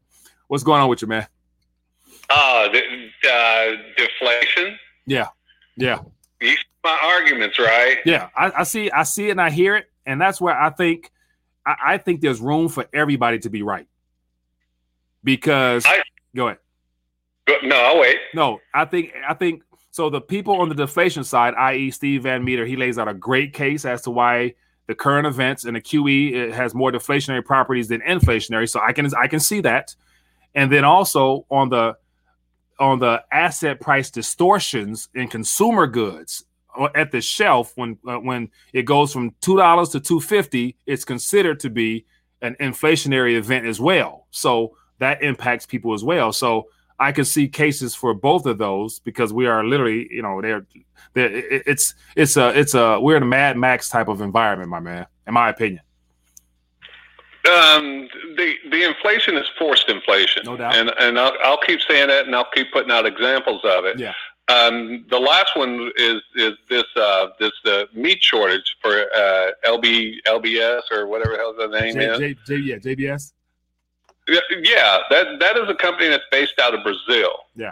what's 0.47 0.63
going 0.63 0.81
on 0.81 0.89
with 0.89 1.03
you, 1.03 1.07
man? 1.07 1.27
Uh, 2.31 2.67
the, 2.69 2.81
uh 3.31 3.75
deflation. 3.95 4.79
Yeah, 5.05 5.27
yeah. 5.77 5.99
You 6.41 6.49
see 6.49 6.57
my 6.83 6.97
arguments, 7.03 7.59
right? 7.59 7.97
Yeah, 8.05 8.29
I, 8.35 8.51
I 8.57 8.63
see. 8.63 8.89
I 8.89 9.03
see 9.03 9.27
it 9.27 9.31
and 9.31 9.41
I 9.41 9.51
hear 9.51 9.75
it 9.75 9.91
and 10.05 10.19
that's 10.19 10.39
where 10.39 10.59
I 10.59 10.69
think 10.69 11.11
I, 11.65 11.75
I 11.85 11.97
think 11.97 12.21
there's 12.21 12.39
room 12.39 12.69
for 12.69 12.85
everybody 12.93 13.39
to 13.39 13.49
be 13.49 13.61
right. 13.61 13.87
Because 15.23 15.85
I, 15.85 16.01
go 16.35 16.47
ahead. 16.47 16.59
No, 17.63 17.75
I'll 17.75 17.99
wait. 17.99 18.17
No, 18.33 18.59
I 18.73 18.85
think 18.85 19.13
I 19.27 19.33
think 19.33 19.63
so. 19.91 20.09
The 20.09 20.21
people 20.21 20.61
on 20.61 20.69
the 20.69 20.75
deflation 20.75 21.23
side, 21.23 21.53
i.e., 21.55 21.91
Steve 21.91 22.23
Van 22.23 22.43
Metre, 22.43 22.65
he 22.65 22.75
lays 22.75 22.97
out 22.97 23.07
a 23.07 23.13
great 23.13 23.53
case 23.53 23.85
as 23.85 24.01
to 24.03 24.11
why 24.11 24.53
the 24.87 24.95
current 24.95 25.25
events 25.25 25.65
and 25.65 25.75
the 25.75 25.81
QE 25.81 26.51
has 26.51 26.75
more 26.75 26.91
deflationary 26.91 27.43
properties 27.43 27.87
than 27.87 28.01
inflationary. 28.01 28.69
So 28.69 28.79
I 28.79 28.93
can 28.93 29.09
I 29.15 29.27
can 29.27 29.39
see 29.39 29.61
that. 29.61 29.95
And 30.53 30.71
then 30.71 30.83
also 30.83 31.45
on 31.49 31.69
the 31.69 31.97
on 32.79 32.99
the 32.99 33.23
asset 33.31 33.79
price 33.79 34.11
distortions 34.11 35.09
in 35.13 35.27
consumer 35.27 35.87
goods, 35.87 36.45
at 36.95 37.11
the 37.11 37.21
shelf 37.21 37.73
when 37.75 37.97
uh, 38.07 38.17
when 38.17 38.49
it 38.73 38.83
goes 38.83 39.13
from 39.13 39.33
two 39.41 39.57
dollars 39.57 39.89
to 39.89 39.99
two 39.99 40.19
fifty, 40.19 40.77
it's 40.85 41.05
considered 41.05 41.59
to 41.61 41.69
be 41.69 42.05
an 42.41 42.55
inflationary 42.59 43.35
event 43.35 43.65
as 43.65 43.79
well. 43.79 44.27
So 44.31 44.75
that 44.99 45.21
impacts 45.21 45.65
people 45.65 45.93
as 45.93 46.03
well. 46.03 46.31
So 46.31 46.67
I 46.99 47.11
can 47.11 47.25
see 47.25 47.47
cases 47.47 47.95
for 47.95 48.13
both 48.13 48.45
of 48.45 48.57
those 48.57 48.99
because 48.99 49.33
we 49.33 49.47
are 49.47 49.63
literally, 49.65 50.07
you 50.11 50.21
know, 50.21 50.41
they're, 50.41 50.65
they're 51.13 51.31
it's 51.33 51.95
it's 52.15 52.37
a 52.37 52.57
it's 52.57 52.73
a 52.73 52.99
we're 52.99 53.17
in 53.17 53.23
a 53.23 53.27
Mad 53.27 53.57
Max 53.57 53.89
type 53.89 54.07
of 54.07 54.21
environment, 54.21 54.69
my 54.69 54.79
man. 54.79 55.07
In 55.27 55.33
my 55.33 55.49
opinion. 55.49 55.81
Um, 57.45 58.07
the 58.37 58.55
the 58.71 58.83
inflation 58.83 59.37
is 59.37 59.45
forced 59.57 59.87
inflation, 59.87 60.43
no 60.45 60.57
doubt, 60.57 60.75
and 60.75 60.91
and 60.99 61.19
I'll, 61.19 61.33
I'll 61.43 61.59
keep 61.59 61.79
saying 61.87 62.07
that, 62.07 62.25
and 62.25 62.35
I'll 62.35 62.49
keep 62.53 62.71
putting 62.71 62.91
out 62.91 63.05
examples 63.05 63.61
of 63.63 63.85
it. 63.85 63.99
Yeah. 63.99 64.13
Um, 64.47 65.05
the 65.09 65.19
last 65.19 65.55
one 65.55 65.91
is 65.97 66.21
is 66.35 66.53
this 66.69 66.83
uh, 66.95 67.27
this 67.39 67.51
uh, 67.65 67.85
meat 67.93 68.21
shortage 68.21 68.75
for 68.81 68.91
uh, 69.15 69.51
LB 69.65 70.17
LBS 70.27 70.81
or 70.91 71.07
whatever 71.07 71.31
the 71.31 71.37
hell 71.37 71.53
the 71.57 71.67
name 71.79 71.95
J, 71.95 72.05
is. 72.05 72.19
J, 72.19 72.35
J, 72.45 72.55
yeah, 72.57 72.75
JBS. 72.75 73.33
Yeah, 74.27 74.39
yeah, 74.61 74.99
that 75.09 75.39
that 75.39 75.57
is 75.57 75.67
a 75.67 75.73
company 75.75 76.09
that's 76.09 76.23
based 76.31 76.59
out 76.59 76.75
of 76.75 76.83
Brazil. 76.83 77.31
Yeah. 77.55 77.71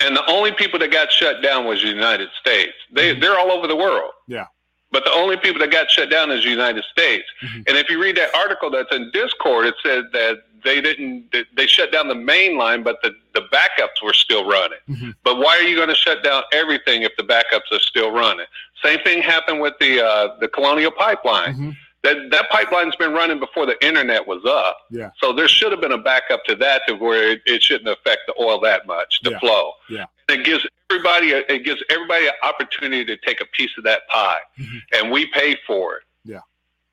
And 0.00 0.16
the 0.16 0.24
only 0.30 0.52
people 0.52 0.78
that 0.80 0.90
got 0.92 1.10
shut 1.12 1.42
down 1.42 1.64
was 1.66 1.80
the 1.82 1.88
United 1.88 2.28
States. 2.40 2.74
They 2.92 3.14
Mhm. 3.14 3.20
they're 3.20 3.38
all 3.38 3.50
over 3.50 3.66
the 3.66 3.76
world. 3.76 4.12
Yeah. 4.28 4.46
But 4.92 5.04
the 5.04 5.12
only 5.12 5.36
people 5.36 5.58
that 5.60 5.70
got 5.70 5.90
shut 5.90 6.10
down 6.10 6.30
is 6.30 6.44
the 6.44 6.50
United 6.50 6.84
States. 6.92 7.24
Mhm. 7.42 7.64
And 7.68 7.76
if 7.78 7.88
you 7.90 8.00
read 8.00 8.16
that 8.18 8.34
article 8.36 8.70
that's 8.70 8.92
in 8.94 9.10
Discord, 9.12 9.66
it 9.66 9.74
said 9.82 10.04
that 10.12 10.42
they 10.64 10.80
didn't 10.80 11.32
that 11.32 11.46
they 11.54 11.66
shut 11.66 11.90
down 11.90 12.06
the 12.08 12.14
main 12.14 12.56
line, 12.56 12.82
but 12.84 13.00
the, 13.02 13.14
the 13.34 13.42
backups 13.52 14.02
were 14.02 14.12
still 14.12 14.44
running. 14.46 14.78
Mhm. 14.88 15.14
But 15.24 15.38
why 15.38 15.56
are 15.58 15.62
you 15.62 15.76
going 15.76 15.88
to 15.88 15.94
shut 15.94 16.22
down 16.22 16.42
everything 16.52 17.02
if 17.02 17.12
the 17.16 17.22
backups 17.24 17.70
are 17.72 17.80
still 17.80 18.10
running? 18.10 18.46
Same 18.82 18.98
thing 19.00 19.22
happened 19.22 19.60
with 19.60 19.74
the 19.80 20.04
uh, 20.04 20.36
the 20.40 20.48
Colonial 20.48 20.90
Pipeline 20.90 21.54
Mhm. 21.54 21.76
that 22.02 22.30
that 22.30 22.50
pipeline's 22.50 22.96
been 22.96 23.12
running 23.12 23.38
before 23.38 23.66
the 23.66 23.76
internet 23.84 24.26
was 24.26 24.44
up. 24.44 24.78
Yeah. 24.90 25.10
So 25.18 25.32
there 25.32 25.48
should 25.48 25.72
have 25.72 25.80
been 25.80 25.92
a 25.92 25.98
backup 25.98 26.44
to 26.44 26.54
that 26.56 26.82
to 26.88 26.94
where 26.94 27.32
it, 27.32 27.42
it 27.46 27.62
shouldn't 27.62 27.88
affect 27.88 28.22
the 28.26 28.34
oil 28.40 28.60
that 28.60 28.86
much, 28.86 29.20
the 29.22 29.30
Yeah. 29.32 29.38
flow. 29.38 29.72
Yeah. 29.88 30.06
It 30.28 30.44
gives 30.44 30.66
everybody 30.90 31.32
a, 31.32 31.38
it 31.48 31.64
gives 31.64 31.82
everybody 31.90 32.26
an 32.26 32.34
opportunity 32.42 33.04
to 33.04 33.16
take 33.18 33.40
a 33.40 33.46
piece 33.46 33.70
of 33.78 33.84
that 33.84 34.06
pie, 34.08 34.40
Mhm. 34.58 34.80
and 34.94 35.10
we 35.10 35.26
pay 35.26 35.56
for 35.66 35.96
it. 35.96 36.02
Yeah. 36.24 36.40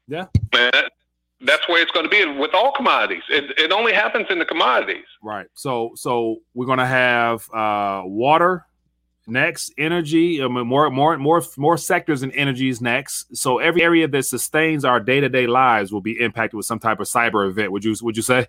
Yeah. 0.08 0.26
Man, 0.54 0.72
that, 0.74 0.92
that's 1.42 1.68
where 1.70 1.82
it's 1.82 1.92
going 1.92 2.06
to 2.06 2.10
be 2.10 2.26
with 2.26 2.54
all 2.54 2.72
commodities. 2.72 3.24
It, 3.30 3.58
it 3.58 3.72
only 3.72 3.94
happens 3.94 4.28
in 4.30 4.40
the 4.40 4.46
commodities. 4.46 5.06
Right. 5.24 5.48
So 5.54 5.92
so 5.96 6.38
we're 6.54 6.66
gonna 6.66 6.86
have 6.86 7.50
uh 7.54 8.02
water 8.06 8.66
next, 9.30 9.74
energy, 9.78 10.44
I 10.44 10.48
mean, 10.48 10.68
more 10.68 10.90
more 10.90 11.18
more 11.18 11.42
more 11.58 11.78
sectors 11.78 12.24
and 12.24 12.34
energies 12.34 12.82
next. 12.82 13.36
So 13.38 13.60
every 13.60 13.82
area 13.84 14.08
that 14.08 14.24
sustains 14.24 14.84
our 14.84 15.00
day 15.00 15.20
to 15.20 15.30
day 15.30 15.48
lives 15.48 15.92
will 15.94 16.02
be 16.02 16.20
impacted 16.20 16.58
with 16.58 16.66
some 16.66 16.80
type 16.80 17.00
of 17.00 17.08
cyber 17.08 17.48
event. 17.48 17.72
Would 17.72 17.86
you 17.86 17.96
would 18.02 18.18
you 18.18 18.24
say? 18.24 18.48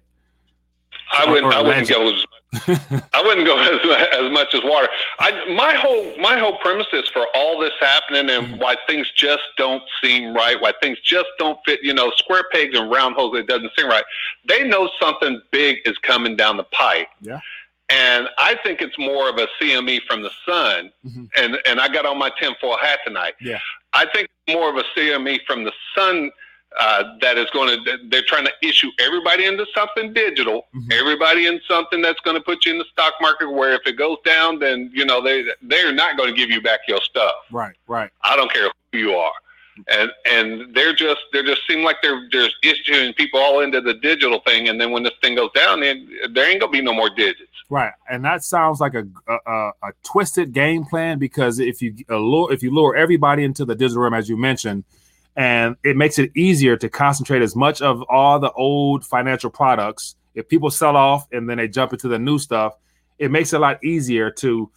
I 1.13 1.31
wouldn't. 1.31 1.53
I 1.53 1.63
wouldn't 1.63 1.89
go. 1.89 2.09
As, 2.09 2.25
I 3.13 3.23
wouldn't 3.25 3.47
go 3.47 3.59
as, 3.61 4.25
as 4.25 4.33
much 4.33 4.55
as 4.55 4.61
water. 4.65 4.89
I, 5.21 5.31
my 5.55 5.75
whole 5.75 6.17
my 6.19 6.37
whole 6.39 6.59
premise 6.59 6.87
is 6.93 7.09
for 7.11 7.27
all 7.35 7.59
this 7.61 7.73
happening 7.81 8.29
and 8.31 8.47
Mhm. 8.55 8.59
why 8.59 8.77
things 8.89 9.07
just 9.15 9.43
don't 9.57 9.83
seem 10.03 10.35
right. 10.35 10.61
Why 10.61 10.73
things 10.83 10.99
just 11.05 11.29
don't 11.39 11.59
fit. 11.65 11.81
You 11.83 11.95
know, 11.95 12.11
square 12.17 12.45
pegs 12.53 12.77
and 12.77 12.91
round 12.91 13.15
holes. 13.15 13.37
It 13.39 13.47
doesn't 13.47 13.71
seem 13.79 13.89
right. 13.89 14.05
They 14.49 14.65
know 14.67 14.91
something 15.01 15.41
big 15.53 15.79
is 15.85 15.97
coming 15.99 16.35
down 16.37 16.57
the 16.57 16.65
pipe. 16.65 17.07
Yeah. 17.21 17.41
And 17.89 18.29
I 18.39 18.57
think 18.65 18.81
it's 18.83 18.99
more 18.99 19.29
of 19.29 19.37
a 19.39 19.47
CME 19.61 20.01
from 20.09 20.23
the 20.23 20.31
sun. 20.47 20.91
Mhm. 21.07 21.29
And 21.37 21.59
and 21.67 21.81
I 21.81 21.89
got 21.89 22.05
on 22.07 22.19
my 22.19 22.31
tinfoil 22.41 22.77
hat 22.79 22.99
tonight. 23.07 23.35
Yeah. 23.41 23.61
I 23.93 24.07
think 24.07 24.29
more 24.49 24.71
of 24.71 24.77
a 24.77 24.85
CME 24.97 25.41
from 25.47 25.63
the 25.65 25.73
sun 25.95 26.31
uh, 26.79 27.03
that 27.21 27.37
is 27.37 27.47
going 27.53 27.69
to. 27.85 27.97
They're 28.11 28.23
trying 28.27 28.45
to 28.47 28.53
issue 28.63 28.89
everybody 29.01 29.45
into 29.47 29.67
something 29.75 30.13
digital 30.13 30.69
Mhm. 30.75 30.93
everybody 30.93 31.47
in 31.47 31.61
something 31.67 32.01
that's 32.01 32.21
going 32.21 32.37
to 32.37 32.41
put 32.43 32.65
you 32.65 32.73
in 32.73 32.79
the 32.79 32.85
stock 32.93 33.15
market 33.21 33.51
where 33.51 33.73
if 33.73 33.81
it 33.87 33.97
goes 33.97 34.19
down 34.25 34.59
then 34.61 34.91
you 34.95 35.05
know 35.05 35.21
they 35.23 35.45
they're 35.63 35.93
not 35.93 36.17
going 36.17 36.29
to 36.33 36.37
give 36.37 36.49
you 36.51 36.61
back 36.61 36.81
your 36.87 37.01
stuff 37.03 37.33
Right, 37.51 37.75
right. 37.89 38.11
i 38.23 38.37
don't 38.37 38.53
care 38.53 38.71
who 38.93 38.99
you 38.99 39.15
are 39.15 39.33
and 39.89 40.11
and 40.31 40.75
they're 40.75 40.95
just 40.95 41.21
they 41.33 41.43
just 41.43 41.63
seem 41.69 41.83
like 41.83 41.97
they're 42.03 42.29
just 42.29 42.55
issuing 42.63 43.13
people 43.15 43.41
all 43.41 43.61
into 43.61 43.81
the 43.81 43.95
digital 43.95 44.41
thing 44.47 44.69
and 44.69 44.81
then 44.81 44.91
when 44.93 45.03
this 45.03 45.15
thing 45.23 45.35
goes 45.35 45.51
down 45.55 45.81
then 45.81 46.09
there 46.33 46.49
ain't 46.49 46.61
going 46.61 46.73
to 46.73 46.79
be 46.79 46.83
no 46.83 46.93
more 46.93 47.11
digits 47.11 47.47
Right, 47.69 47.93
and 48.09 48.25
that 48.25 48.43
sounds 48.43 48.81
like 48.81 48.95
a 48.95 49.07
a, 49.29 49.51
a, 49.83 49.93
twisted 50.05 50.53
game 50.53 50.85
plan 50.85 51.19
because 51.21 51.61
if 51.61 51.81
you 51.81 51.95
allure, 52.09 52.53
if 52.53 52.65
you 52.65 52.73
lure 52.73 52.97
everybody 52.97 53.45
into 53.45 53.65
the 53.65 53.77
digital 53.77 54.03
realm 54.03 54.15
as 54.15 54.29
you 54.29 54.37
mentioned, 54.37 54.83
and 55.37 55.77
it 55.85 55.97
makes 55.97 56.19
it 56.19 56.31
easier 56.37 56.77
to 56.77 56.89
concentrate 56.89 57.43
as 57.43 57.55
much 57.55 57.83
of 57.83 58.03
all 58.09 58.39
the 58.39 58.53
old 58.53 59.05
financial 59.05 59.51
products. 59.51 60.17
If 60.35 60.49
people 60.49 60.71
sell 60.71 60.97
off 60.97 61.27
and 61.33 61.49
then 61.49 61.59
they 61.59 61.69
jump 61.69 61.93
into 61.93 62.09
the 62.09 62.19
new 62.19 62.39
stuff, 62.39 62.77
it 63.19 63.31
makes 63.31 63.53
it 63.53 63.57
a 63.57 63.61
lot 63.61 63.83
easier 63.85 64.31
to 64.31 64.71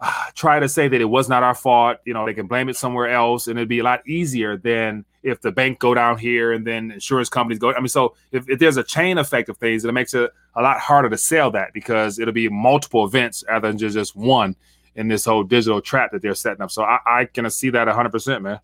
uh, 0.00 0.24
try 0.34 0.58
to 0.58 0.68
say 0.68 0.88
that 0.88 1.00
it 1.00 1.06
was 1.06 1.28
not 1.28 1.42
our 1.42 1.54
fault. 1.54 1.98
You 2.04 2.14
know, 2.14 2.26
they 2.26 2.34
can 2.34 2.46
blame 2.46 2.68
it 2.68 2.76
somewhere 2.76 3.08
else, 3.08 3.46
and 3.46 3.58
it'd 3.58 3.68
be 3.68 3.78
a 3.78 3.84
lot 3.84 4.06
easier 4.06 4.56
than 4.56 5.04
if 5.22 5.40
the 5.40 5.50
bank 5.50 5.78
go 5.78 5.94
down 5.94 6.18
here 6.18 6.52
and 6.52 6.66
then 6.66 6.90
insurance 6.90 7.30
companies 7.30 7.58
go. 7.58 7.72
I 7.72 7.78
mean, 7.78 7.88
so 7.88 8.14
if, 8.30 8.48
if 8.48 8.58
there's 8.58 8.76
a 8.76 8.84
chain 8.84 9.16
effect 9.16 9.48
of 9.48 9.56
things, 9.56 9.84
it 9.84 9.92
makes 9.92 10.12
it 10.12 10.30
a 10.54 10.62
lot 10.62 10.78
harder 10.78 11.08
to 11.08 11.16
sell 11.16 11.50
that 11.52 11.72
because 11.72 12.18
it'll 12.18 12.34
be 12.34 12.48
multiple 12.50 13.06
events 13.06 13.42
rather 13.48 13.68
than 13.68 13.78
just, 13.78 13.94
just 13.94 14.14
one 14.14 14.54
in 14.94 15.08
this 15.08 15.24
whole 15.24 15.42
digital 15.42 15.80
trap 15.80 16.12
that 16.12 16.20
they're 16.20 16.34
setting 16.34 16.60
up. 16.60 16.70
So 16.70 16.84
I, 16.84 16.98
I 17.06 17.24
can 17.24 17.48
see 17.50 17.70
that 17.70 17.88
100%, 17.88 18.42
man. 18.42 18.60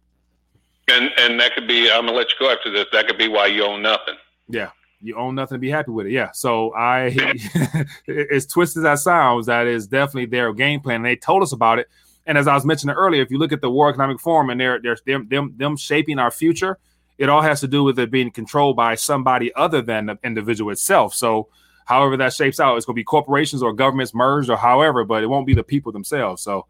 And 0.90 1.10
and 1.18 1.40
that 1.40 1.54
could 1.54 1.66
be 1.68 1.90
i'm 1.90 2.06
going 2.06 2.08
to 2.08 2.12
let 2.12 2.28
you 2.30 2.36
go 2.38 2.50
after 2.50 2.70
this 2.70 2.86
that 2.92 3.06
could 3.06 3.18
be 3.18 3.28
why 3.28 3.46
you 3.46 3.64
own 3.64 3.82
nothing 3.82 4.14
Yeah. 4.50 4.70
You 5.02 5.16
own 5.16 5.34
nothing 5.34 5.56
to 5.56 5.60
be 5.60 5.70
happy 5.70 5.92
with 5.92 6.06
it. 6.06 6.12
Yeah. 6.12 6.30
So 6.32 6.74
I, 6.74 7.16
as 8.30 8.46
twisted 8.46 8.80
as 8.80 8.82
that 8.82 8.98
sounds, 8.98 9.46
that 9.46 9.66
is 9.66 9.86
definitely 9.86 10.26
their 10.26 10.52
game 10.52 10.80
plan. 10.80 10.96
And 10.96 11.06
they 11.06 11.16
told 11.16 11.42
us 11.42 11.52
about 11.52 11.78
it. 11.78 11.88
And 12.26 12.36
as 12.36 12.46
I 12.46 12.54
was 12.54 12.66
mentioning 12.66 12.94
earlier, 12.94 13.22
if 13.22 13.30
you 13.30 13.38
look 13.38 13.52
at 13.52 13.62
the 13.62 13.70
World 13.70 13.94
Economic 13.94 14.20
Forum 14.20 14.50
and 14.50 14.60
they're, 14.60 14.78
they're 14.78 14.98
them, 15.06 15.26
them, 15.30 15.54
them 15.56 15.76
shaping 15.78 16.18
our 16.18 16.30
future, 16.30 16.78
it 17.16 17.30
all 17.30 17.40
has 17.40 17.60
to 17.60 17.68
do 17.68 17.82
with 17.82 17.98
it 17.98 18.10
being 18.10 18.30
controlled 18.30 18.76
by 18.76 18.94
somebody 18.94 19.54
other 19.54 19.80
than 19.80 20.06
the 20.06 20.18
individual 20.22 20.70
itself. 20.70 21.14
So 21.14 21.48
however 21.86 22.18
that 22.18 22.34
shapes 22.34 22.60
out, 22.60 22.76
it's 22.76 22.84
going 22.84 22.94
to 22.94 23.00
be 23.00 23.04
corporations 23.04 23.62
or 23.62 23.72
governments 23.72 24.14
merged 24.14 24.50
or 24.50 24.58
however, 24.58 25.04
but 25.04 25.22
it 25.22 25.28
won't 25.28 25.46
be 25.46 25.54
the 25.54 25.64
people 25.64 25.92
themselves. 25.92 26.42
So 26.42 26.66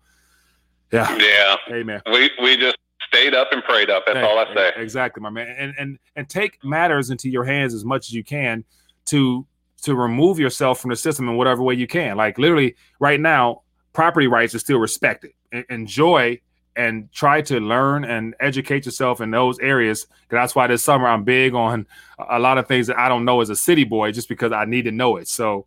yeah. 0.92 1.16
yeah 1.18 1.56
Amen. 1.72 2.00
we 2.12 2.30
we 2.40 2.56
just 2.56 2.76
stayed 3.12 3.35
up 3.35 3.49
and 3.53 3.62
prayed 3.64 3.90
up 3.90 4.05
that's 4.07 4.18
Hey, 4.18 4.25
all 4.25 4.38
i 4.38 4.53
say 4.55 4.73
Exactly, 4.77 5.20
my 5.23 5.31
man. 5.31 5.55
And 5.59 5.75
and 5.79 5.99
and 6.16 6.29
take 6.29 6.62
matters 6.64 7.11
into 7.11 7.29
your 7.29 7.44
hands 7.44 7.75
as 7.75 7.85
much 7.85 8.09
as 8.09 8.12
you 8.14 8.25
can 8.25 8.64
to 9.07 9.46
to 9.83 9.94
remove 9.94 10.38
yourself 10.38 10.79
from 10.81 10.90
the 10.90 10.96
system 10.96 11.29
in 11.29 11.37
whatever 11.37 11.62
way 11.62 11.75
you 11.75 11.87
can. 11.87 12.16
Like 12.16 12.37
literally, 12.38 12.77
right 12.99 13.18
now, 13.18 13.62
property 13.94 14.27
rights 14.27 14.55
are 14.55 14.59
still 14.59 14.79
respected. 14.79 15.33
Enjoy 15.70 16.38
and 16.77 17.11
try 17.12 17.40
to 17.42 17.59
learn 17.61 18.05
and 18.05 18.35
educate 18.40 18.85
yourself 18.85 19.20
in 19.23 19.31
those 19.31 19.59
areas. 19.59 20.07
That's 20.29 20.55
why 20.55 20.66
this 20.66 20.83
summer 20.85 21.07
I'm 21.09 21.25
big 21.25 21.55
on 21.55 21.87
a- 22.18 22.38
lot 22.38 22.59
of 22.59 22.68
things 22.68 22.87
that 22.88 22.99
I 22.99 23.09
don't 23.09 23.25
know 23.25 23.40
as 23.40 23.49
a 23.51 23.57
city 23.57 23.85
boy, 23.85 24.12
just 24.12 24.29
because 24.29 24.53
I 24.53 24.66
need 24.66 24.83
to 24.83 24.92
know 24.92 25.16
it. 25.16 25.27
So 25.29 25.66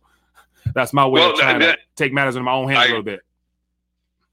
that's 0.74 0.92
my 0.92 1.04
way 1.06 1.20
Well, 1.20 1.32
of 1.32 1.38
trying 1.38 1.58
that- 1.58 1.76
to 1.78 1.82
take 1.96 2.12
matters 2.12 2.36
into 2.36 2.44
my 2.44 2.52
own 2.52 2.68
hands 2.68 2.78
I- 2.78 2.84
a 2.84 2.88
little 2.88 3.02
bit. 3.02 3.20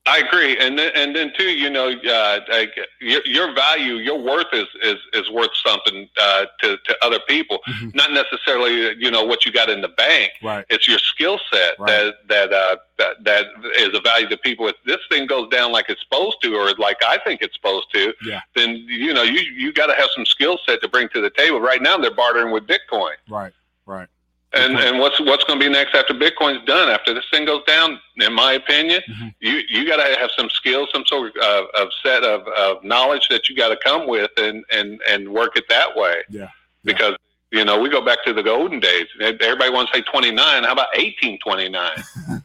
I 0.08 0.18
agree, 0.18 0.58
and 0.58 0.80
then 0.80 0.92
and 0.96 1.16
then 1.16 1.32
too, 1.38 1.52
you 1.52 1.70
know, 1.70 1.90
uh, 1.92 2.40
like 2.50 2.74
your, 3.00 3.22
your 3.24 3.54
value, 3.54 3.96
your 3.96 4.18
worth 4.20 4.48
is 4.52 4.66
is, 4.82 4.96
is 5.14 5.30
worth 5.30 5.52
something 5.64 6.10
uh, 6.20 6.46
to 6.62 6.78
to 6.86 6.98
other 7.04 7.20
people. 7.28 7.60
Mhm. 7.70 7.94
Not 7.94 8.12
necessarily, 8.12 8.96
you 8.98 9.12
know, 9.12 9.24
what 9.24 9.46
you 9.46 9.52
got 9.52 9.70
in 9.70 9.80
the 9.82 9.90
bank. 9.90 10.32
Right. 10.42 10.66
It's 10.70 10.88
your 10.88 10.98
skill 10.98 11.40
set 11.54 11.76
Right. 11.78 11.88
that 11.88 12.28
that, 12.30 12.52
uh, 12.54 12.76
that 12.98 13.24
that 13.26 13.46
is 13.78 13.90
a 13.94 14.02
value 14.02 14.28
to 14.30 14.38
people. 14.38 14.68
If 14.68 14.76
this 14.88 14.98
thing 15.08 15.28
goes 15.28 15.48
down 15.50 15.72
like 15.72 15.86
it's 15.88 16.02
supposed 16.02 16.38
to, 16.42 16.56
or 16.56 16.74
like 16.80 16.98
I 17.06 17.20
think 17.20 17.44
it's 17.44 17.56
supposed 17.56 17.92
to, 17.94 18.12
Yeah. 18.26 18.42
then 18.56 18.78
you 18.88 19.14
know 19.14 19.22
you 19.24 19.42
you 19.42 19.72
got 19.72 19.86
to 19.86 19.94
have 19.96 20.10
some 20.16 20.26
skill 20.26 20.58
set 20.66 20.82
to 20.82 20.88
bring 20.88 21.10
to 21.10 21.22
the 21.22 21.30
table. 21.30 21.62
Right 21.62 21.82
now, 21.82 21.98
they're 21.98 22.10
bartering 22.10 22.52
with 22.52 22.66
Bitcoin. 22.66 23.14
Right. 23.30 23.54
Right. 23.86 24.08
And 24.54 24.78
and 24.78 25.00
what's 25.00 25.18
what's 25.22 25.44
going 25.46 25.60
to 25.60 25.66
be 25.66 25.72
next 25.72 25.96
after 25.96 26.14
Bitcoin's 26.14 26.66
done? 26.66 26.90
After 26.90 27.14
this 27.14 27.24
thing 27.32 27.46
goes 27.46 27.64
down, 27.66 28.00
in 28.18 28.34
my 28.34 28.54
opinion, 28.54 29.02
Mhm. 29.10 29.34
you 29.40 29.62
you 29.70 29.88
got 29.88 29.98
to 30.06 30.20
have 30.20 30.30
some 30.38 30.50
skills, 30.50 30.90
some 30.94 31.06
sort 31.06 31.36
of, 31.38 31.66
of 31.74 31.88
set 32.04 32.24
of, 32.24 32.46
of 32.50 32.84
knowledge 32.84 33.28
that 33.30 33.48
you 33.48 33.56
got 33.56 33.70
to 33.70 33.78
come 33.78 34.08
with, 34.08 34.30
and 34.38 34.66
and 34.70 35.00
and 35.08 35.30
work 35.30 35.56
it 35.56 35.64
that 35.70 35.96
way. 35.96 36.22
Yeah. 36.30 36.50
Because 36.84 37.16
you 37.52 37.64
know 37.64 37.80
we 37.80 37.88
go 37.90 38.02
back 38.04 38.24
to 38.26 38.34
the 38.34 38.44
golden 38.44 38.82
days. 38.82 39.08
Everybody 39.22 39.70
wants 39.72 39.92
to 39.94 40.00
say 40.00 40.04
twenty 40.12 40.32
nine. 40.32 40.64
How 40.66 40.74
about 40.74 40.90
eighteen 40.96 41.40
twenty 41.40 41.70
nine? 41.70 42.04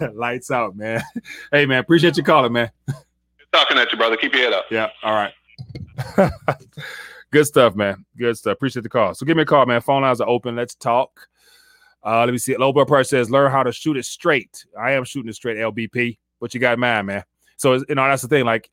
Lights 0.12 0.50
out, 0.50 0.76
man. 0.76 1.02
Hey, 1.50 1.66
man. 1.66 1.78
Appreciate 1.80 2.16
you 2.16 2.22
calling, 2.22 2.52
man. 2.52 2.70
Talking 3.52 3.78
at 3.78 3.90
you, 3.90 3.98
brother. 3.98 4.16
Keep 4.16 4.34
your 4.34 4.42
head 4.42 4.52
up. 4.52 4.66
Yeah. 4.70 4.90
All 5.02 5.12
right. 5.14 5.32
Good 7.34 7.46
stuff, 7.48 7.74
man. 7.74 8.04
Good 8.16 8.38
stuff. 8.38 8.52
Appreciate 8.52 8.84
the 8.84 8.88
call. 8.88 9.12
So 9.12 9.26
give 9.26 9.36
me 9.36 9.42
a 9.42 9.44
call, 9.44 9.66
man. 9.66 9.80
Phone 9.80 10.02
lines 10.02 10.20
are 10.20 10.28
open. 10.28 10.54
Let's 10.54 10.76
talk. 10.76 11.26
Uh, 12.06 12.20
let 12.20 12.30
me 12.30 12.38
see. 12.38 12.54
Blood 12.54 12.86
pressure 12.86 13.08
says, 13.08 13.28
learn 13.28 13.50
how 13.50 13.64
to 13.64 13.72
shoot 13.72 13.96
it 13.96 14.04
straight. 14.04 14.64
I 14.80 14.92
am 14.92 15.02
shooting 15.02 15.30
it 15.30 15.34
straight, 15.34 15.56
LBP. 15.56 16.16
What 16.38 16.54
you 16.54 16.60
got 16.60 16.74
in 16.74 16.78
mind, 16.78 17.08
man? 17.08 17.24
So, 17.56 17.74
you 17.88 17.96
know, 17.96 18.06
that's 18.06 18.22
the 18.22 18.28
thing. 18.28 18.44
Like 18.44 18.70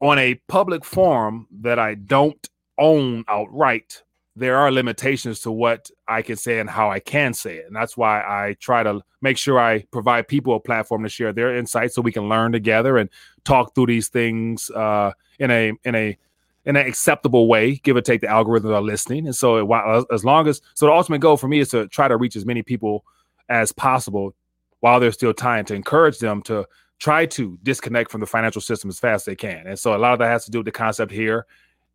on 0.00 0.20
a 0.20 0.36
public 0.46 0.84
forum 0.84 1.48
that 1.62 1.80
I 1.80 1.96
don't 1.96 2.48
own 2.78 3.24
outright, 3.26 4.04
there 4.36 4.56
are 4.58 4.70
limitations 4.70 5.40
to 5.40 5.50
what 5.50 5.90
I 6.06 6.22
can 6.22 6.36
say 6.36 6.60
and 6.60 6.70
how 6.70 6.92
I 6.92 7.00
can 7.00 7.34
say 7.34 7.56
it. 7.56 7.66
And 7.66 7.74
that's 7.74 7.96
why 7.96 8.20
I 8.20 8.54
try 8.60 8.84
to 8.84 9.00
make 9.20 9.36
sure 9.36 9.58
I 9.58 9.82
provide 9.90 10.28
people 10.28 10.54
a 10.54 10.60
platform 10.60 11.02
to 11.02 11.08
share 11.08 11.32
their 11.32 11.56
insights 11.56 11.96
so 11.96 12.02
we 12.02 12.12
can 12.12 12.28
learn 12.28 12.52
together 12.52 12.98
and 12.98 13.10
talk 13.42 13.74
through 13.74 13.86
these 13.86 14.06
things 14.06 14.70
uh, 14.70 15.10
in 15.40 15.50
a 15.50 15.72
in 15.82 15.96
a 15.96 16.16
in 16.64 16.76
an 16.76 16.86
acceptable 16.86 17.48
way, 17.48 17.76
give 17.76 17.96
or 17.96 18.00
take 18.00 18.20
the 18.20 18.26
algorithms 18.26 18.74
are 18.74 18.80
listening. 18.80 19.26
And 19.26 19.34
so, 19.34 19.56
it, 19.56 20.04
as 20.12 20.24
long 20.24 20.46
as 20.48 20.60
so, 20.74 20.86
the 20.86 20.92
ultimate 20.92 21.20
goal 21.20 21.36
for 21.36 21.48
me 21.48 21.60
is 21.60 21.70
to 21.70 21.88
try 21.88 22.08
to 22.08 22.16
reach 22.16 22.36
as 22.36 22.46
many 22.46 22.62
people 22.62 23.04
as 23.48 23.72
possible 23.72 24.34
while 24.80 25.00
they're 25.00 25.12
still 25.12 25.34
trying 25.34 25.64
to 25.66 25.74
encourage 25.74 26.18
them 26.18 26.42
to 26.42 26.66
try 26.98 27.26
to 27.26 27.58
disconnect 27.62 28.10
from 28.10 28.20
the 28.20 28.26
financial 28.26 28.60
system 28.60 28.88
as 28.88 28.98
fast 28.98 29.22
as 29.22 29.24
they 29.26 29.36
can. 29.36 29.66
And 29.66 29.78
so 29.78 29.96
a 29.96 29.98
lot 29.98 30.12
of 30.12 30.20
that 30.20 30.28
has 30.28 30.44
to 30.44 30.50
do 30.50 30.58
with 30.58 30.66
the 30.66 30.72
concept 30.72 31.10
here 31.10 31.46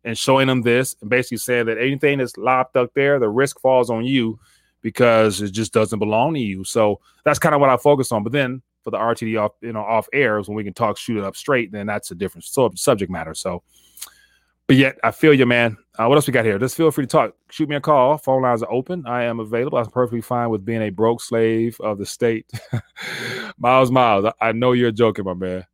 and 0.04 0.16
showing 0.16 0.46
them 0.46 0.62
this 0.62 0.96
and 1.00 1.10
basically 1.10 1.38
saying 1.38 1.66
that 1.66 1.78
anything 1.78 2.18
that's 2.18 2.36
lopped 2.36 2.76
up 2.76 2.92
there, 2.94 3.18
the 3.18 3.28
risk 3.28 3.60
falls 3.60 3.90
on 3.90 4.04
you 4.04 4.38
because 4.80 5.40
it 5.40 5.50
just 5.50 5.72
doesn't 5.72 5.98
belong 5.98 6.34
to 6.34 6.40
you. 6.40 6.64
So 6.64 7.00
that's 7.24 7.38
kind 7.38 7.54
of 7.54 7.60
what 7.60 7.70
I 7.70 7.76
focus 7.76 8.12
on. 8.12 8.22
But 8.22 8.32
then 8.32 8.62
for 8.84 8.90
the 8.90 8.98
RTD 8.98 9.40
off, 9.40 9.52
you 9.60 9.72
know, 9.72 9.80
off 9.80 10.08
airs 10.12 10.48
when 10.48 10.56
we 10.56 10.64
can 10.64 10.74
talk, 10.74 10.96
shoot 10.96 11.18
it 11.18 11.24
up 11.24 11.36
straight, 11.36 11.72
then 11.72 11.86
that's 11.86 12.10
a 12.10 12.14
different 12.14 12.44
subject 12.44 13.10
matter. 13.10 13.34
So, 13.34 13.62
but 14.68 14.76
yet 14.76 14.98
I 15.02 15.10
feel 15.10 15.32
you, 15.32 15.46
man. 15.46 15.78
Uh, 15.98 16.06
what 16.06 16.16
else 16.16 16.26
we 16.26 16.32
got 16.32 16.44
here? 16.44 16.58
Just 16.58 16.76
feel 16.76 16.90
free 16.90 17.04
to 17.04 17.08
talk. 17.08 17.34
Shoot 17.50 17.70
me 17.70 17.76
a 17.76 17.80
call. 17.80 18.18
Phone 18.18 18.42
lines 18.42 18.62
are 18.62 18.70
open. 18.70 19.04
I 19.06 19.24
am 19.24 19.40
available. 19.40 19.78
I'm 19.78 19.86
perfectly 19.86 20.20
fine 20.20 20.50
with 20.50 20.64
being 20.64 20.82
a 20.82 20.90
broke 20.90 21.22
slave 21.22 21.80
of 21.80 21.98
the 21.98 22.04
state. 22.04 22.48
Miles, 23.58 23.90
Miles, 23.90 24.30
I 24.40 24.52
know 24.52 24.72
you're 24.72 24.92
joking, 24.92 25.24
my 25.24 25.32
man. 25.32 25.64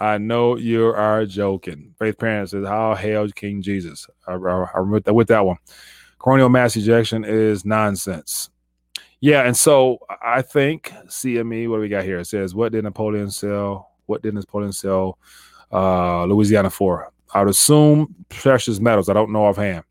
I 0.00 0.18
know 0.18 0.56
you 0.56 0.86
are 0.86 1.24
joking. 1.26 1.94
Faith 1.96 2.18
Parent 2.18 2.50
says, 2.50 2.66
How 2.66 2.96
hell 2.96 3.28
King 3.28 3.62
Jesus? 3.62 4.08
I, 4.26 4.32
I, 4.32 4.66
I 4.74 4.80
with, 4.80 5.04
that, 5.04 5.14
with 5.14 5.28
that 5.28 5.46
one. 5.46 5.58
Coronal 6.18 6.48
mass 6.48 6.74
ejection 6.74 7.24
is 7.24 7.64
nonsense. 7.64 8.50
Yeah, 9.20 9.42
and 9.42 9.56
so 9.56 9.98
I 10.20 10.42
think 10.42 10.92
CME, 11.06 11.68
what 11.68 11.76
do 11.76 11.82
we 11.82 11.88
got 11.88 12.02
here? 12.02 12.18
It 12.18 12.26
says, 12.26 12.52
What 12.52 12.72
did 12.72 12.82
Napoleon 12.82 13.30
sell? 13.30 13.92
What 14.06 14.22
did 14.22 14.34
Napoleon 14.34 14.72
sell 14.72 15.18
uh, 15.70 16.24
Louisiana 16.24 16.68
for? 16.68 17.11
I 17.34 17.40
would 17.40 17.50
assume 17.50 18.14
precious 18.28 18.80
metals. 18.80 19.08
I 19.08 19.14
don't 19.14 19.32
know 19.32 19.46
offhand. 19.46 19.84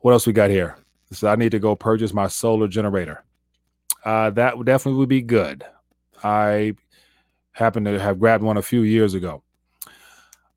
What 0.00 0.12
else 0.12 0.26
we 0.26 0.32
got 0.32 0.50
here? 0.50 0.76
So 1.12 1.28
I 1.28 1.36
need 1.36 1.52
to 1.52 1.58
go 1.58 1.74
purchase 1.76 2.12
my 2.12 2.28
solar 2.28 2.68
generator. 2.68 3.24
Uh, 4.04 4.30
that 4.30 4.54
definitely 4.64 4.98
would 4.98 5.08
be 5.08 5.22
good. 5.22 5.64
I 6.22 6.74
happened 7.52 7.86
to 7.86 7.98
have 7.98 8.18
grabbed 8.18 8.42
one 8.42 8.56
a 8.56 8.62
few 8.62 8.82
years 8.82 9.14
ago. 9.14 9.42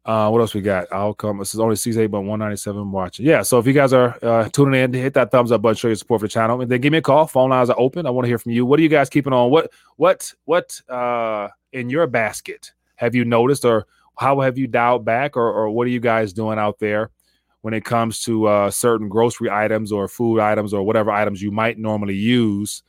Uh, 0.06 0.30
what 0.30 0.42
else 0.42 0.54
we 0.54 0.62
got? 0.62 0.86
I'll 0.92 1.14
come. 1.14 1.40
This 1.40 1.54
is 1.54 1.62
only 1.62 1.78
six 1.78 1.96
eight, 1.96 2.08
but 2.08 2.22
one 2.22 2.40
ninety 2.40 2.58
seven 2.58 2.92
watching. 2.92 3.26
Yeah. 3.26 3.42
So 3.42 3.58
if 3.58 3.66
you 3.66 3.72
guys 3.72 3.94
are 3.94 4.18
uh, 4.22 4.50
tuning 4.50 4.82
in, 4.82 4.94
hit 4.94 5.14
that 5.14 5.32
thumbs 5.32 5.52
up 5.52 5.62
button, 5.62 5.78
show 5.78 5.88
your 5.88 5.96
support 5.96 6.20
for 6.20 6.28
the 6.28 6.32
channel, 6.32 6.60
and 6.60 6.70
then 6.70 6.82
give 6.82 6.92
me 6.92 6.98
a 6.98 7.02
call. 7.02 7.26
Phone 7.26 7.52
lines 7.52 7.70
are 7.70 7.80
open. 7.80 8.06
I 8.06 8.10
want 8.10 8.26
to 8.26 8.28
hear 8.28 8.38
from 8.38 8.52
you. 8.52 8.66
What 8.66 8.80
are 8.80 8.84
you 8.84 8.90
guys 8.90 9.10
keeping 9.10 9.32
on? 9.32 9.50
What 9.50 9.72
what 9.96 10.34
what 10.44 10.82
uh, 10.90 11.48
in 11.72 11.90
your 11.90 12.06
basket 12.08 12.74
have 12.96 13.16
you 13.16 13.24
noticed, 13.24 13.64
or 13.64 13.88
how 14.18 14.42
have 14.42 14.58
you 14.58 14.68
dialed 14.68 15.06
back, 15.06 15.36
or 15.38 15.52
or 15.52 15.70
what 15.70 15.88
are 15.88 15.92
you 15.92 16.00
guys 16.00 16.34
doing 16.34 16.60
out 16.60 16.80
there 16.80 17.12
when 17.62 17.74
it 17.74 17.86
comes 17.86 18.22
to 18.24 18.46
uh, 18.46 18.72
certain 18.72 19.10
grocery 19.10 19.50
items 19.50 19.92
or 19.92 20.08
food 20.08 20.40
items 20.40 20.74
or 20.74 20.84
whatever 20.84 21.12
items 21.12 21.42
you 21.42 21.52
might 21.52 21.78
normally 21.78 22.16
use? 22.16 22.84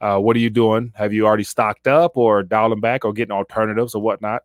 Uh, 0.00 0.18
what 0.18 0.36
are 0.36 0.40
you 0.40 0.50
doing? 0.50 0.92
Have 0.94 1.12
you 1.12 1.26
already 1.26 1.44
stocked 1.44 1.86
up 1.86 2.16
or 2.16 2.42
dialing 2.42 2.80
back 2.80 3.04
or 3.04 3.12
getting 3.12 3.32
alternatives 3.32 3.94
or 3.94 4.02
whatnot? 4.02 4.42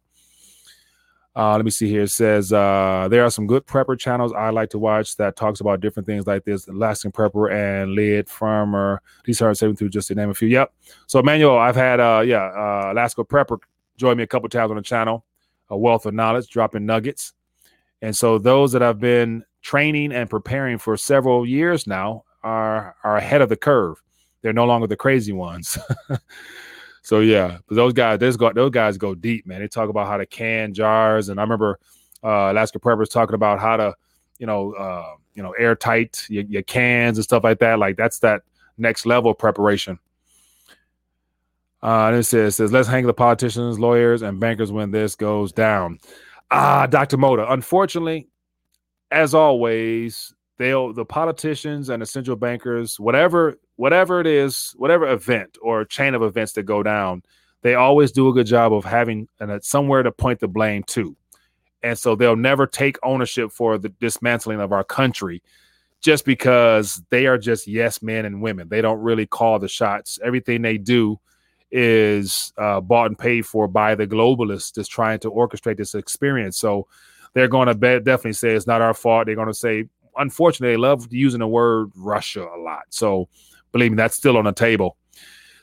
Uh, 1.34 1.56
let 1.56 1.64
me 1.64 1.72
see 1.72 1.90
here. 1.90 2.04
It 2.04 2.12
says 2.12 2.52
uh, 2.52 3.08
there 3.10 3.24
are 3.24 3.32
some 3.32 3.48
good 3.48 3.66
prepper 3.66 3.98
channels 3.98 4.34
I 4.34 4.50
like 4.50 4.70
to 4.72 4.80
watch 4.80 5.16
that 5.16 5.38
talks 5.38 5.62
about 5.62 5.80
different 5.80 6.06
things 6.06 6.28
like 6.28 6.44
this. 6.44 6.68
Alaska 6.68 7.10
Prepper 7.10 7.52
and 7.52 7.94
Lid 7.94 8.28
Farmer. 8.30 9.02
These 9.24 9.42
are 9.42 9.54
seventy 9.54 9.78
two, 9.78 9.90
just 9.90 10.10
to 10.10 10.16
name 10.16 10.30
a 10.30 10.34
few. 10.34 10.50
Yep. 10.50 10.74
So 11.08 11.20
Emmanuel, 11.20 11.58
I've 11.58 11.76
had 11.76 12.00
uh 12.02 12.22
yeah, 12.26 12.44
uh 12.44 12.92
Alaska 12.92 13.24
Prepper 13.24 13.60
join 13.96 14.18
me 14.18 14.24
a 14.24 14.28
couple 14.28 14.50
times 14.50 14.72
on 14.72 14.76
the 14.78 14.84
channel. 14.84 15.24
A 15.72 15.78
wealth 15.78 16.06
of 16.06 16.14
knowledge, 16.14 16.50
dropping 16.50 16.86
nuggets. 16.86 17.34
And 18.04 18.16
so 18.16 18.38
those 18.38 18.72
that 18.74 18.84
have 18.84 19.00
been 19.00 19.44
training 19.64 20.12
and 20.12 20.30
preparing 20.30 20.78
for 20.78 20.98
several 20.98 21.46
years 21.46 21.88
now 21.88 22.24
are 22.44 22.96
are 23.04 23.18
ahead 23.18 23.42
of 23.42 23.50
the 23.50 23.58
curve. 23.58 24.02
They're 24.42 24.54
no 24.54 24.66
longer 24.66 24.88
the 24.88 24.96
crazy 24.96 25.34
ones. 25.34 25.78
so 27.02 27.20
yeah, 27.20 27.60
but 27.68 27.76
those 27.76 27.94
guys, 27.94 28.20
those 28.20 28.38
go, 28.38 28.52
those 28.54 28.72
guys 28.72 28.98
go 28.98 29.16
deep, 29.16 29.46
man. 29.46 29.62
They 29.62 29.68
talk 29.68 29.90
about 29.90 30.08
how 30.08 30.18
to 30.18 30.26
can 30.26 30.74
jars, 30.74 31.30
and 31.30 31.40
I 31.40 31.44
remember 31.44 31.80
uh, 32.24 32.52
Alaska 32.52 32.80
Preppers 32.80 33.10
talking 33.10 33.36
about 33.36 33.60
how 33.60 33.78
to, 33.78 33.96
you 34.40 34.46
know, 34.46 34.74
uh, 34.74 35.16
you 35.34 35.44
know, 35.44 35.52
airtight 35.52 36.26
your, 36.30 36.44
your 36.44 36.64
cans 36.64 37.18
and 37.18 37.24
stuff 37.24 37.44
like 37.44 37.60
that. 37.60 37.80
Like 37.80 37.98
that's 37.98 38.20
that 38.20 38.42
next 38.78 39.06
level 39.06 39.34
preparation. 39.34 40.00
Uh, 41.84 42.08
and 42.08 42.16
it 42.18 42.24
says, 42.24 42.58
says, 42.58 42.72
let's 42.72 42.88
hang 42.88 43.08
the 43.08 43.14
politicians, 43.14 43.80
lawyers, 43.80 44.22
and 44.22 44.40
bankers 44.40 44.72
when 44.72 44.92
this 44.92 45.16
goes 45.16 45.52
down. 45.52 46.00
Ah, 46.52 46.86
Dr. 46.86 47.18
Moda. 47.18 47.52
Unfortunately, 47.52 48.28
as 49.10 49.34
always, 49.34 50.34
they'll 50.58 50.94
the 50.94 51.06
politicians 51.06 51.90
and 51.90 52.02
the 52.02 52.06
central 52.06 52.38
bankers, 52.38 53.00
whatever 53.00 53.58
whatever 53.78 54.20
it 54.22 54.28
is, 54.28 54.74
whatever 54.78 55.08
event 55.08 55.58
or 55.62 55.84
chain 55.86 56.14
of 56.14 56.22
events 56.22 56.52
that 56.54 56.64
go 56.64 56.84
down, 56.84 57.24
they 57.64 57.74
always 57.74 58.12
do 58.12 58.30
a 58.30 58.34
good 58.34 58.46
job 58.46 58.72
of 58.74 58.86
having 58.86 59.28
and 59.40 59.64
somewhere 59.64 60.04
to 60.04 60.12
point 60.12 60.40
the 60.40 60.48
blame 60.48 60.84
to. 60.84 61.16
And 61.82 61.98
so 61.98 62.16
they'll 62.16 62.36
never 62.36 62.68
take 62.68 63.00
ownership 63.02 63.52
for 63.52 63.80
the 63.80 63.90
dismantling 63.90 64.60
of 64.60 64.72
our 64.72 64.84
country 64.84 65.42
just 66.00 66.26
because 66.26 67.02
they 67.10 67.26
are 67.26 67.38
just 67.38 67.68
yes 67.68 68.02
men 68.04 68.26
and 68.26 68.42
women. 68.42 68.70
They 68.70 68.82
don't 68.82 69.00
really 69.00 69.26
call 69.26 69.58
the 69.58 69.68
shots. 69.68 70.20
Everything 70.24 70.62
they 70.62 70.78
do 70.78 71.20
is 71.72 72.54
uh, 72.58 72.82
bought 72.82 73.08
and 73.08 73.18
paid 73.18 73.46
for 73.46 73.68
by 73.68 73.96
the 73.96 74.08
globalists 74.08 74.76
just 74.76 74.92
trying 74.92 75.20
to 75.20 75.32
orchestrate 75.32 75.78
this 75.78 75.96
experience. 75.96 76.58
So 76.58 76.88
they're 77.34 77.48
going 77.48 77.68
to 77.68 77.74
definitely 77.74 78.34
say 78.34 78.50
it's 78.50 78.68
not 78.68 78.82
our 78.82 78.94
fault. 78.94 79.26
They're 79.26 79.36
going 79.36 79.48
to 79.48 79.54
say, 79.54 79.86
unfortunately, 80.18 80.74
they 80.74 80.78
love 80.78 81.08
using 81.12 81.40
the 81.40 81.48
word 81.48 81.92
Russia 81.96 82.44
a 82.44 82.60
lot. 82.60 82.84
So 82.90 83.30
Believe 83.72 83.92
me, 83.92 83.98
that's 83.98 84.16
still 84.16 84.38
on 84.38 84.46
the 84.46 84.52
table. 84.52 84.98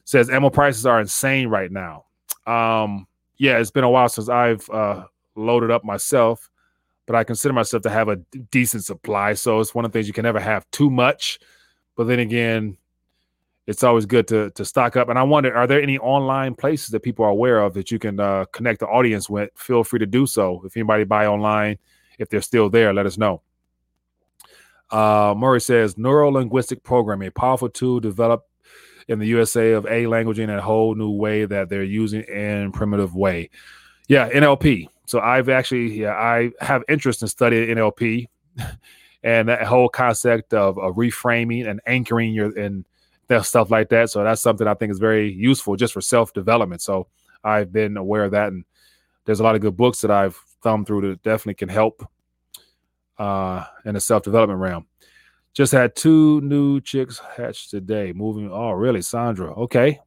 Says 0.05 0.31
ammo 0.31 0.51
prices 0.51 0.87
are 0.87 1.01
insane 1.01 1.49
right 1.49 1.71
now. 1.71 2.05
Um, 2.47 3.07
yeah, 3.37 3.59
it's 3.59 3.71
been 3.71 3.85
a 3.85 3.91
while 3.91 4.09
since 4.09 4.29
I've 4.29 4.69
uh, 4.71 5.05
loaded 5.37 5.71
up 5.71 5.85
myself, 5.85 6.51
but 7.07 7.15
I 7.15 7.25
consider 7.25 7.53
myself 7.53 7.83
to 7.83 7.91
have 7.91 8.09
a 8.09 8.17
decent 8.51 8.85
supply. 8.85 9.35
So 9.35 9.61
it's 9.61 9.75
one 9.75 9.85
of 9.85 9.93
the 9.93 9.99
things 9.99 10.09
you 10.09 10.15
can 10.15 10.23
never 10.23 10.41
have 10.41 10.69
too 10.71 10.91
much. 10.91 11.39
But 11.97 12.07
then 12.07 12.21
again, 12.21 12.79
it's 13.69 13.85
always 13.85 14.07
good 14.07 14.27
to 14.29 14.51
to 14.53 14.65
stock 14.65 14.97
up. 14.97 15.11
And 15.11 15.19
I 15.19 15.23
wonder, 15.23 15.55
are 15.55 15.67
there 15.67 15.81
any 15.81 15.99
online 15.99 16.55
places 16.55 16.89
that 16.89 17.01
people 17.01 17.25
are 17.27 17.29
aware 17.29 17.61
of 17.61 17.75
that 17.75 17.91
you 17.91 17.99
can 17.99 18.19
uh, 18.19 18.47
connect 18.47 18.81
the 18.81 18.87
audience 18.87 19.29
with? 19.29 19.51
Feel 19.55 19.85
free 19.85 19.99
to 19.99 20.07
do 20.07 20.27
so. 20.27 20.63
If 20.65 20.75
anybody 20.75 21.05
buy 21.05 21.27
online, 21.27 21.79
if 22.19 22.31
they're 22.31 22.41
still 22.41 22.71
there, 22.71 22.95
let 22.95 23.05
us 23.05 23.19
know. 23.19 23.43
Uh, 24.91 25.35
Murray 25.37 25.61
says 25.61 25.99
neuro 25.99 26.31
linguistic 26.31 26.83
programming, 26.83 27.29
a 27.29 27.31
powerful 27.31 27.69
tool 27.69 28.01
developed 28.01 28.49
in 29.07 29.19
the 29.19 29.27
USA 29.27 29.73
of 29.73 29.87
a 29.87 30.07
language 30.07 30.39
in 30.39 30.49
a 30.49 30.63
whole 30.63 30.95
new 30.95 31.11
way 31.11 31.45
that 31.45 31.69
they're 31.69 31.85
using 31.85 32.23
in 32.23 32.73
primitive 32.73 33.15
way. 33.15 33.51
Yeah, 34.09 34.31
NLP. 34.31 34.89
So 35.05 35.21
I've 35.21 35.51
actually, 35.51 36.01
yeah, 36.01 36.15
I 36.15 36.53
have 36.61 36.85
interest 36.89 37.21
in 37.21 37.29
studying 37.29 37.77
NLP 37.77 38.29
and 39.23 39.49
that 39.51 39.65
whole 39.65 39.91
concept 39.91 40.55
of, 40.55 40.79
of 40.79 40.97
reframing 40.97 41.69
and 41.69 41.83
anchoring 41.87 42.33
your 42.33 42.59
and 42.59 42.87
stuff 43.43 43.71
like 43.71 43.89
that. 43.91 44.11
So 44.11 44.25
that's 44.25 44.43
something 44.43 44.67
I 44.67 44.75
think 44.75 44.91
is 44.91 44.99
very 44.99 45.33
useful 45.33 45.77
just 45.77 45.93
for 45.93 46.01
self 46.01 46.33
development. 46.33 46.83
So 46.83 47.09
I've 47.45 47.73
been 47.73 47.97
aware 47.97 48.25
of 48.25 48.33
that, 48.33 48.49
and 48.49 48.65
there's 49.25 49.41
a 49.41 49.43
lot 49.43 49.55
of 49.55 49.61
good 49.61 49.77
books 49.77 50.01
that 50.01 50.11
I've 50.11 50.37
thumbed 50.63 50.87
through 50.87 51.03
that 51.03 51.23
definitely 51.23 51.55
can 51.55 51.69
help 51.69 52.07
uh, 53.19 53.65
in 53.85 53.95
the 53.95 54.01
self 54.01 54.23
development 54.23 54.61
realm. 54.61 54.87
Just 55.55 55.73
had 55.73 55.97
two 55.97 56.41
new 56.43 56.81
chicks 56.81 57.21
hatch 57.37 57.69
today. 57.69 58.13
Moving. 58.13 58.51
Oh, 58.51 58.71
really, 58.71 59.03
Sandra? 59.03 59.53
Okay. 59.55 60.01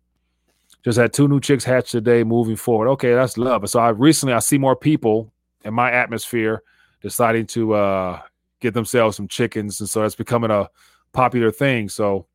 Just 0.83 0.97
had 0.97 1.13
two 1.13 1.27
new 1.27 1.39
chicks 1.39 1.63
hatch 1.63 1.91
today. 1.91 2.23
Moving 2.23 2.55
forward. 2.55 2.89
Okay, 2.91 3.13
that's 3.13 3.37
love. 3.37 3.69
So 3.69 3.79
I 3.79 3.89
recently 3.89 4.33
I 4.33 4.39
see 4.39 4.57
more 4.57 4.75
people 4.75 5.31
in 5.63 5.73
my 5.73 5.91
atmosphere 5.91 6.63
deciding 7.01 7.47
to 7.47 7.73
uh, 7.73 8.21
get 8.59 8.73
themselves 8.73 9.17
some 9.17 9.27
chickens, 9.27 9.79
and 9.79 9.89
so 9.89 10.01
that's 10.01 10.15
becoming 10.15 10.51
a 10.51 10.69
popular 11.11 11.51
thing. 11.51 11.89
So 11.89 12.27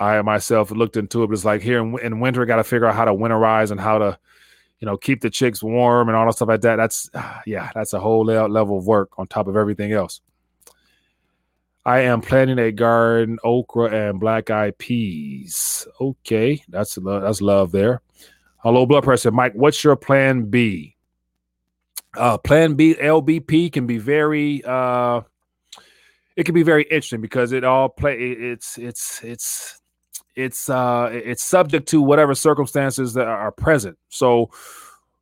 I 0.00 0.20
myself 0.22 0.72
looked 0.72 0.96
into 0.96 1.22
it. 1.22 1.28
But 1.28 1.34
it's 1.34 1.44
like 1.44 1.62
here 1.62 1.80
in, 1.80 1.98
in 2.00 2.20
winter, 2.20 2.42
I 2.42 2.46
got 2.46 2.56
to 2.56 2.64
figure 2.64 2.86
out 2.86 2.96
how 2.96 3.04
to 3.04 3.14
winterize 3.14 3.70
and 3.70 3.80
how 3.80 3.98
to 3.98 4.18
you 4.80 4.86
know, 4.86 4.96
keep 4.96 5.20
the 5.20 5.30
chicks 5.30 5.62
warm 5.62 6.08
and 6.08 6.16
all 6.16 6.26
that 6.26 6.32
stuff 6.32 6.48
like 6.48 6.62
that. 6.62 6.76
That's 6.76 7.10
yeah, 7.46 7.70
that's 7.74 7.92
a 7.92 8.00
whole 8.00 8.24
level 8.24 8.78
of 8.78 8.86
work 8.86 9.10
on 9.18 9.26
top 9.26 9.46
of 9.46 9.56
everything 9.56 9.92
else. 9.92 10.20
I 11.84 12.00
am 12.00 12.20
planting 12.20 12.58
a 12.58 12.72
garden, 12.72 13.38
okra 13.42 13.90
and 13.90 14.20
black 14.20 14.50
eyed 14.50 14.76
peas. 14.78 15.86
Okay, 16.00 16.62
that's 16.68 16.98
love, 16.98 17.22
that's 17.22 17.40
love 17.40 17.72
there. 17.72 18.02
Hello, 18.58 18.84
blood 18.84 19.04
pressure, 19.04 19.30
Mike. 19.30 19.54
What's 19.54 19.82
your 19.82 19.96
plan 19.96 20.50
B? 20.50 20.96
Uh, 22.14 22.36
plan 22.38 22.74
B, 22.74 22.94
LBP 22.94 23.72
can 23.72 23.86
be 23.86 23.96
very 23.96 24.62
uh, 24.64 25.22
it 26.36 26.44
can 26.44 26.54
be 26.54 26.62
very 26.62 26.82
interesting 26.84 27.20
because 27.20 27.52
it 27.52 27.64
all 27.64 27.88
play. 27.88 28.16
It's 28.18 28.76
it's 28.76 29.22
it's 29.22 29.79
it's 30.40 30.68
uh 30.68 31.10
it's 31.12 31.42
subject 31.42 31.88
to 31.88 32.00
whatever 32.00 32.34
circumstances 32.34 33.14
that 33.14 33.26
are 33.26 33.52
present 33.52 33.96
so 34.08 34.50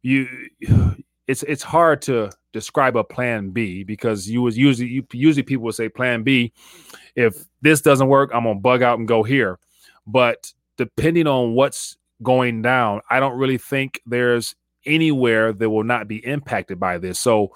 you 0.03 0.29
it's 1.27 1.43
it's 1.43 1.63
hard 1.63 2.01
to 2.01 2.31
describe 2.53 2.97
a 2.97 3.05
plan 3.05 3.51
b 3.51 3.85
because 3.85 4.29
you 4.29 4.41
was 4.41 4.57
usually 4.57 4.89
you, 4.89 5.07
usually 5.13 5.43
people 5.43 5.65
would 5.65 5.75
say 5.75 5.89
plan 5.89 6.23
b 6.23 6.53
if 7.15 7.45
this 7.61 7.81
doesn't 7.81 8.09
work 8.09 8.31
i'm 8.33 8.45
gonna 8.45 8.59
bug 8.59 8.83
out 8.83 8.99
and 8.99 9.07
go 9.07 9.23
here 9.23 9.59
but 10.07 10.53
depending 10.79 11.27
on 11.27 11.55
what's 11.55 11.99
going 12.23 12.63
down, 12.63 13.01
I 13.11 13.21
don't 13.21 13.37
really 13.39 13.59
think 13.59 14.01
there's 14.07 14.55
anywhere 14.87 15.53
that 15.53 15.71
will 15.71 15.85
not 15.85 16.09
be 16.09 16.25
impacted 16.25 16.81
by 16.81 16.99
this. 16.99 17.21
So 17.21 17.55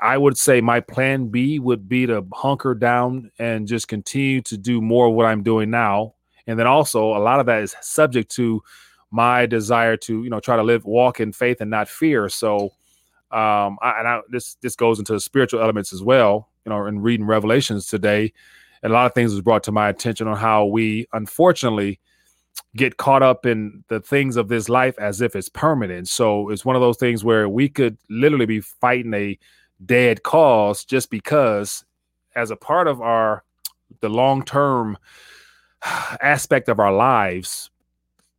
I 0.00 0.18
would 0.18 0.36
say 0.36 0.60
my 0.60 0.80
plan 0.80 1.28
B 1.28 1.58
would 1.58 1.88
be 1.88 2.06
to 2.06 2.26
hunker 2.32 2.74
down 2.74 3.30
and 3.38 3.68
just 3.68 3.86
continue 3.86 4.42
to 4.42 4.58
do 4.58 4.80
more 4.80 5.06
of 5.06 5.14
what 5.14 5.26
I'm 5.26 5.42
doing 5.42 5.70
now. 5.70 6.13
And 6.46 6.58
then 6.58 6.66
also 6.66 7.16
a 7.16 7.18
lot 7.18 7.40
of 7.40 7.46
that 7.46 7.62
is 7.62 7.74
subject 7.80 8.30
to 8.32 8.62
my 9.10 9.46
desire 9.46 9.96
to, 9.96 10.24
you 10.24 10.30
know, 10.30 10.40
try 10.40 10.56
to 10.56 10.62
live, 10.62 10.84
walk 10.84 11.20
in 11.20 11.32
faith 11.32 11.60
and 11.60 11.70
not 11.70 11.88
fear. 11.88 12.28
So, 12.28 12.64
um, 13.30 13.78
I, 13.80 13.94
and 13.98 14.08
I, 14.08 14.20
this, 14.28 14.56
this 14.60 14.76
goes 14.76 14.98
into 14.98 15.12
the 15.12 15.20
spiritual 15.20 15.60
elements 15.60 15.92
as 15.92 16.02
well, 16.02 16.50
you 16.64 16.70
know, 16.70 16.86
in 16.86 17.00
reading 17.00 17.26
revelations 17.26 17.86
today, 17.86 18.32
and 18.82 18.92
a 18.92 18.94
lot 18.94 19.06
of 19.06 19.14
things 19.14 19.32
was 19.32 19.40
brought 19.40 19.62
to 19.64 19.72
my 19.72 19.88
attention 19.88 20.28
on 20.28 20.36
how 20.36 20.66
we, 20.66 21.06
unfortunately, 21.12 22.00
get 22.76 22.96
caught 22.96 23.22
up 23.22 23.46
in 23.46 23.84
the 23.88 24.00
things 24.00 24.36
of 24.36 24.48
this 24.48 24.68
life 24.68 24.98
as 24.98 25.20
if 25.20 25.34
it's 25.34 25.48
permanent. 25.48 26.08
So 26.08 26.50
it's 26.50 26.64
one 26.64 26.76
of 26.76 26.82
those 26.82 26.96
things 26.96 27.24
where 27.24 27.48
we 27.48 27.68
could 27.68 27.96
literally 28.10 28.46
be 28.46 28.60
fighting 28.60 29.14
a 29.14 29.38
dead 29.84 30.22
cause 30.22 30.84
just 30.84 31.10
because 31.10 31.84
as 32.36 32.50
a 32.50 32.56
part 32.56 32.88
of 32.88 33.00
our 33.00 33.44
the 34.00 34.08
long-term 34.08 34.96
aspect 36.20 36.68
of 36.68 36.80
our 36.80 36.92
lives 36.92 37.70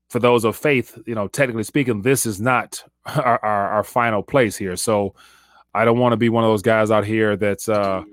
for 0.09 0.19
those 0.19 0.43
of 0.45 0.55
faith 0.55 0.97
you 1.05 1.15
know 1.15 1.27
technically 1.27 1.63
speaking 1.63 2.01
this 2.01 2.25
is 2.25 2.39
not 2.39 2.83
our, 3.05 3.43
our, 3.43 3.69
our 3.69 3.83
final 3.83 4.23
place 4.23 4.55
here 4.55 4.75
so 4.75 5.13
i 5.73 5.85
don't 5.85 5.99
want 5.99 6.13
to 6.13 6.17
be 6.17 6.29
one 6.29 6.43
of 6.43 6.49
those 6.49 6.61
guys 6.61 6.91
out 6.91 7.05
here 7.05 7.35
that's 7.35 7.69
uh 7.69 8.03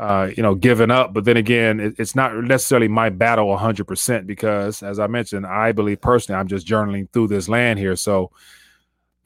uh, 0.00 0.30
you 0.34 0.42
know, 0.42 0.54
giving 0.54 0.90
up. 0.90 1.12
But 1.12 1.26
then 1.26 1.36
again, 1.36 1.78
it, 1.78 1.94
it's 1.98 2.16
not 2.16 2.34
necessarily 2.34 2.88
my 2.88 3.10
battle 3.10 3.54
100% 3.54 4.26
because, 4.26 4.82
as 4.82 4.98
I 4.98 5.06
mentioned, 5.06 5.44
I 5.46 5.72
believe 5.72 6.00
personally, 6.00 6.40
I'm 6.40 6.48
just 6.48 6.66
journaling 6.66 7.06
through 7.12 7.28
this 7.28 7.50
land 7.50 7.78
here. 7.78 7.94
So 7.96 8.30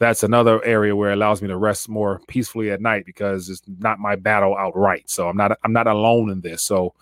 that's 0.01 0.25
another 0.25 0.63
area 0.65 0.97
where 0.97 1.11
it 1.11 1.15
allows 1.15 1.41
me 1.41 1.47
to 1.47 1.57
rest 1.57 1.89
more 1.89 2.21
peacefully 2.27 2.73
at 2.73 2.81
night 2.81 3.07
because 3.07 3.49
it's 3.49 3.63
not 3.79 4.01
my 4.01 4.17
battle 4.17 4.57
outright. 4.57 5.09
So 5.09 5.29
I'm 5.29 5.37
not 5.37 5.57
I'm 5.63 5.73
not 5.73 5.87
alone 5.87 6.31
in 6.31 6.41
this. 6.41 6.65
So, 6.65 6.95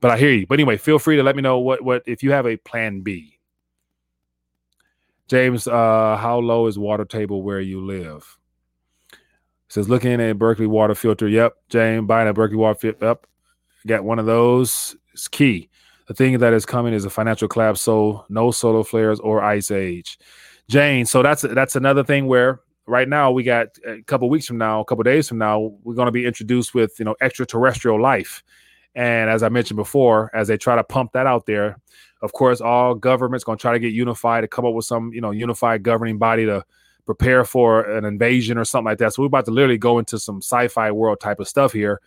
but 0.00 0.10
I 0.10 0.18
hear 0.18 0.32
you. 0.32 0.46
But 0.46 0.54
anyway, 0.54 0.76
feel 0.76 0.98
free 0.98 1.16
to 1.16 1.22
let 1.22 1.36
me 1.36 1.42
know 1.42 1.58
what 1.58 1.82
what 1.82 2.02
if 2.06 2.22
you 2.22 2.32
have 2.32 2.46
a 2.46 2.56
plan 2.56 3.00
B. 3.00 3.38
James, 5.28 5.68
uh, 5.68 6.16
how 6.16 6.38
low 6.38 6.66
is 6.66 6.78
water 6.78 7.04
table 7.04 7.42
where 7.42 7.60
you 7.60 7.84
live? 7.84 8.36
says 9.70 9.88
looking 9.88 10.20
at 10.20 10.36
Berkey 10.36 10.66
water 10.66 10.94
filter. 10.94 11.28
Yep, 11.28 11.54
James 11.68 12.06
buying 12.06 12.28
a 12.28 12.34
Berkey 12.34 12.56
water 12.56 12.78
filter. 12.78 13.06
Yep, 13.06 13.26
got 13.86 14.04
one 14.04 14.18
of 14.18 14.26
those. 14.26 14.96
It's 15.12 15.28
key. 15.28 15.70
The 16.08 16.14
thing 16.14 16.38
that 16.38 16.52
is 16.52 16.66
coming 16.66 16.92
is 16.92 17.04
a 17.04 17.10
financial 17.10 17.46
collapse. 17.46 17.80
So 17.80 18.24
no 18.28 18.50
solar 18.50 18.82
flares 18.82 19.20
or 19.20 19.42
ice 19.42 19.70
age. 19.70 20.18
Jane. 20.68 21.06
So 21.06 21.22
that's 21.22 21.42
that's 21.42 21.76
another 21.76 22.04
thing 22.04 22.26
where 22.26 22.60
right 22.86 23.08
now 23.08 23.30
we 23.30 23.44
got 23.44 23.68
a 23.86 24.02
couple 24.02 24.28
weeks 24.28 24.46
from 24.46 24.58
now, 24.58 24.80
a 24.80 24.84
couple 24.84 25.04
days 25.04 25.28
from 25.28 25.38
now, 25.38 25.72
we're 25.84 25.94
going 25.94 26.06
to 26.06 26.12
be 26.12 26.26
introduced 26.26 26.74
with 26.74 26.98
you 26.98 27.04
know 27.04 27.14
extraterrestrial 27.20 28.00
life. 28.00 28.42
And 28.94 29.30
as 29.30 29.42
I 29.42 29.48
mentioned 29.48 29.76
before, 29.76 30.30
as 30.34 30.48
they 30.48 30.56
try 30.56 30.76
to 30.76 30.84
pump 30.84 31.12
that 31.12 31.26
out 31.26 31.46
there, 31.46 31.78
of 32.22 32.32
course, 32.32 32.60
all 32.60 32.94
governments 32.94 33.44
going 33.44 33.58
to 33.58 33.62
try 33.62 33.72
to 33.72 33.78
get 33.78 33.92
unified 33.92 34.42
to 34.42 34.48
come 34.48 34.66
up 34.66 34.74
with 34.74 34.84
some 34.84 35.12
you 35.12 35.20
know 35.20 35.30
unified 35.30 35.82
governing 35.82 36.18
body 36.18 36.44
to 36.46 36.64
prepare 37.06 37.44
for 37.44 37.82
an 37.82 38.04
invasion 38.04 38.58
or 38.58 38.64
something 38.64 38.86
like 38.86 38.98
that. 38.98 39.14
So 39.14 39.22
we're 39.22 39.26
about 39.26 39.46
to 39.46 39.50
literally 39.50 39.78
go 39.78 39.98
into 39.98 40.18
some 40.18 40.38
sci-fi 40.38 40.90
world 40.90 41.20
type 41.20 41.40
of 41.40 41.48
stuff 41.48 41.72
here. 41.72 42.00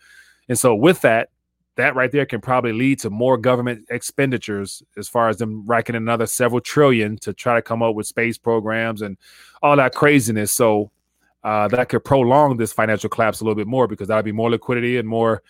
And 0.48 0.58
so 0.58 0.74
with 0.74 1.00
that, 1.02 1.30
that 1.76 1.96
right 1.96 2.10
there 2.10 2.24
can 2.24 2.40
probably 2.40 2.72
lead 2.72 3.00
to 3.00 3.10
more 3.10 3.36
government 3.36 3.86
expenditures 3.90 4.82
as 4.96 5.08
far 5.08 5.28
as 5.28 5.38
them 5.38 5.64
racking 5.66 5.96
another 5.96 6.26
several 6.26 6.60
trillion 6.60 7.18
to 7.18 7.32
try 7.32 7.54
to 7.54 7.62
come 7.62 7.82
up 7.82 7.94
with 7.94 8.06
space 8.06 8.38
programs 8.38 9.02
and 9.02 9.18
all 9.62 9.76
that 9.76 9.94
craziness. 9.94 10.52
So 10.52 10.90
uh, 11.42 11.68
that 11.68 11.88
could 11.88 12.04
prolong 12.04 12.56
this 12.56 12.72
financial 12.72 13.10
collapse 13.10 13.40
a 13.40 13.44
little 13.44 13.56
bit 13.56 13.66
more 13.66 13.88
because 13.88 14.08
that'll 14.08 14.22
be 14.22 14.32
more 14.32 14.50
liquidity 14.50 14.96
and 14.98 15.08
more 15.08 15.42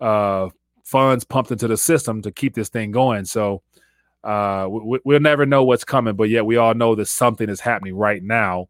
uh, 0.00 0.48
funds 0.82 1.24
pumped 1.24 1.50
into 1.50 1.68
the 1.68 1.76
system 1.76 2.22
to 2.22 2.30
keep 2.30 2.54
this 2.54 2.68
thing 2.68 2.90
going. 2.90 3.24
So 3.24 3.62
uh, 4.24 4.68
we, 4.70 5.00
will 5.04 5.20
never 5.20 5.46
know 5.46 5.64
what's 5.64 5.84
coming, 5.84 6.14
but 6.14 6.28
yet 6.28 6.46
we 6.46 6.56
all 6.56 6.74
know 6.74 6.94
that 6.94 7.06
something 7.06 7.48
is 7.48 7.60
happening 7.60 7.96
right 7.96 8.22
now 8.22 8.68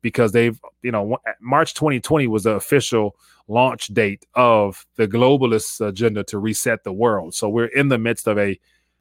because 0.00 0.32
they've, 0.32 0.58
you 0.82 0.92
know, 0.92 1.18
March 1.40 1.74
2020 1.74 2.26
was 2.26 2.44
the 2.44 2.52
official 2.52 3.16
launch 3.48 3.88
date 3.88 4.26
of 4.34 4.86
the 4.96 5.08
globalist 5.08 5.86
agenda 5.86 6.24
to 6.24 6.38
reset 6.38 6.84
the 6.84 6.92
world. 6.92 7.34
So 7.34 7.48
we're 7.48 7.66
in 7.66 7.88
the 7.88 7.98
midst 7.98 8.26
of 8.26 8.38
a 8.38 8.58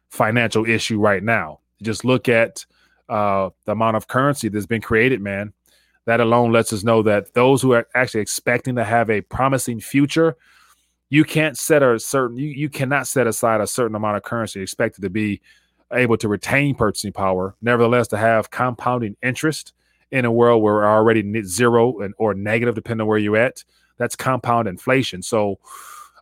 financial 0.09 0.65
issue 0.67 0.99
right 0.99 1.23
now. 1.23 1.59
Just 1.81 2.05
look 2.05 2.29
at 2.29 2.65
uh, 3.09 3.49
the 3.65 3.71
amount 3.73 3.97
of 3.97 4.07
currency 4.07 4.49
that's 4.49 4.65
been 4.65 4.81
created, 4.81 5.21
man. 5.21 5.53
That 6.05 6.19
alone 6.19 6.51
lets 6.51 6.73
us 6.73 6.83
know 6.83 7.03
that 7.03 7.33
those 7.33 7.61
who 7.61 7.73
are 7.73 7.87
actually 7.93 8.21
expecting 8.21 8.75
to 8.75 8.83
have 8.83 9.09
a 9.09 9.21
promising 9.21 9.79
future, 9.79 10.35
you 11.11 11.25
can't 11.25 11.57
set 11.57 11.83
a 11.83 11.99
certain, 11.99 12.37
you, 12.37 12.47
you 12.47 12.69
cannot 12.69 13.05
set 13.05 13.27
aside 13.27 13.59
a 13.59 13.67
certain 13.67 13.95
amount 13.95 14.15
of 14.15 14.23
currency 14.23 14.61
expected 14.61 15.01
to 15.01 15.09
be 15.09 15.41
able 15.91 16.15
to 16.15 16.29
retain 16.29 16.73
purchasing 16.73 17.11
power, 17.11 17.53
nevertheless, 17.61 18.07
to 18.07 18.17
have 18.17 18.49
compounding 18.49 19.17
interest 19.21 19.73
in 20.11 20.23
a 20.23 20.31
world 20.31 20.63
where 20.63 20.73
we're 20.73 20.87
already 20.87 21.43
zero 21.43 21.99
and 21.99 22.13
or 22.17 22.33
negative, 22.33 22.75
depending 22.75 23.01
on 23.01 23.07
where 23.07 23.17
you're 23.17 23.35
at. 23.35 23.61
That's 23.97 24.15
compound 24.15 24.69
inflation. 24.69 25.21
So 25.21 25.59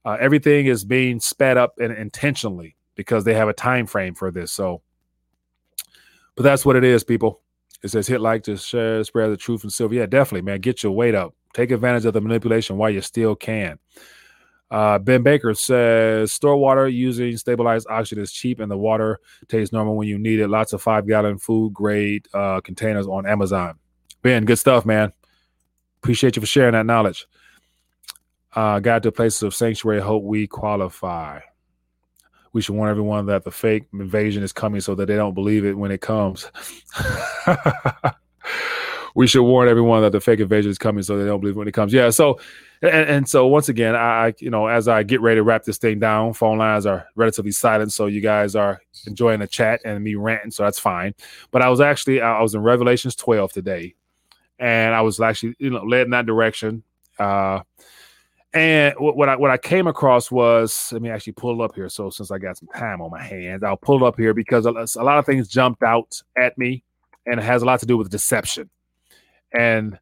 uh, 0.06 0.18
everything 0.20 0.66
is 0.66 0.84
being 0.84 1.20
sped 1.20 1.56
up 1.56 1.76
and 1.80 1.94
intentionally 1.94 2.76
because 2.96 3.24
they 3.24 3.36
have 3.36 3.48
a 3.48 3.54
time 3.54 3.86
frame 3.86 4.16
for 4.16 4.32
this. 4.32 4.52
So, 4.52 4.82
but 6.36 6.42
that's 6.42 6.66
what 6.66 6.76
it 6.76 6.84
is, 6.84 7.04
people. 7.04 7.42
It 7.84 7.90
says 7.90 8.08
hit 8.08 8.22
like 8.22 8.42
to 8.46 8.58
share, 8.58 9.04
spread 9.04 9.30
the 9.30 9.38
truth 9.38 9.62
and 9.62 9.72
silver. 9.72 9.94
Yeah, 9.94 10.08
definitely, 10.08 10.42
man. 10.42 10.62
Get 10.62 10.82
your 10.82 10.94
weight 10.94 11.14
up. 11.14 11.36
Take 11.54 11.70
advantage 11.70 12.06
of 12.06 12.14
the 12.14 12.22
manipulation 12.22 12.78
while 12.78 12.90
you 12.90 13.02
still 13.02 13.36
can. 13.36 13.78
Uh, 14.72 15.00
ben 15.00 15.24
Baker 15.24 15.54
says 15.54 16.32
store 16.32 16.58
water 16.58 16.88
using 16.88 17.36
stabilized 17.38 17.88
oxygen 17.90 18.24
is 18.24 18.32
cheap 18.32 18.60
and 18.60 18.70
the 18.70 18.78
water 18.78 19.20
tastes 19.48 19.74
normal 19.74 19.96
when 19.96 20.08
you 20.08 20.20
need 20.20 20.40
it. 20.40 20.48
Lots 20.48 20.74
of 20.74 20.82
five 20.82 21.08
gallon 21.08 21.40
food 21.40 21.74
grade 21.74 22.28
uh, 22.34 22.62
containers 22.62 23.08
on 23.08 23.26
Amazon. 23.26 23.80
Ben, 24.22 24.46
good 24.46 24.60
stuff, 24.60 24.86
man. 24.86 25.12
Appreciate 25.98 26.36
you 26.36 26.42
for 26.42 26.46
sharing 26.46 26.74
that 26.74 26.86
knowledge. 26.86 27.26
Uh, 28.54 28.80
got 28.80 29.04
to 29.04 29.12
places 29.12 29.44
of 29.44 29.56
sanctuary. 29.56 30.02
Hope 30.02 30.24
we 30.24 30.48
qualify. 30.48 31.40
We 32.52 32.62
should 32.62 32.76
warn 32.76 32.90
everyone 32.90 33.28
that 33.28 33.44
the 33.44 33.52
fake 33.52 33.86
invasion 33.94 34.42
is 34.44 34.52
coming 34.52 34.82
so 34.82 34.96
that 34.96 35.06
they 35.06 35.16
don't 35.16 35.36
believe 35.36 35.66
it 35.66 35.78
when 35.78 35.92
it 35.92 36.02
comes. 36.02 36.50
we 39.20 39.28
should 39.28 39.44
warn 39.44 39.68
everyone 39.68 40.02
that 40.02 40.14
the 40.14 40.22
fake 40.22 40.40
invasion 40.40 40.72
is 40.72 40.78
coming 40.78 41.04
so 41.04 41.18
they 41.18 41.26
don't 41.26 41.42
believe 41.42 41.58
when 41.58 41.68
it 41.68 41.74
comes. 41.74 41.92
Yeah. 41.92 42.10
So, 42.10 42.40
and, 42.82 43.10
and 43.10 43.28
so 43.28 43.48
once 43.48 43.68
again, 43.68 43.94
I, 43.94 44.34
you 44.40 44.50
know, 44.50 44.68
as 44.68 44.88
I 44.88 45.04
get 45.04 45.20
ready 45.20 45.40
to 45.40 45.44
wrap 45.44 45.66
this 45.66 45.78
thing 45.78 46.00
down, 46.00 46.32
phone 46.32 46.58
lines 46.58 46.86
are 46.86 47.06
relatively 47.18 47.52
silent. 47.52 47.92
So 47.92 48.06
you 48.06 48.22
guys 48.22 48.56
are 48.56 48.80
enjoying 49.08 49.42
the 49.42 49.48
chat 49.48 49.82
and 49.84 50.02
me 50.02 50.16
ranting. 50.16 50.52
So 50.52 50.64
that's 50.64 50.80
fine. 50.80 51.16
But 51.52 51.62
I 51.62 51.68
was 51.68 51.82
actually, 51.82 52.22
I 52.22 52.42
was 52.42 52.56
in 52.56 52.62
Revelations 52.62 53.14
12 53.18 53.52
today 53.52 53.94
and 54.58 54.96
I 54.96 55.02
was 55.02 55.20
actually, 55.20 55.54
you 55.60 55.72
know, 55.72 55.84
led 55.84 56.04
in 56.04 56.12
that 56.12 56.26
direction. 56.26 56.84
Uh, 57.20 57.60
and 58.54 58.96
what 59.00 59.28
I 59.28 59.36
what 59.36 59.52
I 59.52 59.58
came 59.58 59.88
across 59.88 60.32
was 60.32 60.92
let 60.94 61.02
me 61.02 61.10
actually 61.10 61.34
pull 61.34 61.62
up 61.62 61.76
here. 61.76 61.90
So 61.90 62.10
since 62.10 62.32
I 62.32 62.38
got 62.38 62.58
some 62.58 62.70
time 62.70 63.02
on 63.02 63.12
my 63.12 63.22
hands, 63.22 63.64
I'll 63.64 63.76
pull 63.76 64.06
up 64.06 64.16
here 64.16 64.34
because 64.34 64.66
a 64.66 64.72
lot 65.04 65.18
of 65.18 65.26
things 65.26 65.50
jumped 65.50 65.84
out 65.84 66.22
at 66.38 66.58
me, 66.58 66.84
and 67.26 67.38
it 67.38 67.44
has 67.44 67.64
a 67.64 67.66
lot 67.66 67.82
to 67.82 67.86
do 67.86 67.98
with 67.98 68.10
deception. 68.10 68.70
And 69.54 69.98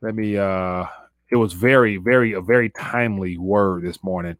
let 0.00 0.14
me 0.14 0.36
uh 0.36 0.86
it 1.32 1.36
was 1.36 1.54
very, 1.54 1.96
very, 1.96 2.34
a 2.34 2.42
very 2.42 2.68
timely 2.68 3.38
word 3.38 3.84
this 3.84 4.04
morning. 4.04 4.36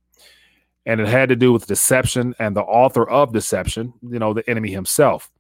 And 0.84 1.00
it 1.00 1.08
had 1.08 1.30
to 1.30 1.36
do 1.36 1.50
with 1.50 1.66
deception 1.66 2.34
and 2.38 2.54
the 2.54 2.60
author 2.60 3.08
of 3.08 3.32
deception, 3.32 3.94
you 4.02 4.18
know, 4.18 4.34
the 4.34 4.48
enemy 4.48 4.70
himself. 4.70 5.30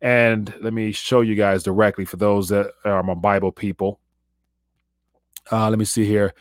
And 0.00 0.54
let 0.60 0.72
me 0.72 0.92
show 0.92 1.22
you 1.22 1.34
guys 1.34 1.64
directly 1.64 2.04
for 2.04 2.16
those 2.16 2.48
that 2.50 2.70
are 2.84 3.02
my 3.02 3.14
Bible 3.14 3.50
people. 3.50 3.98
Uh, 5.50 5.68
let 5.68 5.80
me 5.80 5.84
see 5.84 6.04
here. 6.04 6.32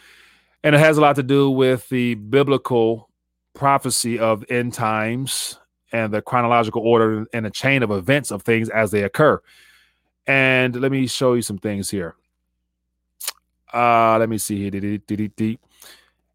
And 0.64 0.76
it 0.76 0.80
has 0.80 0.98
a 0.98 1.02
lot 1.02 1.16
to 1.16 1.24
do 1.24 1.50
with 1.50 1.90
the 1.90 2.14
biblical 2.14 3.10
prophecy 3.56 4.20
of 4.20 4.46
end 4.50 4.74
times 4.74 5.58
and 5.92 6.14
the 6.14 6.22
chronological 6.22 6.82
order 6.84 7.26
and 7.34 7.46
the 7.46 7.50
chain 7.50 7.82
of 7.82 7.90
events 7.90 8.30
of 8.30 8.44
things 8.44 8.70
as 8.70 8.92
they 8.92 9.02
occur. 9.02 9.42
And 10.26 10.76
let 10.80 10.92
me 10.92 11.08
show 11.08 11.34
you 11.34 11.42
some 11.42 11.58
things 11.58 11.90
here. 11.90 12.16
Uh, 13.74 14.18
let 14.20 14.30
me 14.30 14.38
see 14.38 14.70
here. 14.70 15.58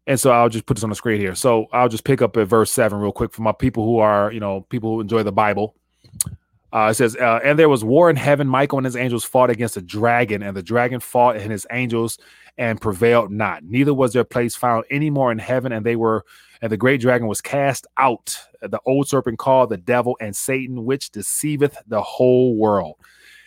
And 0.05 0.19
so 0.19 0.31
I'll 0.31 0.49
just 0.49 0.65
put 0.65 0.75
this 0.75 0.83
on 0.83 0.89
the 0.89 0.95
screen 0.95 1.19
here. 1.19 1.35
So 1.35 1.67
I'll 1.71 1.89
just 1.89 2.03
pick 2.03 2.21
up 2.21 2.35
at 2.37 2.47
verse 2.47 2.71
seven 2.71 2.99
real 2.99 3.11
quick 3.11 3.33
for 3.33 3.41
my 3.41 3.51
people 3.51 3.85
who 3.85 3.99
are, 3.99 4.31
you 4.31 4.39
know, 4.39 4.61
people 4.61 4.95
who 4.95 5.01
enjoy 5.01 5.23
the 5.23 5.31
Bible. 5.31 5.75
Uh, 6.71 6.89
it 6.91 6.93
says, 6.93 7.15
uh, 7.15 7.39
and 7.43 7.57
there 7.57 7.69
was 7.69 7.83
war 7.83 8.09
in 8.09 8.15
heaven. 8.15 8.47
Michael 8.47 8.77
and 8.77 8.85
his 8.85 8.95
angels 8.95 9.23
fought 9.23 9.49
against 9.49 9.77
a 9.77 9.81
dragon, 9.81 10.43
and 10.43 10.55
the 10.55 10.61
dragon 10.61 10.99
fought 10.99 11.35
and 11.35 11.51
his 11.51 11.65
angels 11.71 12.19
and 12.59 12.79
prevailed 12.79 13.31
not. 13.31 13.63
Neither 13.63 13.93
was 13.93 14.13
their 14.13 14.23
place 14.23 14.55
found 14.55 14.83
any 14.91 15.09
more 15.09 15.31
in 15.31 15.39
heaven, 15.39 15.71
and 15.71 15.85
they 15.85 15.95
were, 15.95 16.25
and 16.61 16.71
the 16.71 16.77
great 16.77 17.01
dragon 17.01 17.27
was 17.27 17.41
cast 17.41 17.87
out, 17.97 18.37
the 18.61 18.79
old 18.85 19.07
serpent 19.07 19.39
called 19.39 19.69
the 19.69 19.77
devil 19.77 20.15
and 20.19 20.35
Satan, 20.35 20.85
which 20.85 21.09
deceiveth 21.09 21.77
the 21.87 22.01
whole 22.01 22.55
world. 22.55 22.97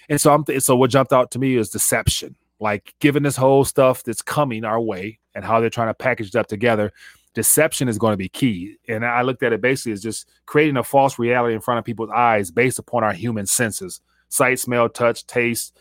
And 0.08 0.20
so 0.20 0.32
I'm, 0.32 0.44
th- 0.44 0.62
so 0.62 0.76
what 0.76 0.90
jumped 0.90 1.12
out 1.12 1.30
to 1.32 1.38
me 1.38 1.56
is 1.56 1.70
deception. 1.70 2.36
Like 2.60 2.94
given 3.00 3.22
this 3.22 3.36
whole 3.36 3.64
stuff 3.64 4.04
that's 4.04 4.22
coming 4.22 4.64
our 4.64 4.80
way 4.80 5.18
and 5.34 5.44
how 5.44 5.60
they're 5.60 5.70
trying 5.70 5.88
to 5.88 5.94
package 5.94 6.28
it 6.28 6.36
up 6.36 6.46
together, 6.46 6.92
deception 7.34 7.88
is 7.88 7.98
going 7.98 8.12
to 8.12 8.18
be 8.18 8.28
key. 8.28 8.76
And 8.88 9.04
I 9.04 9.22
looked 9.22 9.42
at 9.42 9.52
it 9.52 9.60
basically 9.60 9.92
as 9.92 10.02
just 10.02 10.28
creating 10.46 10.76
a 10.76 10.84
false 10.84 11.18
reality 11.18 11.54
in 11.54 11.60
front 11.60 11.78
of 11.78 11.84
people's 11.84 12.10
eyes 12.10 12.50
based 12.50 12.78
upon 12.78 13.04
our 13.04 13.12
human 13.12 13.46
senses 13.46 14.00
sight, 14.28 14.58
smell, 14.58 14.88
touch, 14.88 15.26
taste, 15.26 15.76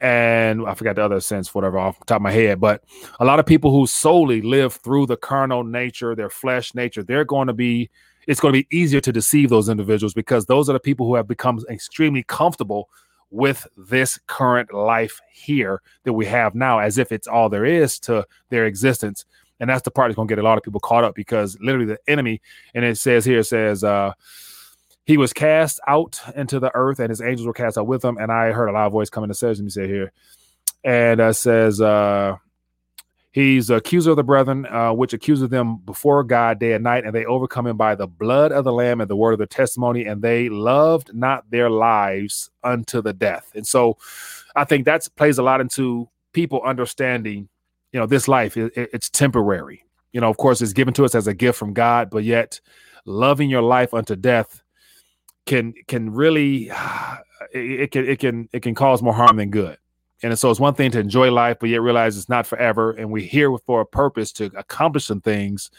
and 0.00 0.64
I 0.66 0.74
forgot 0.74 0.96
the 0.96 1.04
other 1.04 1.20
sense, 1.20 1.52
whatever, 1.54 1.78
off 1.78 1.98
the 1.98 2.04
top 2.04 2.16
of 2.16 2.22
my 2.22 2.30
head. 2.30 2.60
But 2.60 2.84
a 3.18 3.24
lot 3.24 3.40
of 3.40 3.46
people 3.46 3.72
who 3.72 3.86
solely 3.86 4.40
live 4.40 4.74
through 4.74 5.06
the 5.06 5.16
carnal 5.16 5.64
nature, 5.64 6.14
their 6.14 6.30
flesh 6.30 6.74
nature, 6.74 7.02
they're 7.02 7.24
going 7.24 7.48
to 7.48 7.52
be, 7.52 7.90
it's 8.28 8.40
going 8.40 8.54
to 8.54 8.60
be 8.60 8.76
easier 8.76 9.00
to 9.00 9.12
deceive 9.12 9.50
those 9.50 9.68
individuals 9.68 10.14
because 10.14 10.46
those 10.46 10.68
are 10.68 10.74
the 10.74 10.80
people 10.80 11.06
who 11.06 11.16
have 11.16 11.26
become 11.26 11.58
extremely 11.68 12.22
comfortable 12.22 12.88
with 13.30 13.66
this 13.76 14.18
current 14.26 14.72
life 14.72 15.20
here 15.32 15.82
that 16.04 16.12
we 16.12 16.26
have 16.26 16.54
now, 16.54 16.78
as 16.78 16.98
if 16.98 17.12
it's 17.12 17.26
all 17.26 17.48
there 17.48 17.64
is 17.64 17.98
to 18.00 18.26
their 18.48 18.66
existence. 18.66 19.24
And 19.60 19.68
that's 19.68 19.82
the 19.82 19.90
part 19.90 20.08
that's 20.08 20.16
going 20.16 20.28
to 20.28 20.34
get 20.34 20.40
a 20.40 20.44
lot 20.44 20.56
of 20.56 20.64
people 20.64 20.80
caught 20.80 21.04
up 21.04 21.14
because 21.14 21.58
literally 21.60 21.86
the 21.86 21.98
enemy, 22.06 22.40
and 22.74 22.84
it 22.84 22.96
says 22.96 23.24
here, 23.24 23.40
it 23.40 23.44
says, 23.44 23.82
uh, 23.82 24.12
he 25.04 25.16
was 25.16 25.32
cast 25.32 25.80
out 25.88 26.20
into 26.36 26.60
the 26.60 26.70
earth 26.74 27.00
and 27.00 27.10
his 27.10 27.22
angels 27.22 27.46
were 27.46 27.52
cast 27.52 27.78
out 27.78 27.86
with 27.86 28.04
him. 28.04 28.18
And 28.18 28.30
I 28.30 28.52
heard 28.52 28.68
a 28.68 28.72
loud 28.72 28.92
voice 28.92 29.10
coming 29.10 29.28
to 29.28 29.34
says, 29.34 29.58
let 29.58 29.64
me 29.64 29.70
say 29.70 29.88
here, 29.88 30.12
and 30.84 31.20
uh, 31.20 31.32
says, 31.32 31.80
uh, 31.80 32.36
He's 33.32 33.68
accuser 33.68 34.10
of 34.10 34.16
the 34.16 34.24
brethren, 34.24 34.66
uh, 34.66 34.92
which 34.92 35.12
accuses 35.12 35.50
them 35.50 35.76
before 35.84 36.24
God 36.24 36.58
day 36.58 36.72
and 36.72 36.82
night, 36.82 37.04
and 37.04 37.14
they 37.14 37.26
overcome 37.26 37.66
him 37.66 37.76
by 37.76 37.94
the 37.94 38.06
blood 38.06 38.52
of 38.52 38.64
the 38.64 38.72
Lamb 38.72 39.00
and 39.00 39.10
the 39.10 39.16
word 39.16 39.32
of 39.32 39.38
the 39.38 39.46
testimony, 39.46 40.06
and 40.06 40.22
they 40.22 40.48
loved 40.48 41.14
not 41.14 41.50
their 41.50 41.68
lives 41.68 42.50
unto 42.64 43.02
the 43.02 43.12
death. 43.12 43.52
And 43.54 43.66
so, 43.66 43.98
I 44.56 44.64
think 44.64 44.86
that 44.86 45.06
plays 45.16 45.38
a 45.38 45.42
lot 45.42 45.60
into 45.60 46.08
people 46.32 46.62
understanding, 46.62 47.48
you 47.92 48.00
know, 48.00 48.06
this 48.06 48.28
life 48.28 48.56
it, 48.56 48.72
it's 48.76 49.10
temporary. 49.10 49.84
You 50.12 50.20
know, 50.20 50.30
of 50.30 50.38
course, 50.38 50.62
it's 50.62 50.72
given 50.72 50.94
to 50.94 51.04
us 51.04 51.14
as 51.14 51.26
a 51.26 51.34
gift 51.34 51.58
from 51.58 51.74
God, 51.74 52.10
but 52.10 52.24
yet 52.24 52.60
loving 53.04 53.50
your 53.50 53.62
life 53.62 53.92
unto 53.92 54.16
death 54.16 54.62
can 55.46 55.74
can 55.86 56.12
really 56.12 56.68
it, 57.52 57.80
it 57.80 57.90
can 57.90 58.08
it 58.08 58.18
can 58.18 58.48
it 58.52 58.60
can 58.62 58.74
cause 58.74 59.02
more 59.02 59.14
harm 59.14 59.36
than 59.36 59.50
good. 59.50 59.76
And 60.22 60.36
so 60.38 60.50
it's 60.50 60.60
one 60.60 60.74
thing 60.74 60.90
to 60.92 61.00
enjoy 61.00 61.30
life, 61.30 61.58
but 61.60 61.68
yet 61.68 61.80
realize 61.80 62.16
it's 62.16 62.28
not 62.28 62.46
forever. 62.46 62.90
And 62.90 63.10
we're 63.10 63.26
here 63.26 63.56
for 63.58 63.80
a 63.80 63.86
purpose 63.86 64.32
to 64.32 64.46
accomplish 64.56 65.04
some 65.04 65.20
things 65.20 65.70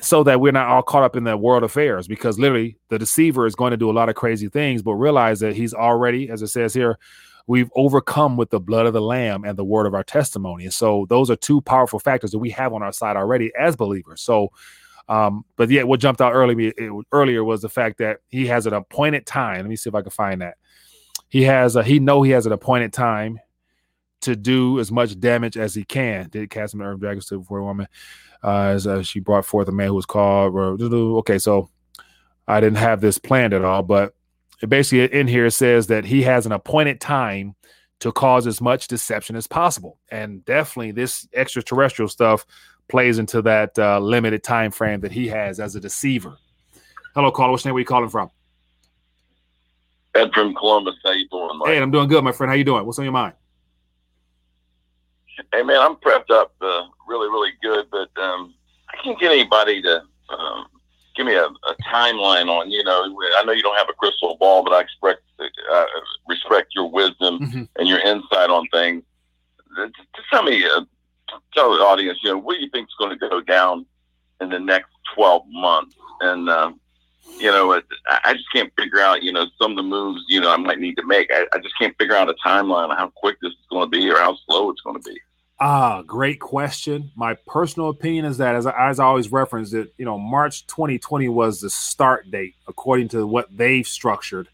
so 0.00 0.22
that 0.24 0.40
we're 0.40 0.52
not 0.52 0.68
all 0.68 0.82
caught 0.82 1.04
up 1.04 1.16
in 1.16 1.24
the 1.24 1.36
world 1.36 1.62
affairs 1.62 2.06
because 2.06 2.38
literally 2.38 2.76
the 2.88 2.98
deceiver 2.98 3.46
is 3.46 3.54
going 3.54 3.70
to 3.70 3.76
do 3.76 3.90
a 3.90 3.92
lot 3.92 4.08
of 4.08 4.14
crazy 4.14 4.48
things, 4.48 4.82
but 4.82 4.94
realize 4.94 5.40
that 5.40 5.56
he's 5.56 5.72
already, 5.72 6.28
as 6.28 6.42
it 6.42 6.48
says 6.48 6.74
here, 6.74 6.98
we've 7.46 7.70
overcome 7.76 8.36
with 8.36 8.50
the 8.50 8.60
blood 8.60 8.86
of 8.86 8.92
the 8.92 9.00
lamb 9.00 9.44
and 9.44 9.56
the 9.56 9.64
word 9.64 9.86
of 9.86 9.94
our 9.94 10.02
testimony. 10.02 10.64
And 10.64 10.74
so 10.74 11.06
those 11.08 11.30
are 11.30 11.36
two 11.36 11.60
powerful 11.60 11.98
factors 11.98 12.32
that 12.32 12.38
we 12.38 12.50
have 12.50 12.72
on 12.72 12.82
our 12.82 12.92
side 12.92 13.16
already 13.16 13.52
as 13.58 13.76
believers. 13.76 14.20
So, 14.20 14.50
um, 15.08 15.44
but 15.56 15.70
yet 15.70 15.86
what 15.86 16.00
jumped 16.00 16.20
out 16.20 16.32
early, 16.32 16.74
earlier 17.12 17.44
was 17.44 17.62
the 17.62 17.68
fact 17.68 17.98
that 17.98 18.18
he 18.28 18.46
has 18.46 18.66
an 18.66 18.74
appointed 18.74 19.24
time. 19.24 19.60
Let 19.60 19.68
me 19.68 19.76
see 19.76 19.88
if 19.88 19.94
I 19.94 20.02
can 20.02 20.10
find 20.10 20.42
that 20.42 20.56
he 21.28 21.42
has 21.42 21.76
a, 21.76 21.82
he 21.82 21.98
know 21.98 22.22
he 22.22 22.32
has 22.32 22.46
an 22.46 22.52
appointed 22.52 22.92
time 22.92 23.38
to 24.22 24.34
do 24.34 24.80
as 24.80 24.90
much 24.90 25.18
damage 25.20 25.56
as 25.56 25.74
he 25.74 25.84
can. 25.84 26.28
Did 26.28 26.50
cast 26.50 26.74
him 26.74 26.82
Earth 26.82 27.00
Dragons 27.00 27.26
to 27.26 27.38
before 27.38 27.58
a 27.58 27.64
woman 27.64 27.86
uh, 28.42 28.72
as 28.74 28.86
uh, 28.86 29.02
she 29.02 29.20
brought 29.20 29.44
forth 29.44 29.68
a 29.68 29.72
man 29.72 29.88
who 29.88 29.94
was 29.94 30.06
called. 30.06 30.54
Okay, 30.82 31.38
so 31.38 31.70
I 32.48 32.60
didn't 32.60 32.78
have 32.78 33.00
this 33.00 33.18
planned 33.18 33.52
at 33.52 33.64
all, 33.64 33.82
but 33.82 34.14
it 34.62 34.68
basically 34.68 35.18
in 35.18 35.28
here 35.28 35.50
says 35.50 35.88
that 35.88 36.04
he 36.04 36.22
has 36.22 36.46
an 36.46 36.52
appointed 36.52 37.00
time 37.00 37.54
to 38.00 38.12
cause 38.12 38.46
as 38.46 38.60
much 38.60 38.88
deception 38.88 39.36
as 39.36 39.46
possible, 39.46 39.98
and 40.10 40.44
definitely 40.44 40.92
this 40.92 41.26
extraterrestrial 41.34 42.08
stuff 42.08 42.44
plays 42.88 43.18
into 43.18 43.42
that 43.42 43.76
uh, 43.78 43.98
limited 43.98 44.42
time 44.44 44.70
frame 44.70 45.00
that 45.00 45.12
he 45.12 45.28
has 45.28 45.58
as 45.58 45.74
a 45.76 45.80
deceiver. 45.80 46.36
Hello, 47.14 47.30
caller. 47.30 47.52
What's 47.52 47.64
name? 47.64 47.74
Where 47.74 47.80
you 47.80 47.86
calling 47.86 48.10
from? 48.10 48.30
Ed 50.16 50.32
from 50.32 50.54
Columbus. 50.54 50.94
How 51.04 51.12
you 51.12 51.28
doing, 51.28 51.58
Mike? 51.58 51.68
Hey, 51.68 51.78
I'm 51.80 51.90
doing 51.90 52.08
good, 52.08 52.24
my 52.24 52.32
friend. 52.32 52.50
How 52.50 52.56
you 52.56 52.64
doing? 52.64 52.84
What's 52.84 52.98
on 52.98 53.04
your 53.04 53.12
mind? 53.12 53.34
Hey, 55.52 55.62
man, 55.62 55.80
I'm 55.80 55.96
prepped 55.96 56.30
up 56.30 56.54
uh, 56.60 56.82
really, 57.06 57.28
really 57.28 57.52
good, 57.62 57.86
but 57.90 58.08
um, 58.20 58.54
I 58.88 59.02
can't 59.02 59.18
get 59.20 59.32
anybody 59.32 59.82
to 59.82 60.02
um, 60.30 60.66
give 61.14 61.26
me 61.26 61.34
a, 61.34 61.44
a, 61.44 61.76
timeline 61.92 62.48
on. 62.48 62.70
You 62.70 62.82
know, 62.84 63.14
I 63.38 63.44
know 63.44 63.52
you 63.52 63.62
don't 63.62 63.76
have 63.76 63.88
a 63.90 63.92
crystal 63.92 64.36
ball, 64.40 64.64
but 64.64 64.72
I 64.72 64.80
expect 64.80 65.22
uh, 65.38 65.84
respect 66.26 66.68
your 66.74 66.90
wisdom 66.90 67.38
mm-hmm. 67.38 67.62
and 67.76 67.88
your 67.88 68.00
insight 68.00 68.50
on 68.50 68.66
things. 68.72 69.02
Just 69.76 70.28
tell 70.32 70.42
me, 70.42 70.64
uh, 70.64 70.82
tell 71.54 71.72
the 71.76 71.84
audience, 71.84 72.18
you 72.22 72.30
know, 72.30 72.38
what 72.38 72.54
do 72.54 72.64
you 72.64 72.70
think 72.70 72.88
is 72.88 72.94
going 72.98 73.10
to 73.10 73.28
go 73.28 73.40
down 73.42 73.84
in 74.40 74.48
the 74.48 74.58
next 74.58 74.90
12 75.14 75.42
months? 75.48 75.94
And 76.22 76.48
um, 76.48 76.80
you 77.38 77.50
know, 77.50 77.80
I 78.24 78.32
just 78.32 78.50
can't 78.52 78.72
figure 78.78 79.00
out, 79.00 79.22
you 79.22 79.32
know, 79.32 79.46
some 79.60 79.72
of 79.72 79.76
the 79.76 79.82
moves, 79.82 80.22
you 80.28 80.40
know, 80.40 80.50
I 80.50 80.56
might 80.56 80.78
need 80.78 80.96
to 80.96 81.06
make. 81.06 81.30
I, 81.32 81.46
I 81.52 81.58
just 81.58 81.74
can't 81.78 81.96
figure 81.98 82.14
out 82.14 82.28
a 82.28 82.34
timeline 82.34 82.88
on 82.88 82.96
how 82.96 83.12
quick 83.14 83.38
this 83.40 83.52
is 83.52 83.66
going 83.70 83.90
to 83.90 83.98
be 83.98 84.08
or 84.10 84.16
how 84.16 84.36
slow 84.46 84.70
it's 84.70 84.80
going 84.80 85.00
to 85.00 85.08
be. 85.08 85.18
Ah, 85.58 86.02
great 86.02 86.40
question. 86.40 87.10
My 87.14 87.34
personal 87.46 87.88
opinion 87.88 88.26
is 88.26 88.38
that, 88.38 88.54
as 88.54 88.66
I, 88.66 88.90
as 88.90 89.00
I 89.00 89.04
always 89.04 89.32
reference 89.32 89.72
it, 89.72 89.92
you 89.96 90.04
know, 90.04 90.18
March 90.18 90.66
2020 90.66 91.28
was 91.28 91.60
the 91.60 91.70
start 91.70 92.30
date 92.30 92.54
according 92.68 93.08
to 93.08 93.26
what 93.26 93.54
they've 93.56 93.86
structured, 93.86 94.48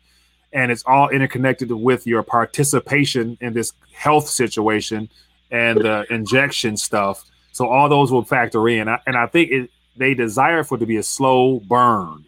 and 0.52 0.70
it's 0.70 0.84
all 0.86 1.08
interconnected 1.08 1.72
with 1.72 2.06
your 2.06 2.22
participation 2.22 3.36
in 3.40 3.52
this 3.52 3.72
health 3.92 4.28
situation 4.28 5.08
and 5.50 5.80
the 5.80 6.06
injection 6.10 6.76
stuff. 6.76 7.24
So 7.50 7.68
all 7.68 7.88
those 7.88 8.12
will 8.12 8.24
factor 8.24 8.68
in, 8.68 8.88
and 8.88 9.16
I 9.16 9.26
think 9.26 9.50
it, 9.50 9.70
they 9.96 10.14
desire 10.14 10.62
for 10.62 10.76
it 10.76 10.80
to 10.80 10.86
be 10.86 10.96
a 10.96 11.02
slow 11.02 11.60
burn 11.60 12.24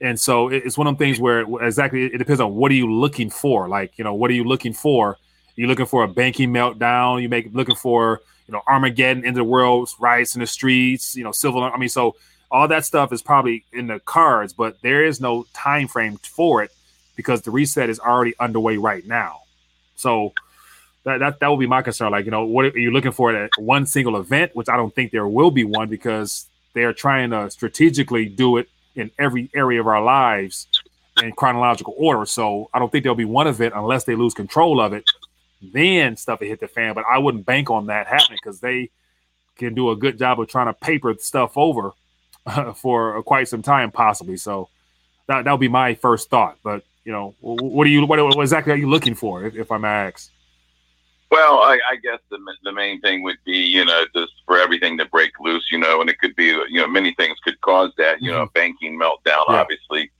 and 0.00 0.18
so 0.18 0.48
it's 0.48 0.78
one 0.78 0.86
of 0.86 0.96
the 0.96 1.04
things 1.04 1.20
where 1.20 1.44
exactly 1.62 2.04
it 2.06 2.18
depends 2.18 2.40
on 2.40 2.54
what 2.54 2.70
are 2.70 2.74
you 2.74 2.90
looking 2.90 3.28
for. 3.28 3.68
Like, 3.68 3.98
you 3.98 4.04
know, 4.04 4.14
what 4.14 4.30
are 4.30 4.34
you 4.34 4.44
looking 4.44 4.72
for? 4.72 5.18
You're 5.56 5.68
looking 5.68 5.86
for 5.86 6.04
a 6.04 6.08
banking 6.08 6.50
meltdown. 6.50 7.20
You 7.20 7.28
make 7.28 7.50
looking 7.52 7.76
for, 7.76 8.22
you 8.46 8.52
know, 8.52 8.62
Armageddon 8.66 9.26
in 9.26 9.34
the 9.34 9.44
world, 9.44 9.90
riots 10.00 10.34
in 10.34 10.40
the 10.40 10.46
streets, 10.46 11.14
you 11.14 11.22
know, 11.22 11.32
civil. 11.32 11.62
I 11.62 11.76
mean, 11.76 11.90
so 11.90 12.16
all 12.50 12.66
that 12.68 12.86
stuff 12.86 13.12
is 13.12 13.20
probably 13.20 13.64
in 13.74 13.88
the 13.88 14.00
cards, 14.00 14.54
but 14.54 14.80
there 14.80 15.04
is 15.04 15.20
no 15.20 15.46
time 15.52 15.86
frame 15.86 16.16
for 16.16 16.62
it 16.62 16.70
because 17.14 17.42
the 17.42 17.50
reset 17.50 17.90
is 17.90 18.00
already 18.00 18.32
underway 18.40 18.78
right 18.78 19.06
now. 19.06 19.40
So 19.96 20.32
that 21.04 21.18
that, 21.18 21.40
that 21.40 21.48
will 21.48 21.58
be 21.58 21.66
my 21.66 21.82
concern. 21.82 22.12
Like, 22.12 22.24
you 22.24 22.30
know, 22.30 22.46
what 22.46 22.64
are 22.64 22.78
you 22.78 22.90
looking 22.90 23.12
for 23.12 23.36
at 23.36 23.50
one 23.58 23.84
single 23.84 24.16
event, 24.16 24.56
which 24.56 24.70
I 24.70 24.78
don't 24.78 24.94
think 24.94 25.12
there 25.12 25.28
will 25.28 25.50
be 25.50 25.64
one 25.64 25.88
because 25.88 26.46
they're 26.72 26.94
trying 26.94 27.30
to 27.30 27.50
strategically 27.50 28.24
do 28.24 28.56
it 28.56 28.70
in 28.94 29.10
every 29.18 29.50
area 29.54 29.80
of 29.80 29.86
our 29.86 30.02
lives 30.02 30.68
in 31.22 31.32
chronological 31.32 31.94
order. 31.96 32.26
So 32.26 32.68
I 32.72 32.78
don't 32.78 32.90
think 32.90 33.04
there'll 33.04 33.16
be 33.16 33.24
one 33.24 33.46
event 33.46 33.74
unless 33.76 34.04
they 34.04 34.14
lose 34.14 34.34
control 34.34 34.80
of 34.80 34.92
it. 34.92 35.04
Then 35.62 36.16
stuff 36.16 36.40
will 36.40 36.48
hit 36.48 36.60
the 36.60 36.68
fan. 36.68 36.94
But 36.94 37.04
I 37.10 37.18
wouldn't 37.18 37.46
bank 37.46 37.70
on 37.70 37.86
that 37.86 38.06
happening 38.06 38.38
because 38.42 38.60
they 38.60 38.90
can 39.56 39.74
do 39.74 39.90
a 39.90 39.96
good 39.96 40.18
job 40.18 40.40
of 40.40 40.48
trying 40.48 40.66
to 40.66 40.72
paper 40.72 41.14
stuff 41.18 41.56
over 41.56 41.92
uh, 42.46 42.72
for 42.74 43.22
quite 43.22 43.48
some 43.48 43.62
time, 43.62 43.90
possibly. 43.90 44.36
So 44.36 44.68
that 45.26 45.44
that 45.44 45.52
would 45.52 45.60
be 45.60 45.68
my 45.68 45.94
first 45.94 46.30
thought. 46.30 46.58
But 46.62 46.82
you 47.04 47.12
know, 47.12 47.34
what 47.40 47.86
are 47.86 47.90
you? 47.90 48.04
What, 48.06 48.18
what 48.18 48.40
exactly 48.40 48.72
are 48.72 48.76
you 48.76 48.88
looking 48.88 49.14
for, 49.14 49.44
if, 49.44 49.54
if 49.54 49.72
I 49.72 49.78
may 49.78 49.88
ask? 49.88 50.30
Well, 51.30 51.60
I, 51.60 51.78
I 51.88 51.96
guess 52.02 52.18
the 52.28 52.38
the 52.64 52.72
main 52.72 53.00
thing 53.00 53.22
would 53.22 53.38
be, 53.44 53.58
you 53.58 53.84
know, 53.84 54.04
just 54.14 54.32
for 54.46 54.58
everything 54.58 54.98
to 54.98 55.04
break 55.04 55.30
loose, 55.38 55.66
you 55.70 55.78
know, 55.78 56.00
and 56.00 56.10
it 56.10 56.18
could 56.18 56.34
be, 56.34 56.46
you 56.46 56.80
know, 56.80 56.88
many 56.88 57.14
things 57.14 57.38
could 57.44 57.60
cause 57.60 57.92
that. 57.98 58.20
You 58.20 58.30
mm-hmm. 58.30 58.40
know, 58.40 58.50
banking 58.52 58.98
meltdown, 58.98 59.44
yeah. 59.48 59.60
obviously, 59.60 60.10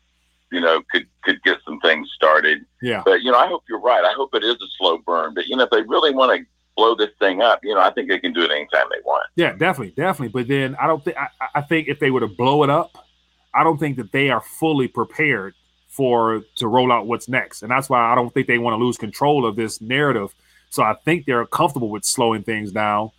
you 0.52 0.61
know, 0.61 0.82
could 0.92 1.06
could 1.22 1.42
get 1.42 1.58
some 1.64 1.80
things 1.80 2.08
started. 2.14 2.64
Yeah. 2.80 3.02
But 3.04 3.22
you 3.22 3.32
know, 3.32 3.38
I 3.38 3.48
hope 3.48 3.64
you're 3.68 3.80
right. 3.80 4.04
I 4.04 4.12
hope 4.12 4.34
it 4.34 4.44
is 4.44 4.54
a 4.54 4.66
slow 4.78 4.98
burn. 4.98 5.34
But 5.34 5.46
you 5.46 5.56
know, 5.56 5.64
if 5.64 5.70
they 5.70 5.82
really 5.82 6.14
want 6.14 6.38
to 6.38 6.46
blow 6.76 6.94
this 6.94 7.11
thing 7.18 7.42
up, 7.42 7.61
you 7.64 7.74
know, 7.74 7.80
I 7.80 7.90
think 7.92 8.08
they 8.08 8.20
can 8.20 8.32
do 8.32 8.42
it 8.42 8.50
anytime 8.52 8.86
they 8.90 9.00
want. 9.04 9.26
Yeah, 9.34 9.52
definitely, 9.52 9.94
definitely. 9.96 10.28
But 10.28 10.46
then 10.46 10.76
I 10.80 10.86
don't 10.86 11.04
think 11.04 11.16
I, 11.16 11.28
I 11.56 11.61
think 11.62 11.88
if 11.88 11.98
they 11.98 12.12
were 12.12 12.20
to 12.20 12.28
blow 12.28 12.62
it 12.62 12.70
up, 12.70 13.04
I 13.52 13.64
don't 13.64 13.78
think 13.78 13.96
that 13.96 14.12
they 14.12 14.30
are 14.30 14.40
fully 14.40 14.86
prepared 14.86 15.54
for 15.88 16.42
to 16.54 16.68
roll 16.68 16.92
out 16.92 17.08
what's 17.08 17.28
next, 17.28 17.62
and 17.62 17.70
that's 17.70 17.90
why 17.90 18.12
I 18.12 18.14
don't 18.14 18.32
think 18.32 18.46
they 18.46 18.58
want 18.58 18.74
to 18.74 18.84
lose 18.84 18.96
control 18.96 19.44
of 19.44 19.56
this 19.56 19.80
narrative 19.80 20.34
so 20.71 20.85
I 20.85 20.95
think 20.95 21.27
they're 21.27 21.45
comfortable 21.47 21.91
with 21.91 22.05
slowing 22.05 22.45
things 22.45 22.71
down 22.71 23.11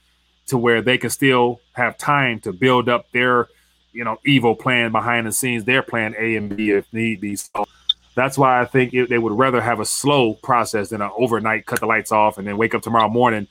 to 0.47 0.57
where 0.57 0.81
they 0.81 0.97
can 0.97 1.09
still 1.09 1.59
have 1.73 1.97
time 1.97 2.39
to 2.41 2.53
build 2.53 2.89
up 2.89 3.11
their, 3.11 3.49
you 3.91 4.03
know, 4.03 4.17
evil 4.25 4.55
plan 4.55 4.91
behind 4.91 5.27
the 5.27 5.31
scenes, 5.33 5.65
their 5.65 5.83
plan 5.83 6.15
A 6.17 6.37
and 6.37 6.55
B 6.55 6.71
if 6.71 6.91
need 6.93 7.19
be. 7.21 7.35
So 7.35 7.65
That's 8.15 8.37
why 8.37 8.61
I 8.61 8.65
think 8.65 8.93
it, 8.93 9.09
they 9.09 9.17
would 9.17 9.33
rather 9.33 9.61
have 9.61 9.81
a 9.81 9.85
slow 9.85 10.33
process 10.35 10.89
than 10.89 11.01
an 11.01 11.11
overnight 11.15 11.65
cut 11.65 11.81
the 11.81 11.85
lights 11.85 12.11
off 12.11 12.37
and 12.37 12.47
then 12.47 12.57
wake 12.57 12.73
up 12.73 12.81
tomorrow 12.81 13.09
morning 13.09 13.47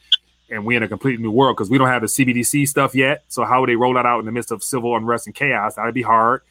and 0.51 0.65
we 0.65 0.77
in 0.77 0.83
a 0.83 0.89
completely 0.89 1.23
new 1.23 1.31
world 1.31 1.57
because 1.57 1.71
we 1.71 1.79
don't 1.79 1.89
have 1.89 2.03
the 2.03 2.09
CBDC 2.09 2.67
stuff 2.69 2.95
yet. 2.95 3.25
So 3.29 3.45
how 3.45 3.61
would 3.61 3.69
they 3.69 3.77
roll 3.77 3.95
that 3.95 4.07
out 4.07 4.19
in 4.19 4.27
the 4.27 4.33
midst 4.33 4.51
of 4.51 4.65
civil 4.65 4.97
unrest 4.97 5.27
and 5.27 5.35
chaos? 5.35 5.75
That'd 5.75 5.95
be 5.95 6.03
hard. 6.03 6.43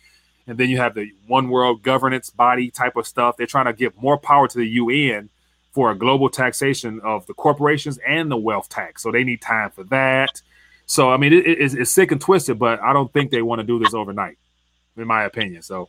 And 0.47 0.57
then 0.57 0.69
you 0.69 0.77
have 0.77 0.95
the 0.95 1.11
one 1.27 1.49
world 1.49 1.83
governance 1.83 2.29
body 2.29 2.71
type 2.71 2.95
of 2.95 3.05
stuff. 3.07 3.37
They're 3.37 3.47
trying 3.47 3.65
to 3.65 3.73
give 3.73 3.99
more 4.01 4.17
power 4.17 4.47
to 4.47 4.57
the 4.57 4.67
UN 4.67 5.29
for 5.79 5.91
a 5.91 5.95
global 5.95 6.27
taxation 6.27 6.99
of 7.05 7.25
the 7.27 7.33
corporations 7.33 7.97
and 8.05 8.29
the 8.29 8.35
wealth 8.35 8.67
tax. 8.67 9.01
So 9.01 9.13
they 9.13 9.23
need 9.23 9.41
time 9.41 9.71
for 9.71 9.85
that. 9.85 10.41
So 10.87 11.09
I 11.09 11.15
mean, 11.15 11.31
it, 11.31 11.47
it's, 11.47 11.73
it's, 11.73 11.89
sick 11.89 12.11
and 12.11 12.19
twisted, 12.19 12.59
but 12.59 12.81
I 12.81 12.91
don't 12.91 13.13
think 13.13 13.31
they 13.31 13.41
want 13.41 13.59
to 13.59 13.63
do 13.65 13.79
this 13.79 13.93
overnight, 13.93 14.37
in 14.97 15.07
my 15.07 15.23
opinion. 15.23 15.61
So, 15.61 15.87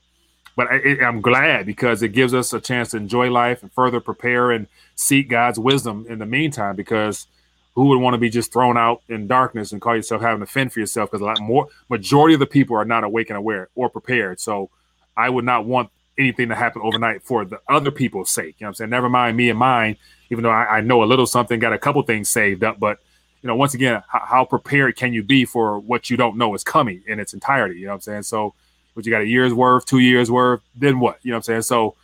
but 0.54 0.68
I, 0.70 0.98
I'm 1.04 1.20
glad 1.20 1.66
because 1.66 2.04
it 2.04 2.10
gives 2.10 2.34
us 2.34 2.52
a 2.52 2.60
chance 2.60 2.92
to 2.92 2.98
enjoy 2.98 3.32
life 3.32 3.64
and 3.64 3.72
further 3.72 3.98
prepare 3.98 4.52
and 4.52 4.68
seek 4.94 5.28
God's 5.28 5.58
wisdom 5.58 6.06
in 6.08 6.20
the 6.20 6.26
meantime. 6.26 6.76
Because 6.76 7.26
who 7.74 7.86
would 7.86 7.98
want 7.98 8.14
to 8.14 8.18
be 8.18 8.30
just 8.30 8.52
thrown 8.52 8.76
out 8.76 9.02
in 9.08 9.26
darkness 9.26 9.72
and 9.72 9.80
call 9.80 9.96
yourself 9.96 10.22
having 10.22 10.38
to 10.38 10.46
fend 10.46 10.72
for 10.72 10.78
yourself? 10.78 11.10
Because 11.10 11.20
a 11.20 11.24
lot 11.24 11.40
more 11.40 11.66
majority 11.88 12.34
of 12.34 12.38
the 12.38 12.46
people 12.46 12.76
are 12.76 12.84
not 12.84 13.02
awake 13.02 13.28
and 13.28 13.36
aware 13.36 13.70
or 13.74 13.90
prepared. 13.90 14.38
So, 14.38 14.70
I 15.16 15.28
would 15.28 15.44
not 15.44 15.66
want 15.66 15.90
anything 16.20 16.50
to 16.50 16.54
happen 16.54 16.82
overnight 16.82 17.22
for 17.22 17.44
the 17.44 17.60
other 17.68 17.90
people's 17.90 18.30
sake. 18.30 18.56
You 18.58 18.64
know 18.64 18.66
what 18.66 18.68
I'm 18.68 18.74
saying? 18.74 18.90
Never 18.90 19.08
mind 19.08 19.36
me 19.36 19.50
and 19.50 19.58
mine, 19.58 19.96
even 20.30 20.44
though 20.44 20.50
I, 20.50 20.78
I 20.78 20.80
know 20.80 21.02
a 21.02 21.06
little 21.06 21.26
something, 21.26 21.58
got 21.58 21.72
a 21.72 21.78
couple 21.78 22.02
things 22.02 22.28
saved 22.28 22.62
up, 22.62 22.78
but 22.78 22.98
you 23.42 23.46
know, 23.46 23.56
once 23.56 23.74
again, 23.74 24.02
how, 24.06 24.24
how, 24.24 24.44
prepared 24.44 24.96
can 24.96 25.12
you 25.12 25.22
be 25.22 25.44
for 25.44 25.78
what 25.78 26.10
you 26.10 26.16
don't 26.16 26.36
know 26.36 26.54
is 26.54 26.62
coming 26.62 27.02
in 27.06 27.18
its 27.18 27.32
entirety? 27.32 27.80
You 27.80 27.86
know 27.86 27.92
what 27.92 27.96
I'm 27.96 28.00
saying? 28.02 28.22
So, 28.24 28.54
but 28.94 29.06
you 29.06 29.10
got 29.10 29.22
a 29.22 29.26
year's 29.26 29.54
worth, 29.54 29.86
two 29.86 30.00
years 30.00 30.30
worth, 30.30 30.60
then 30.74 31.00
what? 31.00 31.18
You 31.22 31.30
know 31.30 31.36
what 31.36 31.48
I'm 31.48 31.54
saying? 31.54 31.62
So, 31.62 31.94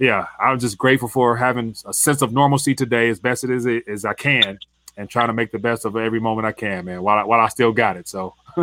yeah, 0.00 0.26
I'm 0.40 0.58
just 0.58 0.76
grateful 0.76 1.08
for 1.08 1.36
having 1.36 1.76
a 1.86 1.92
sense 1.92 2.20
of 2.22 2.32
normalcy 2.32 2.74
today 2.74 3.08
as 3.10 3.20
best 3.20 3.44
it 3.44 3.50
is 3.50 3.66
as 3.86 4.04
I 4.04 4.14
can 4.14 4.58
and 4.96 5.08
trying 5.08 5.28
to 5.28 5.32
make 5.32 5.52
the 5.52 5.58
best 5.58 5.84
of 5.84 5.96
every 5.96 6.20
moment 6.20 6.46
I 6.46 6.52
can, 6.52 6.84
man, 6.84 7.02
while 7.02 7.18
I, 7.18 7.24
while 7.24 7.40
I 7.40 7.48
still 7.48 7.72
got 7.72 7.96
it. 7.96 8.08
So, 8.08 8.34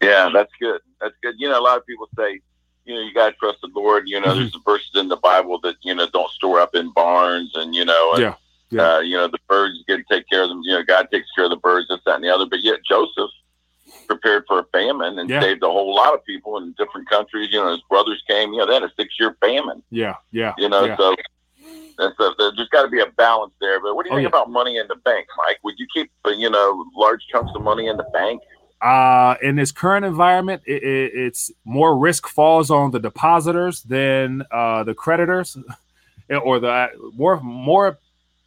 yeah, 0.00 0.30
that's 0.32 0.52
good. 0.58 0.80
That's 1.00 1.14
good. 1.22 1.34
You 1.36 1.50
know, 1.50 1.58
a 1.58 1.60
lot 1.60 1.76
of 1.76 1.86
people 1.86 2.08
say, 2.16 2.40
you 2.84 2.94
know, 2.94 3.00
you 3.00 3.14
got 3.14 3.30
to 3.30 3.36
trust 3.36 3.60
the 3.62 3.70
Lord. 3.74 4.04
You 4.06 4.20
know, 4.20 4.28
mm-hmm. 4.28 4.40
there's 4.40 4.58
verses 4.64 4.90
in 4.94 5.08
the 5.08 5.16
Bible 5.16 5.60
that, 5.60 5.76
you 5.82 5.94
know, 5.94 6.08
don't 6.12 6.30
store 6.32 6.60
up 6.60 6.74
in 6.74 6.92
barns 6.92 7.52
and, 7.54 7.74
you 7.74 7.84
know, 7.84 8.12
and, 8.12 8.22
yeah 8.22 8.34
yeah. 8.72 8.94
Uh, 8.94 9.00
you 9.00 9.16
know, 9.16 9.28
the 9.28 9.38
birds 9.48 9.78
get 9.86 9.98
to 9.98 10.04
take 10.10 10.28
care 10.28 10.42
of 10.42 10.48
them. 10.48 10.62
You 10.64 10.72
know, 10.72 10.82
God 10.82 11.08
takes 11.12 11.30
care 11.36 11.44
of 11.44 11.50
the 11.50 11.56
birds, 11.56 11.88
this, 11.88 12.00
that, 12.06 12.16
and 12.16 12.24
the 12.24 12.30
other. 12.30 12.46
But 12.46 12.62
yet 12.62 12.80
Joseph 12.88 13.30
prepared 14.06 14.44
for 14.48 14.60
a 14.60 14.64
famine 14.72 15.18
and 15.18 15.28
yeah. 15.28 15.40
saved 15.40 15.62
a 15.62 15.66
whole 15.66 15.94
lot 15.94 16.14
of 16.14 16.24
people 16.24 16.56
in 16.56 16.72
different 16.78 17.08
countries. 17.08 17.50
You 17.52 17.62
know, 17.62 17.72
his 17.72 17.82
brothers 17.90 18.22
came. 18.26 18.52
You 18.52 18.60
know, 18.60 18.66
they 18.66 18.74
had 18.74 18.82
a 18.82 18.92
six-year 18.96 19.36
famine. 19.40 19.82
Yeah, 19.90 20.16
yeah. 20.30 20.54
You 20.56 20.70
know, 20.70 20.86
yeah. 20.86 20.96
so 20.96 21.14
that's 21.98 22.18
a, 22.18 22.30
there's 22.38 22.68
got 22.70 22.84
to 22.84 22.88
be 22.88 23.00
a 23.00 23.06
balance 23.06 23.52
there. 23.60 23.78
But 23.80 23.94
what 23.94 24.04
do 24.04 24.10
you 24.10 24.14
oh, 24.14 24.18
think 24.18 24.32
yeah. 24.32 24.40
about 24.40 24.50
money 24.50 24.78
in 24.78 24.88
the 24.88 24.96
bank, 24.96 25.26
Mike? 25.36 25.58
Would 25.64 25.78
you 25.78 25.86
keep 25.92 26.10
you 26.26 26.48
know 26.48 26.86
large 26.96 27.20
chunks 27.30 27.52
of 27.54 27.62
money 27.62 27.88
in 27.88 27.98
the 27.98 28.08
bank? 28.14 28.40
Uh, 28.82 29.36
in 29.40 29.54
this 29.54 29.70
current 29.70 30.04
environment, 30.04 30.60
it, 30.66 30.82
it, 30.82 31.12
it's 31.14 31.52
more 31.64 31.96
risk 31.96 32.26
falls 32.26 32.68
on 32.68 32.90
the 32.90 32.98
depositors 32.98 33.82
than 33.84 34.42
uh, 34.50 34.82
the 34.82 34.92
creditors, 34.92 35.56
or 36.42 36.58
the 36.58 36.88
more 37.14 37.40
more 37.40 37.98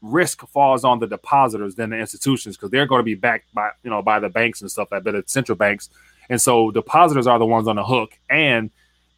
risk 0.01 0.45
falls 0.47 0.83
on 0.83 0.99
the 0.99 1.07
depositors 1.07 1.75
than 1.75 1.89
the 1.89 1.97
institutions 1.97 2.55
because 2.55 2.69
they're 2.69 2.85
going 2.85 2.99
to 2.99 3.03
be 3.03 3.15
backed 3.15 3.51
by 3.53 3.69
you 3.83 3.89
know 3.89 4.01
by 4.01 4.19
the 4.19 4.27
banks 4.27 4.59
and 4.59 4.69
stuff 4.69 4.89
like 4.91 5.03
that, 5.05 5.11
the 5.11 5.23
central 5.25 5.55
banks, 5.55 5.89
and 6.29 6.41
so 6.41 6.69
depositors 6.69 7.27
are 7.27 7.39
the 7.39 7.45
ones 7.45 7.67
on 7.67 7.77
the 7.77 7.85
hook. 7.85 8.11
And 8.29 8.71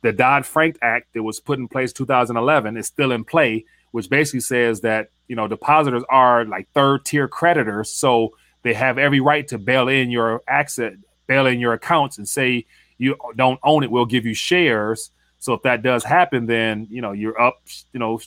the 0.04 0.14
Dodd 0.14 0.46
Frank 0.46 0.78
Act 0.84 1.14
that 1.16 1.24
was 1.24 1.40
put 1.40 1.58
in 1.58 1.68
place 1.68 1.92
2011 1.94 2.78
is 2.78 2.86
still 2.86 3.12
in 3.12 3.24
play, 3.24 3.66
which 3.90 4.08
basically 4.08 4.42
says 4.42 4.82
that 4.82 5.10
you 5.28 5.36
know 5.36 5.48
depositors 5.48 6.04
are 6.10 6.46
like 6.46 6.70
third 6.76 7.06
tier 7.06 7.28
creditors, 7.28 7.90
so 7.90 8.36
they 8.62 8.74
have 8.74 8.98
every 8.98 9.20
right 9.20 9.48
to 9.48 9.58
bail 9.58 9.88
in 9.88 10.12
your 10.12 10.44
asset, 10.48 10.94
bail 11.28 11.46
in 11.46 11.60
your 11.60 11.74
accounts, 11.74 12.18
and 12.18 12.28
say 12.28 12.66
you 12.98 13.16
don't 13.36 13.60
own 13.64 13.84
it, 13.84 13.92
we'll 13.92 14.06
give 14.06 14.26
you 14.26 14.34
shares. 14.34 15.12
So 15.40 15.54
if 15.54 15.62
that 15.62 15.84
does 15.84 16.04
happen, 16.04 16.46
then 16.48 16.88
you 16.90 17.02
know 17.02 17.12
you're 17.12 17.40
up, 17.40 17.62
you 17.94 18.00
know, 18.00 18.20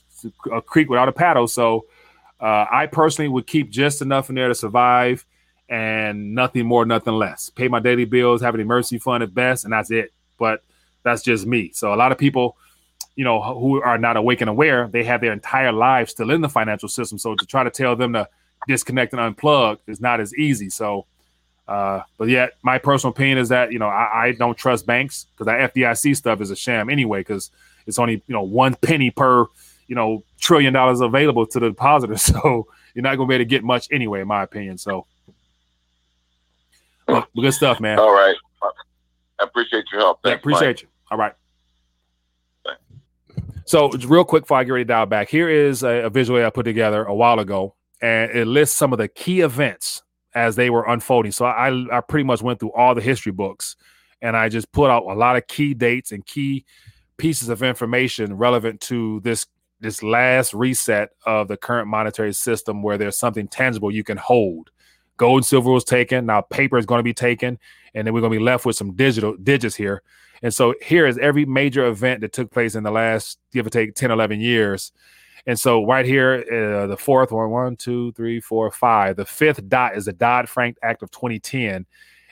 a 0.52 0.62
creek 0.62 0.88
without 0.88 1.08
a 1.08 1.12
paddle. 1.12 1.48
So 1.48 1.86
uh, 2.40 2.66
I 2.70 2.86
personally 2.86 3.28
would 3.28 3.46
keep 3.46 3.70
just 3.70 4.00
enough 4.00 4.28
in 4.28 4.36
there 4.36 4.48
to 4.48 4.54
survive 4.54 5.26
and 5.68 6.34
nothing 6.34 6.66
more, 6.66 6.84
nothing 6.84 7.14
less. 7.14 7.50
Pay 7.50 7.68
my 7.68 7.80
daily 7.80 8.04
bills, 8.04 8.42
have 8.42 8.54
an 8.54 8.60
emergency 8.60 8.98
fund 8.98 9.22
at 9.22 9.32
best, 9.32 9.64
and 9.64 9.72
that's 9.72 9.90
it. 9.90 10.12
But 10.38 10.62
that's 11.02 11.22
just 11.22 11.46
me. 11.46 11.70
So 11.72 11.94
a 11.94 11.96
lot 11.96 12.12
of 12.12 12.18
people, 12.18 12.56
you 13.14 13.24
know, 13.24 13.40
who 13.42 13.80
are 13.82 13.98
not 13.98 14.16
awake 14.16 14.40
and 14.40 14.50
aware, 14.50 14.88
they 14.88 15.04
have 15.04 15.20
their 15.20 15.32
entire 15.32 15.72
lives 15.72 16.12
still 16.12 16.30
in 16.30 16.40
the 16.40 16.48
financial 16.48 16.88
system. 16.88 17.18
So 17.18 17.34
to 17.34 17.46
try 17.46 17.62
to 17.62 17.70
tell 17.70 17.94
them 17.94 18.14
to 18.14 18.28
disconnect 18.66 19.12
and 19.12 19.36
unplug 19.36 19.78
is 19.86 20.00
not 20.00 20.20
as 20.20 20.34
easy. 20.34 20.70
So, 20.70 21.06
uh, 21.70 22.02
but 22.18 22.28
yet 22.28 22.54
my 22.62 22.78
personal 22.78 23.12
opinion 23.12 23.38
is 23.38 23.48
that 23.48 23.70
you 23.72 23.78
know 23.78 23.86
I, 23.86 24.24
I 24.24 24.32
don't 24.32 24.58
trust 24.58 24.86
banks 24.86 25.26
because 25.32 25.46
that 25.46 25.72
FDIC 25.72 26.16
stuff 26.16 26.40
is 26.40 26.50
a 26.50 26.56
sham 26.56 26.90
anyway 26.90 27.20
because 27.20 27.52
it's 27.86 27.98
only 27.98 28.14
you 28.26 28.34
know 28.34 28.42
one 28.42 28.74
penny 28.74 29.10
per 29.10 29.46
you 29.86 29.94
know 29.94 30.24
trillion 30.40 30.72
dollars 30.72 31.00
available 31.00 31.46
to 31.46 31.60
the 31.60 31.68
depositor. 31.68 32.16
So 32.18 32.66
you're 32.94 33.04
not 33.04 33.14
going 33.16 33.28
to 33.28 33.30
be 33.30 33.34
able 33.36 33.42
to 33.42 33.48
get 33.48 33.62
much 33.62 33.86
anyway, 33.92 34.20
in 34.20 34.26
my 34.26 34.42
opinion. 34.42 34.76
So 34.78 35.06
but 37.06 37.28
good 37.36 37.54
stuff, 37.54 37.78
man. 37.78 38.00
All 38.00 38.12
right. 38.12 38.34
I 38.62 39.44
appreciate 39.44 39.84
your 39.92 40.00
help. 40.00 40.18
Thanks, 40.24 40.34
yeah, 40.34 40.38
appreciate 40.38 40.68
Mike. 40.68 40.82
you. 40.82 40.88
All 41.12 41.18
right. 41.18 41.32
So, 43.64 43.90
real 43.90 44.24
quick 44.24 44.42
before 44.42 44.58
I 44.58 44.64
get 44.64 44.72
ready 44.72 44.84
to 44.84 44.88
dial 44.88 45.06
back, 45.06 45.28
here 45.28 45.48
is 45.48 45.84
a, 45.84 46.06
a 46.06 46.10
visual 46.10 46.44
I 46.44 46.50
put 46.50 46.64
together 46.64 47.04
a 47.04 47.14
while 47.14 47.38
ago, 47.38 47.76
and 48.02 48.30
it 48.32 48.46
lists 48.46 48.76
some 48.76 48.92
of 48.92 48.98
the 48.98 49.06
key 49.06 49.42
events 49.42 50.02
as 50.34 50.56
they 50.56 50.70
were 50.70 50.84
unfolding. 50.86 51.32
So, 51.32 51.44
I, 51.44 51.96
I 51.96 52.00
pretty 52.00 52.24
much 52.24 52.42
went 52.42 52.60
through 52.60 52.72
all 52.72 52.94
the 52.94 53.00
history 53.00 53.32
books 53.32 53.76
and 54.22 54.36
I 54.36 54.48
just 54.48 54.70
put 54.72 54.90
out 54.90 55.04
a 55.04 55.14
lot 55.14 55.36
of 55.36 55.46
key 55.46 55.74
dates 55.74 56.12
and 56.12 56.24
key 56.24 56.64
pieces 57.16 57.48
of 57.48 57.62
information 57.62 58.36
relevant 58.36 58.80
to 58.82 59.20
this 59.20 59.46
this 59.80 60.02
last 60.02 60.52
reset 60.52 61.10
of 61.24 61.48
the 61.48 61.56
current 61.56 61.88
monetary 61.88 62.34
system 62.34 62.82
where 62.82 62.98
there's 62.98 63.16
something 63.18 63.48
tangible 63.48 63.90
you 63.90 64.04
can 64.04 64.18
hold. 64.18 64.70
Gold 65.16 65.38
and 65.38 65.46
silver 65.46 65.70
was 65.70 65.84
taken. 65.84 66.26
Now 66.26 66.42
paper 66.42 66.76
is 66.76 66.84
going 66.84 66.98
to 66.98 67.04
be 67.04 67.14
taken, 67.14 67.58
and 67.94 68.06
then 68.06 68.12
we're 68.12 68.20
going 68.20 68.32
to 68.32 68.38
be 68.38 68.44
left 68.44 68.66
with 68.66 68.76
some 68.76 68.92
digital 68.94 69.36
digits 69.36 69.76
here. 69.76 70.02
And 70.42 70.52
so 70.52 70.74
here 70.82 71.06
is 71.06 71.18
every 71.18 71.46
major 71.46 71.86
event 71.86 72.20
that 72.20 72.32
took 72.32 72.50
place 72.50 72.74
in 72.74 72.82
the 72.82 72.90
last, 72.90 73.38
give 73.52 73.66
or 73.66 73.70
take, 73.70 73.94
10, 73.94 74.10
11 74.10 74.40
years. 74.40 74.92
And 75.46 75.58
so 75.58 75.84
right 75.86 76.04
here, 76.04 76.44
uh, 76.52 76.86
the 76.86 76.96
fourth 76.96 77.32
one, 77.32 77.50
one, 77.50 77.76
two, 77.76 78.12
three, 78.12 78.40
four, 78.40 78.70
five. 78.70 79.16
The 79.16 79.24
fifth 79.24 79.68
dot 79.68 79.96
is 79.96 80.04
the 80.04 80.12
Dodd 80.12 80.48
Frank 80.48 80.76
Act 80.82 81.02
of 81.02 81.10
2010. 81.10 81.86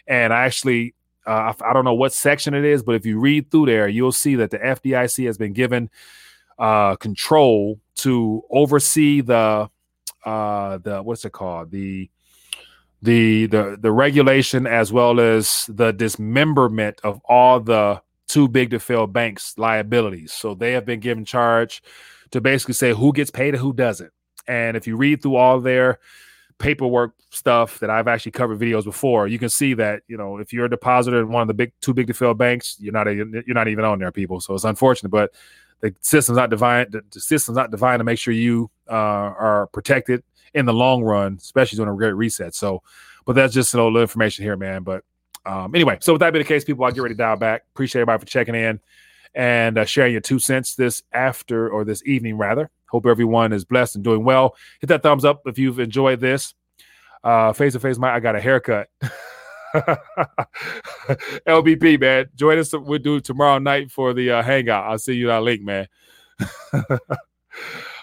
And 0.07 0.33
I 0.33 0.45
actually, 0.45 0.95
uh, 1.27 1.53
I 1.61 1.73
don't 1.73 1.85
know 1.85 1.95
what 1.95 2.13
section 2.13 2.55
it 2.55 2.65
is, 2.65 2.83
but 2.83 2.95
if 2.95 3.07
you 3.07 3.19
read 3.19 3.51
through 3.51 3.67
there, 3.67 3.89
you'll 3.89 4.13
see 4.13 4.37
that 4.37 4.51
the 4.51 4.59
FDIC 4.59 5.27
has 5.27 5.39
been 5.39 5.53
given 5.53 5.91
uh, 6.59 6.97
control 6.97 7.81
to 7.97 8.43
oversee 8.51 9.21
the 9.21 9.69
uh, 10.25 10.79
the 10.79 11.01
what's 11.03 11.25
it 11.25 11.33
called 11.33 11.71
the 11.71 12.11
the 13.03 13.47
the 13.47 13.79
the 13.81 13.93
regulation 13.93 14.67
as 14.67 14.93
well 14.93 15.21
as 15.21 15.67
the 15.69 15.93
dismemberment 15.93 17.01
of 17.05 17.21
all 17.29 17.61
the 17.61 18.03
too 18.27 18.49
big 18.49 18.71
to 18.71 18.79
fail 18.79 19.07
banks 19.07 19.55
liabilities. 19.57 20.33
So 20.33 20.55
they 20.55 20.73
have 20.73 20.85
been 20.85 21.01
given 21.01 21.25
charge 21.25 21.83
to 22.31 22.41
basically 22.41 22.75
say 22.75 22.93
who 22.93 23.13
gets 23.13 23.31
paid 23.31 23.55
and 23.55 23.63
who 23.63 23.73
doesn't. 23.73 24.13
And 24.47 24.77
if 24.77 24.87
you 24.87 24.97
read 24.97 25.23
through 25.23 25.37
all 25.37 25.61
their 25.61 25.99
paperwork 26.59 27.15
stuff 27.31 27.79
that 27.79 27.91
I've 27.91 28.09
actually 28.09 28.33
covered 28.33 28.59
videos 28.59 28.85
before, 28.85 29.29
you 29.29 29.39
can 29.39 29.49
see 29.49 29.75
that 29.75 30.03
you 30.09 30.17
know 30.17 30.39
if 30.39 30.53
you're 30.53 30.67
a 30.67 30.71
depositor 30.71 31.21
in 31.21 31.31
one 31.31 31.43
of 31.43 31.49
the 31.49 31.55
big 31.55 31.73
too 31.81 31.95
big 31.95 32.07
to 32.09 32.15
fail 32.15 32.35
banks, 32.35 32.77
you're 32.81 32.93
not 32.93 33.07
a, 33.07 33.15
you're 33.15 33.55
not 33.55 33.69
even 33.69 33.85
on 33.85 33.99
there, 33.99 34.13
people. 34.13 34.41
So 34.41 34.55
it's 34.55 34.65
unfortunate, 34.65 35.11
but 35.11 35.33
the 35.81 35.95
system's 36.01 36.37
not 36.37 36.51
divine. 36.51 36.87
the 36.91 37.21
system's 37.21 37.57
not 37.57 37.71
divine 37.71 37.99
to 37.99 38.05
make 38.05 38.19
sure 38.19 38.35
you 38.35 38.71
uh, 38.91 38.93
are 38.95 39.69
protected 39.69 40.23
in 40.55 40.67
the 40.67 40.73
long 40.73 41.03
run, 41.03 41.37
especially 41.41 41.77
during 41.77 41.93
a 41.93 41.97
great 41.97 42.15
reset. 42.15 42.55
So, 42.55 42.83
but 43.27 43.35
that's 43.35 43.55
just 43.55 43.75
a 43.75 43.77
little 43.77 44.01
information 44.01 44.45
here, 44.45 44.57
man. 44.57 44.83
But 44.83 45.05
um, 45.47 45.75
anyway, 45.75 45.99
so 46.01 46.13
with 46.15 46.21
that 46.21 46.33
being 46.33 46.43
the 46.43 46.49
case, 46.49 46.65
people, 46.65 46.85
I 46.85 46.91
get 46.91 47.03
ready 47.03 47.15
to 47.15 47.19
dial 47.19 47.37
back. 47.37 47.63
Appreciate 47.75 48.01
everybody 48.01 48.21
for 48.21 48.27
checking 48.27 48.55
in 48.55 48.81
and 49.39 49.79
uh, 49.79 49.85
sharing 49.85 50.13
your 50.13 50.21
two 50.21 50.41
cents 50.41 50.75
this 50.75 51.01
after 51.13 51.71
or 51.71 51.85
this 51.85 52.03
evening, 52.05 52.37
rather. 52.37 52.71
Hope 52.91 53.07
everyone 53.07 53.53
is 53.53 53.65
blessed 53.65 53.95
and 53.95 54.05
doing 54.05 54.25
well. 54.25 54.57
Hit 54.81 54.89
that 54.89 55.05
thumbs 55.05 55.25
up 55.25 55.43
if 55.47 55.59
you've 55.59 55.79
enjoyed 55.79 56.19
this. 56.19 56.55
Uh, 57.23 57.53
face 57.53 57.75
to 57.75 57.81
face, 57.81 57.99
Mike, 57.99 58.15
I 58.15 58.21
got 58.21 58.35
a 58.35 58.41
haircut. 58.41 58.89
LBP, 61.47 62.01
man. 62.01 62.27
Join 62.35 62.59
us. 62.59 62.73
We'll 62.73 62.99
do 62.99 63.21
tomorrow 63.21 63.59
night 63.59 63.93
for 63.93 64.13
the 64.13 64.33
uh, 64.33 64.43
hangout. 64.43 64.91
I'll 64.91 64.99
see 64.99 65.15
you 65.15 65.29
that 65.29 65.45
link, 65.45 65.63
man. 65.63 65.87
uh, 66.73 66.99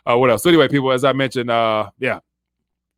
what 0.06 0.30
else? 0.30 0.44
So 0.44 0.50
anyway, 0.50 0.70
people, 0.70 0.94
as 0.94 1.04
I 1.04 1.12
mentioned, 1.12 1.50
uh, 1.50 1.90
yeah, 2.00 2.20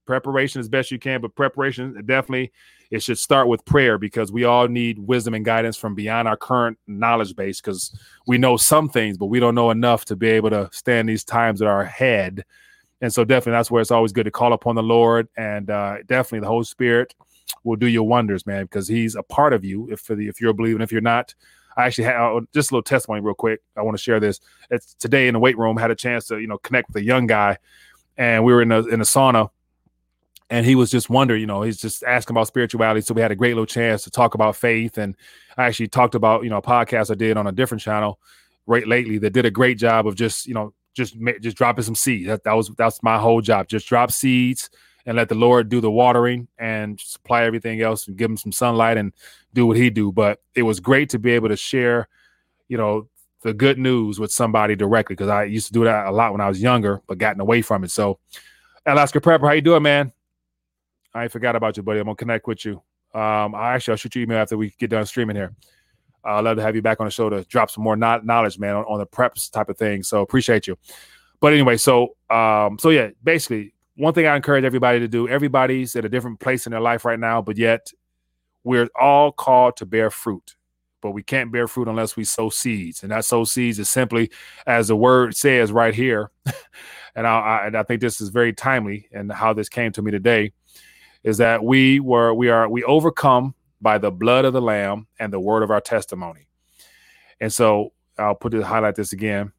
preparation 0.06 0.60
as 0.60 0.70
best 0.70 0.92
you 0.92 1.00
can, 1.00 1.22
but 1.22 1.34
preparation 1.34 2.06
definitely 2.06 2.52
it 2.92 3.04
should 3.04 3.18
start 3.18 3.48
with 3.48 3.66
prayer 3.66 3.98
because 3.98 4.32
we 4.32 4.44
all 4.44 4.68
need 4.68 5.00
wisdom 5.00 5.34
and 5.34 5.44
guidance 5.44 5.78
from 5.78 5.96
beyond 5.96 6.28
our 6.28 6.38
current 6.38 6.78
knowledge 6.88 7.36
base 7.36 7.60
because 7.60 7.98
we 8.28 8.38
know 8.38 8.58
some 8.58 8.90
things, 8.90 9.18
but 9.18 9.26
we 9.26 9.40
don't 9.40 9.56
know 9.56 9.72
enough 9.72 10.06
to 10.06 10.16
be 10.16 10.28
able 10.30 10.50
to 10.52 10.70
stand 10.72 11.10
these 11.10 11.24
times 11.24 11.60
that 11.60 11.68
our 11.68 11.86
head. 11.86 12.46
And 13.02 13.14
so, 13.14 13.24
definitely, 13.24 13.58
that's 13.58 13.70
where 13.70 13.82
it's 13.82 13.92
always 13.92 14.12
good 14.12 14.26
to 14.26 14.32
call 14.32 14.54
upon 14.54 14.76
the 14.76 14.84
Lord 14.84 15.28
and 15.38 15.70
uh, 15.70 15.98
definitely 16.08 16.40
the 16.40 16.48
Holy 16.48 16.64
Spirit 16.64 17.14
will 17.64 17.76
do 17.76 17.88
your 17.88 18.04
wonders, 18.04 18.46
man, 18.46 18.64
because 18.64 18.88
He's 18.88 19.16
a 19.16 19.24
part 19.24 19.54
of 19.54 19.64
you. 19.64 19.88
If 19.92 20.10
if 20.10 20.42
you're 20.42 20.54
believing, 20.54 20.82
if 20.82 20.92
you're 20.92 21.02
not, 21.02 21.36
I 21.76 21.86
actually 21.86 22.06
had 22.06 22.16
uh, 22.16 22.42
just 22.54 22.72
a 22.72 22.74
little 22.74 22.84
testimony 22.84 23.22
real 23.22 23.36
quick. 23.36 23.62
I 23.76 23.84
want 23.84 23.96
to 23.96 24.02
share 24.04 24.20
this. 24.20 24.40
It's 24.72 24.96
today 24.96 25.28
in 25.28 25.34
the 25.34 25.40
weight 25.40 25.58
room. 25.58 25.78
Had 25.78 25.92
a 25.92 25.96
chance 25.96 26.26
to 26.28 26.40
you 26.40 26.48
know 26.48 26.58
connect 26.58 26.90
with 26.90 26.98
a 26.98 27.04
young 27.04 27.28
guy, 27.28 27.58
and 28.18 28.44
we 28.44 28.52
were 28.52 28.64
in 28.64 28.72
a 28.72 28.82
in 28.88 29.00
a 29.00 29.06
sauna, 29.06 29.50
and 30.50 30.66
he 30.66 30.76
was 30.76 30.90
just 30.90 31.10
wondering, 31.10 31.42
you 31.42 31.48
know, 31.48 31.62
he's 31.62 31.78
just 31.78 32.04
asking 32.04 32.36
about 32.36 32.48
spirituality. 32.48 33.02
So 33.02 33.14
we 33.14 33.22
had 33.22 33.32
a 33.32 33.36
great 33.36 33.54
little 33.54 33.66
chance 33.66 34.04
to 34.04 34.12
talk 34.12 34.34
about 34.34 34.56
faith, 34.56 34.98
and 34.98 35.16
I 35.58 35.66
actually 35.66 35.90
talked 35.90 36.16
about 36.16 36.44
you 36.44 36.50
know 36.50 36.58
a 36.58 36.62
podcast 36.62 37.12
I 37.12 37.16
did 37.16 37.38
on 37.38 37.48
a 37.48 37.52
different 37.52 37.82
channel 37.82 38.20
right 38.66 38.88
lately 38.88 39.18
that 39.20 39.32
did 39.32 39.46
a 39.46 39.52
great 39.52 39.78
job 39.78 40.08
of 40.08 40.16
just 40.16 40.46
you 40.46 40.54
know 40.54 40.74
just 40.94 41.16
just 41.42 41.58
dropping 41.58 41.84
some 41.84 41.96
seeds. 41.96 42.28
That, 42.28 42.44
that 42.44 42.54
was 42.54 42.72
that's 42.78 43.04
my 43.04 43.18
whole 43.18 43.42
job. 43.42 43.68
Just 43.68 43.88
drop 43.88 44.12
seeds 44.12 44.70
and 45.06 45.16
let 45.16 45.30
the 45.30 45.36
Lord 45.36 45.70
do 45.70 45.80
the 45.80 45.92
watering 45.92 46.48
and 46.58 47.00
supply 47.00 47.44
everything 47.44 47.82
else 47.82 48.08
and 48.08 48.18
give 48.18 48.30
him 48.30 48.38
some 48.38 48.52
sunlight 48.52 48.98
and 48.98 49.14
do 49.54 49.66
what 49.66 49.78
he 49.78 49.90
do. 49.90 50.12
But 50.12 50.42
it 50.54 50.64
was 50.64 50.82
great 50.82 51.10
to 51.12 51.20
be 51.20 51.32
able 51.32 51.48
to 51.48 51.56
share, 51.56 52.10
you 52.68 52.78
know, 52.78 53.08
the 53.42 53.54
good 53.54 53.80
news 53.80 54.20
with 54.20 54.32
somebody 54.32 54.76
directly 54.76 55.16
because 55.16 55.30
I 55.30 55.46
used 55.46 55.68
to 55.68 55.74
do 55.74 55.86
that 55.86 56.08
a 56.08 56.12
lot 56.12 56.34
when 56.34 56.42
I 56.42 56.50
was 56.50 56.62
younger, 56.62 57.02
but 57.08 57.20
gotten 57.20 57.40
away 57.40 57.62
from 57.62 57.86
it. 57.86 57.92
So, 57.92 58.20
Alaska 58.86 59.22
Prepper, 59.22 59.48
how 59.48 59.54
you 59.54 59.62
doing, 59.62 59.84
man? 59.84 60.12
I 61.18 61.28
forgot 61.28 61.56
about 61.56 61.78
you, 61.78 61.84
buddy. 61.84 62.00
I'm 62.00 62.06
gonna 62.06 62.16
connect 62.16 62.48
with 62.48 62.66
you. 62.66 62.82
Um, 63.14 63.56
I 63.56 63.74
actually 63.74 63.94
I'll 63.94 63.98
shoot 63.98 64.16
you 64.16 64.24
email 64.24 64.38
after 64.38 64.58
we 64.58 64.74
get 64.78 64.90
done 64.90 65.06
streaming 65.06 65.36
here. 65.36 65.54
Uh, 66.26 66.36
I'd 66.36 66.44
love 66.44 66.58
to 66.58 66.64
have 66.64 66.76
you 66.76 66.82
back 66.82 67.00
on 67.00 67.08
the 67.08 67.12
show 67.12 67.30
to 67.30 67.44
drop 67.46 67.72
some 67.72 67.84
more 67.84 67.96
not- 67.96 68.26
knowledge, 68.26 68.60
man, 68.60 68.76
on, 68.76 68.84
on 68.86 69.00
the 69.00 69.08
preps 69.08 69.52
type 69.52 69.70
of 69.70 69.78
thing. 69.78 70.04
So 70.04 70.22
appreciate 70.22 70.68
you. 70.68 70.78
But 71.40 71.54
anyway, 71.54 71.78
so 71.78 72.16
um, 72.30 72.78
so 72.80 72.90
yeah, 72.90 73.10
basically 73.24 73.74
one 73.98 74.14
thing 74.14 74.28
I 74.28 74.36
encourage 74.36 74.64
everybody 74.64 75.00
to 75.00 75.08
do, 75.08 75.28
everybody's 75.28 75.96
at 75.96 76.06
a 76.06 76.10
different 76.10 76.40
place 76.40 76.66
in 76.66 76.72
their 76.72 76.82
life 76.82 77.04
right 77.04 77.20
now, 77.20 77.42
but 77.42 77.58
yet 77.58 77.92
we're 78.64 78.90
all 79.00 79.32
called 79.32 79.78
to 79.78 79.86
bear 79.86 80.12
fruit. 80.12 80.56
But 81.02 81.12
we 81.12 81.24
can't 81.24 81.52
bear 81.52 81.68
fruit 81.68 81.88
unless 81.88 82.16
we 82.16 82.24
sow 82.24 82.50
seeds. 82.50 83.04
And 83.04 83.12
that 83.12 83.24
sow 83.26 83.44
seeds 83.44 83.80
is 83.80 83.90
simply, 83.90 84.32
as 84.66 84.88
the 84.88 84.96
word 84.96 85.36
says 85.36 85.72
right 85.72 85.94
here, 85.94 86.32
and 87.16 87.26
I, 87.26 87.40
I, 87.40 87.68
and 87.68 87.78
I 87.78 87.84
think 87.84 88.02
this 88.02 88.20
is 88.20 88.30
very 88.30 88.52
timely 88.54 89.08
and 89.12 89.32
how 89.32 89.54
this 89.54 89.70
came 89.70 89.92
to 89.94 90.02
me 90.02 90.12
today, 90.12 90.54
is 91.24 91.38
that 91.38 91.64
we 91.64 92.00
were 92.00 92.34
we 92.34 92.50
are 92.50 92.70
we 92.70 92.84
overcome 92.84 93.54
by 93.82 93.98
the 93.98 94.12
blood 94.12 94.46
of 94.46 94.54
the 94.54 94.62
lamb 94.62 95.08
and 95.20 95.32
the 95.32 95.40
word 95.40 95.64
of 95.64 95.72
our 95.72 95.82
testimony. 95.82 96.48
And 97.40 97.54
so 97.54 97.94
I'll 98.18 98.36
put 98.36 98.54
it 98.54 98.64
highlight 98.64 98.96
this 98.96 99.14
again 99.14 99.52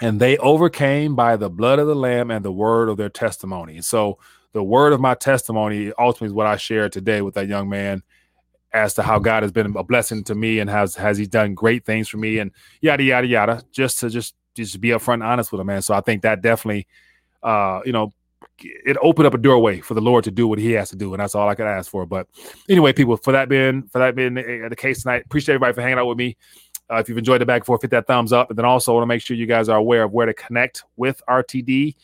and 0.00 0.18
they 0.18 0.36
overcame 0.38 1.14
by 1.14 1.36
the 1.36 1.48
blood 1.48 1.78
of 1.78 1.86
the 1.86 1.94
lamb 1.94 2.30
and 2.30 2.44
the 2.44 2.52
word 2.52 2.88
of 2.88 2.96
their 2.96 3.08
testimony. 3.08 3.76
And 3.76 3.84
So 3.84 4.18
the 4.52 4.62
word 4.62 4.92
of 4.92 5.00
my 5.00 5.14
testimony 5.14 5.92
ultimately 5.96 6.26
is 6.26 6.32
what 6.32 6.46
I 6.46 6.56
shared 6.56 6.92
today 6.92 7.22
with 7.22 7.34
that 7.34 7.46
young 7.46 7.68
man 7.68 8.02
as 8.72 8.94
to 8.94 9.02
how 9.02 9.20
God 9.20 9.44
has 9.44 9.52
been 9.52 9.76
a 9.76 9.84
blessing 9.84 10.24
to 10.24 10.34
me 10.34 10.58
and 10.58 10.68
has 10.68 10.96
has 10.96 11.18
he 11.18 11.26
done 11.26 11.54
great 11.54 11.84
things 11.84 12.08
for 12.08 12.16
me 12.16 12.38
and 12.38 12.50
yada 12.80 13.02
yada 13.02 13.26
yada. 13.26 13.62
Just 13.70 14.00
to 14.00 14.10
just 14.10 14.34
just 14.54 14.80
be 14.80 14.88
upfront 14.88 15.14
and 15.14 15.22
honest 15.22 15.52
with 15.52 15.60
him, 15.60 15.68
man. 15.68 15.82
So 15.82 15.94
I 15.94 16.00
think 16.00 16.22
that 16.22 16.42
definitely 16.42 16.86
uh, 17.42 17.80
you 17.84 17.92
know, 17.92 18.12
it 18.58 18.96
opened 19.02 19.26
up 19.26 19.34
a 19.34 19.38
doorway 19.38 19.80
for 19.80 19.94
the 19.94 20.00
Lord 20.00 20.24
to 20.24 20.30
do 20.30 20.46
what 20.46 20.58
He 20.58 20.72
has 20.72 20.90
to 20.90 20.96
do, 20.96 21.14
and 21.14 21.20
that's 21.20 21.34
all 21.34 21.48
I 21.48 21.54
could 21.54 21.66
ask 21.66 21.90
for. 21.90 22.06
But 22.06 22.28
anyway, 22.68 22.92
people, 22.92 23.16
for 23.16 23.32
that 23.32 23.48
being 23.48 23.84
for 23.88 23.98
that 23.98 24.14
being 24.14 24.34
the 24.34 24.76
case 24.76 25.02
tonight, 25.02 25.24
appreciate 25.26 25.54
everybody 25.54 25.74
for 25.74 25.82
hanging 25.82 25.98
out 25.98 26.06
with 26.06 26.18
me. 26.18 26.36
Uh, 26.90 26.96
if 26.96 27.08
you've 27.08 27.18
enjoyed 27.18 27.40
the 27.40 27.46
back 27.46 27.60
and 27.60 27.66
forth, 27.66 27.82
hit 27.82 27.90
that 27.90 28.06
thumbs 28.06 28.32
up. 28.32 28.50
And 28.50 28.58
then 28.58 28.66
also 28.66 28.92
want 28.92 29.02
to 29.02 29.06
make 29.06 29.22
sure 29.22 29.36
you 29.36 29.46
guys 29.46 29.68
are 29.68 29.78
aware 29.78 30.02
of 30.02 30.12
where 30.12 30.26
to 30.26 30.34
connect 30.34 30.84
with 30.96 31.22
RTD 31.28 31.94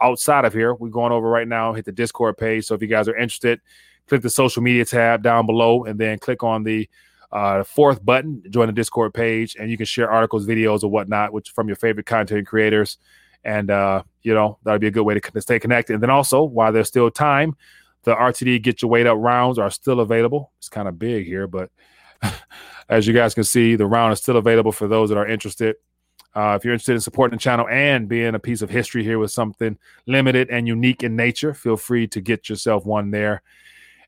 outside 0.00 0.44
of 0.44 0.52
here. 0.52 0.74
We're 0.74 0.88
going 0.88 1.12
over 1.12 1.28
right 1.28 1.48
now, 1.48 1.72
hit 1.72 1.84
the 1.84 1.92
Discord 1.92 2.36
page. 2.36 2.66
So 2.66 2.74
if 2.74 2.82
you 2.82 2.86
guys 2.86 3.08
are 3.08 3.16
interested, 3.16 3.60
click 4.08 4.22
the 4.22 4.30
social 4.30 4.62
media 4.62 4.84
tab 4.84 5.22
down 5.22 5.46
below 5.46 5.84
and 5.84 5.98
then 5.98 6.18
click 6.18 6.42
on 6.42 6.62
the 6.62 6.88
uh, 7.32 7.64
fourth 7.64 8.04
button, 8.04 8.42
join 8.50 8.68
the 8.68 8.72
Discord 8.72 9.14
page, 9.14 9.56
and 9.58 9.70
you 9.70 9.76
can 9.76 9.86
share 9.86 10.10
articles, 10.10 10.46
videos, 10.46 10.84
or 10.84 10.88
whatnot, 10.88 11.32
which 11.32 11.50
from 11.50 11.66
your 11.66 11.76
favorite 11.76 12.06
content 12.06 12.46
creators. 12.46 12.98
And, 13.46 13.70
uh, 13.70 14.02
you 14.22 14.34
know, 14.34 14.58
that'd 14.64 14.80
be 14.80 14.88
a 14.88 14.90
good 14.90 15.04
way 15.04 15.18
to 15.18 15.40
stay 15.40 15.58
connected. 15.58 15.94
And 15.94 16.02
then 16.02 16.10
also, 16.10 16.42
while 16.42 16.72
there's 16.72 16.88
still 16.88 17.10
time, 17.10 17.56
the 18.02 18.14
RTD 18.14 18.62
Get 18.62 18.82
Your 18.82 18.90
Weight 18.90 19.06
Up 19.06 19.16
rounds 19.18 19.58
are 19.58 19.70
still 19.70 20.00
available. 20.00 20.52
It's 20.58 20.68
kind 20.68 20.88
of 20.88 20.98
big 20.98 21.26
here, 21.26 21.46
but 21.46 21.70
As 22.88 23.06
you 23.06 23.12
guys 23.12 23.34
can 23.34 23.44
see, 23.44 23.76
the 23.76 23.86
round 23.86 24.12
is 24.12 24.20
still 24.20 24.36
available 24.36 24.72
for 24.72 24.88
those 24.88 25.08
that 25.08 25.18
are 25.18 25.26
interested. 25.26 25.76
Uh, 26.34 26.54
if 26.54 26.64
you're 26.64 26.74
interested 26.74 26.92
in 26.92 27.00
supporting 27.00 27.36
the 27.36 27.42
channel 27.42 27.66
and 27.68 28.08
being 28.08 28.34
a 28.34 28.38
piece 28.38 28.62
of 28.62 28.68
history 28.68 29.02
here 29.02 29.18
with 29.18 29.30
something 29.30 29.78
limited 30.06 30.50
and 30.50 30.68
unique 30.68 31.02
in 31.02 31.16
nature, 31.16 31.54
feel 31.54 31.76
free 31.76 32.06
to 32.06 32.20
get 32.20 32.48
yourself 32.48 32.84
one 32.84 33.10
there. 33.10 33.42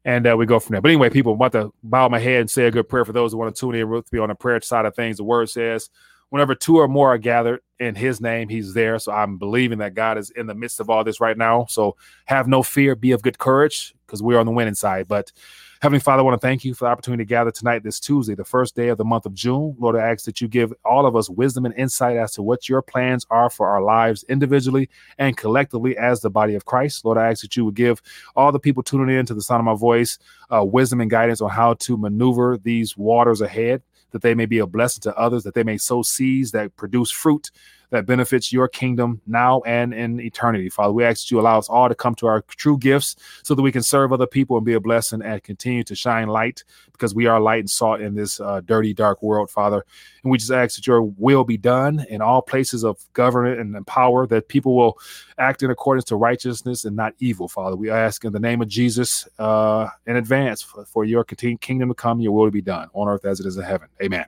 And 0.04 0.26
uh, 0.26 0.36
we 0.36 0.46
go 0.46 0.60
from 0.60 0.74
there. 0.74 0.80
But 0.80 0.90
anyway, 0.90 1.10
people, 1.10 1.32
I'm 1.32 1.40
about 1.40 1.52
to 1.52 1.72
bow 1.82 2.08
my 2.08 2.18
head 2.18 2.42
and 2.42 2.50
say 2.50 2.66
a 2.66 2.70
good 2.70 2.88
prayer 2.88 3.04
for 3.04 3.12
those 3.12 3.32
who 3.32 3.38
want 3.38 3.54
to 3.54 3.58
tune 3.58 3.74
in 3.74 3.88
with 3.88 4.12
me 4.12 4.18
on 4.18 4.28
the 4.28 4.34
prayer 4.34 4.60
side 4.60 4.84
of 4.84 4.94
things. 4.94 5.16
The 5.16 5.24
word 5.24 5.48
says, 5.50 5.90
whenever 6.30 6.54
two 6.54 6.76
or 6.76 6.88
more 6.88 7.14
are 7.14 7.18
gathered 7.18 7.60
in 7.78 7.94
his 7.94 8.20
name, 8.20 8.48
he's 8.48 8.74
there. 8.74 8.98
So 8.98 9.12
I'm 9.12 9.38
believing 9.38 9.78
that 9.78 9.94
God 9.94 10.18
is 10.18 10.30
in 10.30 10.46
the 10.46 10.54
midst 10.54 10.80
of 10.80 10.90
all 10.90 11.04
this 11.04 11.20
right 11.20 11.38
now. 11.38 11.66
So 11.68 11.96
have 12.26 12.48
no 12.48 12.62
fear, 12.62 12.94
be 12.94 13.12
of 13.12 13.22
good 13.22 13.38
courage, 13.38 13.94
because 14.06 14.22
we're 14.22 14.38
on 14.38 14.46
the 14.46 14.52
winning 14.52 14.74
side. 14.74 15.08
But 15.08 15.32
Heavenly 15.80 16.00
Father, 16.00 16.22
I 16.22 16.24
want 16.24 16.40
to 16.40 16.44
thank 16.44 16.64
you 16.64 16.74
for 16.74 16.86
the 16.86 16.90
opportunity 16.90 17.22
to 17.22 17.28
gather 17.28 17.52
tonight, 17.52 17.84
this 17.84 18.00
Tuesday, 18.00 18.34
the 18.34 18.44
first 18.44 18.74
day 18.74 18.88
of 18.88 18.98
the 18.98 19.04
month 19.04 19.26
of 19.26 19.34
June. 19.34 19.76
Lord, 19.78 19.94
I 19.94 20.10
ask 20.10 20.24
that 20.24 20.40
you 20.40 20.48
give 20.48 20.74
all 20.84 21.06
of 21.06 21.14
us 21.14 21.30
wisdom 21.30 21.64
and 21.66 21.74
insight 21.76 22.16
as 22.16 22.32
to 22.32 22.42
what 22.42 22.68
your 22.68 22.82
plans 22.82 23.24
are 23.30 23.48
for 23.48 23.68
our 23.68 23.80
lives 23.80 24.24
individually 24.28 24.90
and 25.18 25.36
collectively 25.36 25.96
as 25.96 26.20
the 26.20 26.30
body 26.30 26.56
of 26.56 26.64
Christ. 26.64 27.04
Lord, 27.04 27.16
I 27.16 27.30
ask 27.30 27.42
that 27.42 27.56
you 27.56 27.64
would 27.64 27.76
give 27.76 28.02
all 28.34 28.50
the 28.50 28.58
people 28.58 28.82
tuning 28.82 29.16
in 29.16 29.24
to 29.26 29.34
the 29.34 29.40
sound 29.40 29.60
of 29.60 29.66
my 29.66 29.76
voice 29.76 30.18
uh, 30.52 30.64
wisdom 30.64 31.00
and 31.00 31.10
guidance 31.10 31.40
on 31.40 31.50
how 31.50 31.74
to 31.74 31.96
maneuver 31.96 32.58
these 32.58 32.96
waters 32.96 33.40
ahead, 33.40 33.80
that 34.10 34.22
they 34.22 34.34
may 34.34 34.46
be 34.46 34.58
a 34.58 34.66
blessing 34.66 35.02
to 35.02 35.16
others, 35.16 35.44
that 35.44 35.54
they 35.54 35.64
may 35.64 35.76
sow 35.76 36.02
seeds 36.02 36.52
that 36.52 36.76
produce 36.76 37.10
fruit 37.10 37.50
that 37.90 38.06
benefits 38.06 38.52
your 38.52 38.68
kingdom 38.68 39.20
now 39.26 39.62
and 39.62 39.94
in 39.94 40.20
eternity. 40.20 40.68
Father, 40.68 40.92
we 40.92 41.04
ask 41.04 41.24
that 41.24 41.30
you 41.30 41.40
allow 41.40 41.58
us 41.58 41.68
all 41.68 41.88
to 41.88 41.94
come 41.94 42.14
to 42.16 42.26
our 42.26 42.42
true 42.42 42.76
gifts 42.78 43.16
so 43.42 43.54
that 43.54 43.62
we 43.62 43.72
can 43.72 43.82
serve 43.82 44.12
other 44.12 44.26
people 44.26 44.56
and 44.56 44.66
be 44.66 44.74
a 44.74 44.80
blessing 44.80 45.22
and 45.22 45.42
continue 45.42 45.82
to 45.84 45.94
shine 45.94 46.28
light 46.28 46.64
because 46.92 47.14
we 47.14 47.26
are 47.26 47.40
light 47.40 47.60
and 47.60 47.70
salt 47.70 48.00
in 48.00 48.14
this 48.14 48.40
uh, 48.40 48.60
dirty, 48.64 48.92
dark 48.92 49.22
world, 49.22 49.50
Father. 49.50 49.84
And 50.22 50.30
we 50.30 50.38
just 50.38 50.50
ask 50.50 50.76
that 50.76 50.86
your 50.86 51.02
will 51.02 51.44
be 51.44 51.56
done 51.56 52.04
in 52.08 52.20
all 52.20 52.42
places 52.42 52.84
of 52.84 52.98
government 53.12 53.60
and 53.60 53.86
power, 53.86 54.26
that 54.26 54.48
people 54.48 54.76
will 54.76 54.98
act 55.38 55.62
in 55.62 55.70
accordance 55.70 56.04
to 56.06 56.16
righteousness 56.16 56.84
and 56.84 56.94
not 56.94 57.14
evil, 57.20 57.48
Father. 57.48 57.76
We 57.76 57.90
ask 57.90 58.24
in 58.24 58.32
the 58.32 58.40
name 58.40 58.60
of 58.60 58.68
Jesus 58.68 59.26
uh, 59.38 59.88
in 60.06 60.16
advance 60.16 60.60
for, 60.60 60.84
for 60.84 61.04
your 61.04 61.24
kingdom 61.24 61.88
to 61.88 61.94
come, 61.94 62.20
your 62.20 62.32
will 62.32 62.46
to 62.46 62.50
be 62.50 62.62
done 62.62 62.88
on 62.92 63.08
earth 63.08 63.24
as 63.24 63.40
it 63.40 63.46
is 63.46 63.56
in 63.56 63.64
heaven. 63.64 63.88
Amen. 64.02 64.26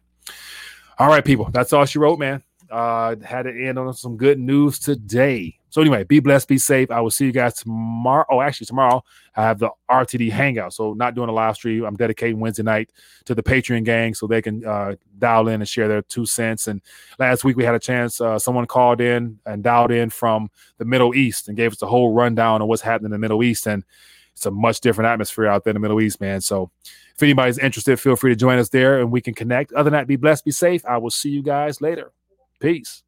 All 0.98 1.08
right, 1.08 1.24
people. 1.24 1.48
That's 1.50 1.72
all 1.72 1.84
she 1.84 1.98
wrote, 1.98 2.18
man 2.18 2.42
uh, 2.70 3.16
had 3.24 3.42
to 3.42 3.50
end 3.50 3.78
on 3.78 3.92
some 3.94 4.16
good 4.16 4.38
news 4.38 4.78
today. 4.78 5.58
So 5.70 5.80
anyway, 5.80 6.02
be 6.02 6.18
blessed, 6.18 6.48
be 6.48 6.58
safe. 6.58 6.90
I 6.90 7.00
will 7.00 7.12
see 7.12 7.26
you 7.26 7.32
guys 7.32 7.54
tomorrow. 7.54 8.26
Oh, 8.28 8.40
actually, 8.40 8.66
tomorrow 8.66 9.04
I 9.36 9.42
have 9.42 9.60
the 9.60 9.70
RTD 9.88 10.32
hangout. 10.32 10.74
So 10.74 10.94
not 10.94 11.14
doing 11.14 11.28
a 11.28 11.32
live 11.32 11.54
stream. 11.54 11.84
I'm 11.84 11.96
dedicating 11.96 12.40
Wednesday 12.40 12.64
night 12.64 12.90
to 13.26 13.36
the 13.36 13.42
Patreon 13.42 13.84
gang 13.84 14.14
so 14.14 14.26
they 14.26 14.42
can 14.42 14.64
uh, 14.66 14.96
dial 15.18 15.46
in 15.46 15.60
and 15.60 15.68
share 15.68 15.86
their 15.86 16.02
two 16.02 16.26
cents. 16.26 16.66
And 16.66 16.82
last 17.20 17.44
week 17.44 17.56
we 17.56 17.64
had 17.64 17.76
a 17.76 17.78
chance. 17.78 18.20
Uh, 18.20 18.38
someone 18.38 18.66
called 18.66 19.00
in 19.00 19.38
and 19.46 19.62
dialed 19.62 19.92
in 19.92 20.10
from 20.10 20.50
the 20.78 20.84
Middle 20.84 21.14
East 21.14 21.46
and 21.46 21.56
gave 21.56 21.72
us 21.72 21.82
a 21.82 21.86
whole 21.86 22.12
rundown 22.12 22.62
of 22.62 22.68
what's 22.68 22.82
happening 22.82 23.06
in 23.06 23.12
the 23.12 23.18
Middle 23.18 23.42
East. 23.44 23.66
And 23.68 23.84
it's 24.32 24.46
a 24.46 24.50
much 24.50 24.80
different 24.80 25.08
atmosphere 25.08 25.46
out 25.46 25.62
there 25.62 25.70
in 25.70 25.76
the 25.76 25.80
Middle 25.80 26.00
East, 26.00 26.20
man. 26.20 26.40
So 26.40 26.72
if 27.14 27.22
anybody's 27.22 27.58
interested, 27.58 28.00
feel 28.00 28.16
free 28.16 28.32
to 28.32 28.36
join 28.36 28.58
us 28.58 28.70
there 28.70 28.98
and 28.98 29.12
we 29.12 29.20
can 29.20 29.34
connect. 29.34 29.72
Other 29.72 29.90
than 29.90 29.92
that, 29.92 30.08
be 30.08 30.16
blessed, 30.16 30.44
be 30.44 30.50
safe. 30.50 30.84
I 30.84 30.96
will 30.96 31.10
see 31.10 31.30
you 31.30 31.42
guys 31.42 31.80
later. 31.80 32.10
Peace. 32.60 33.02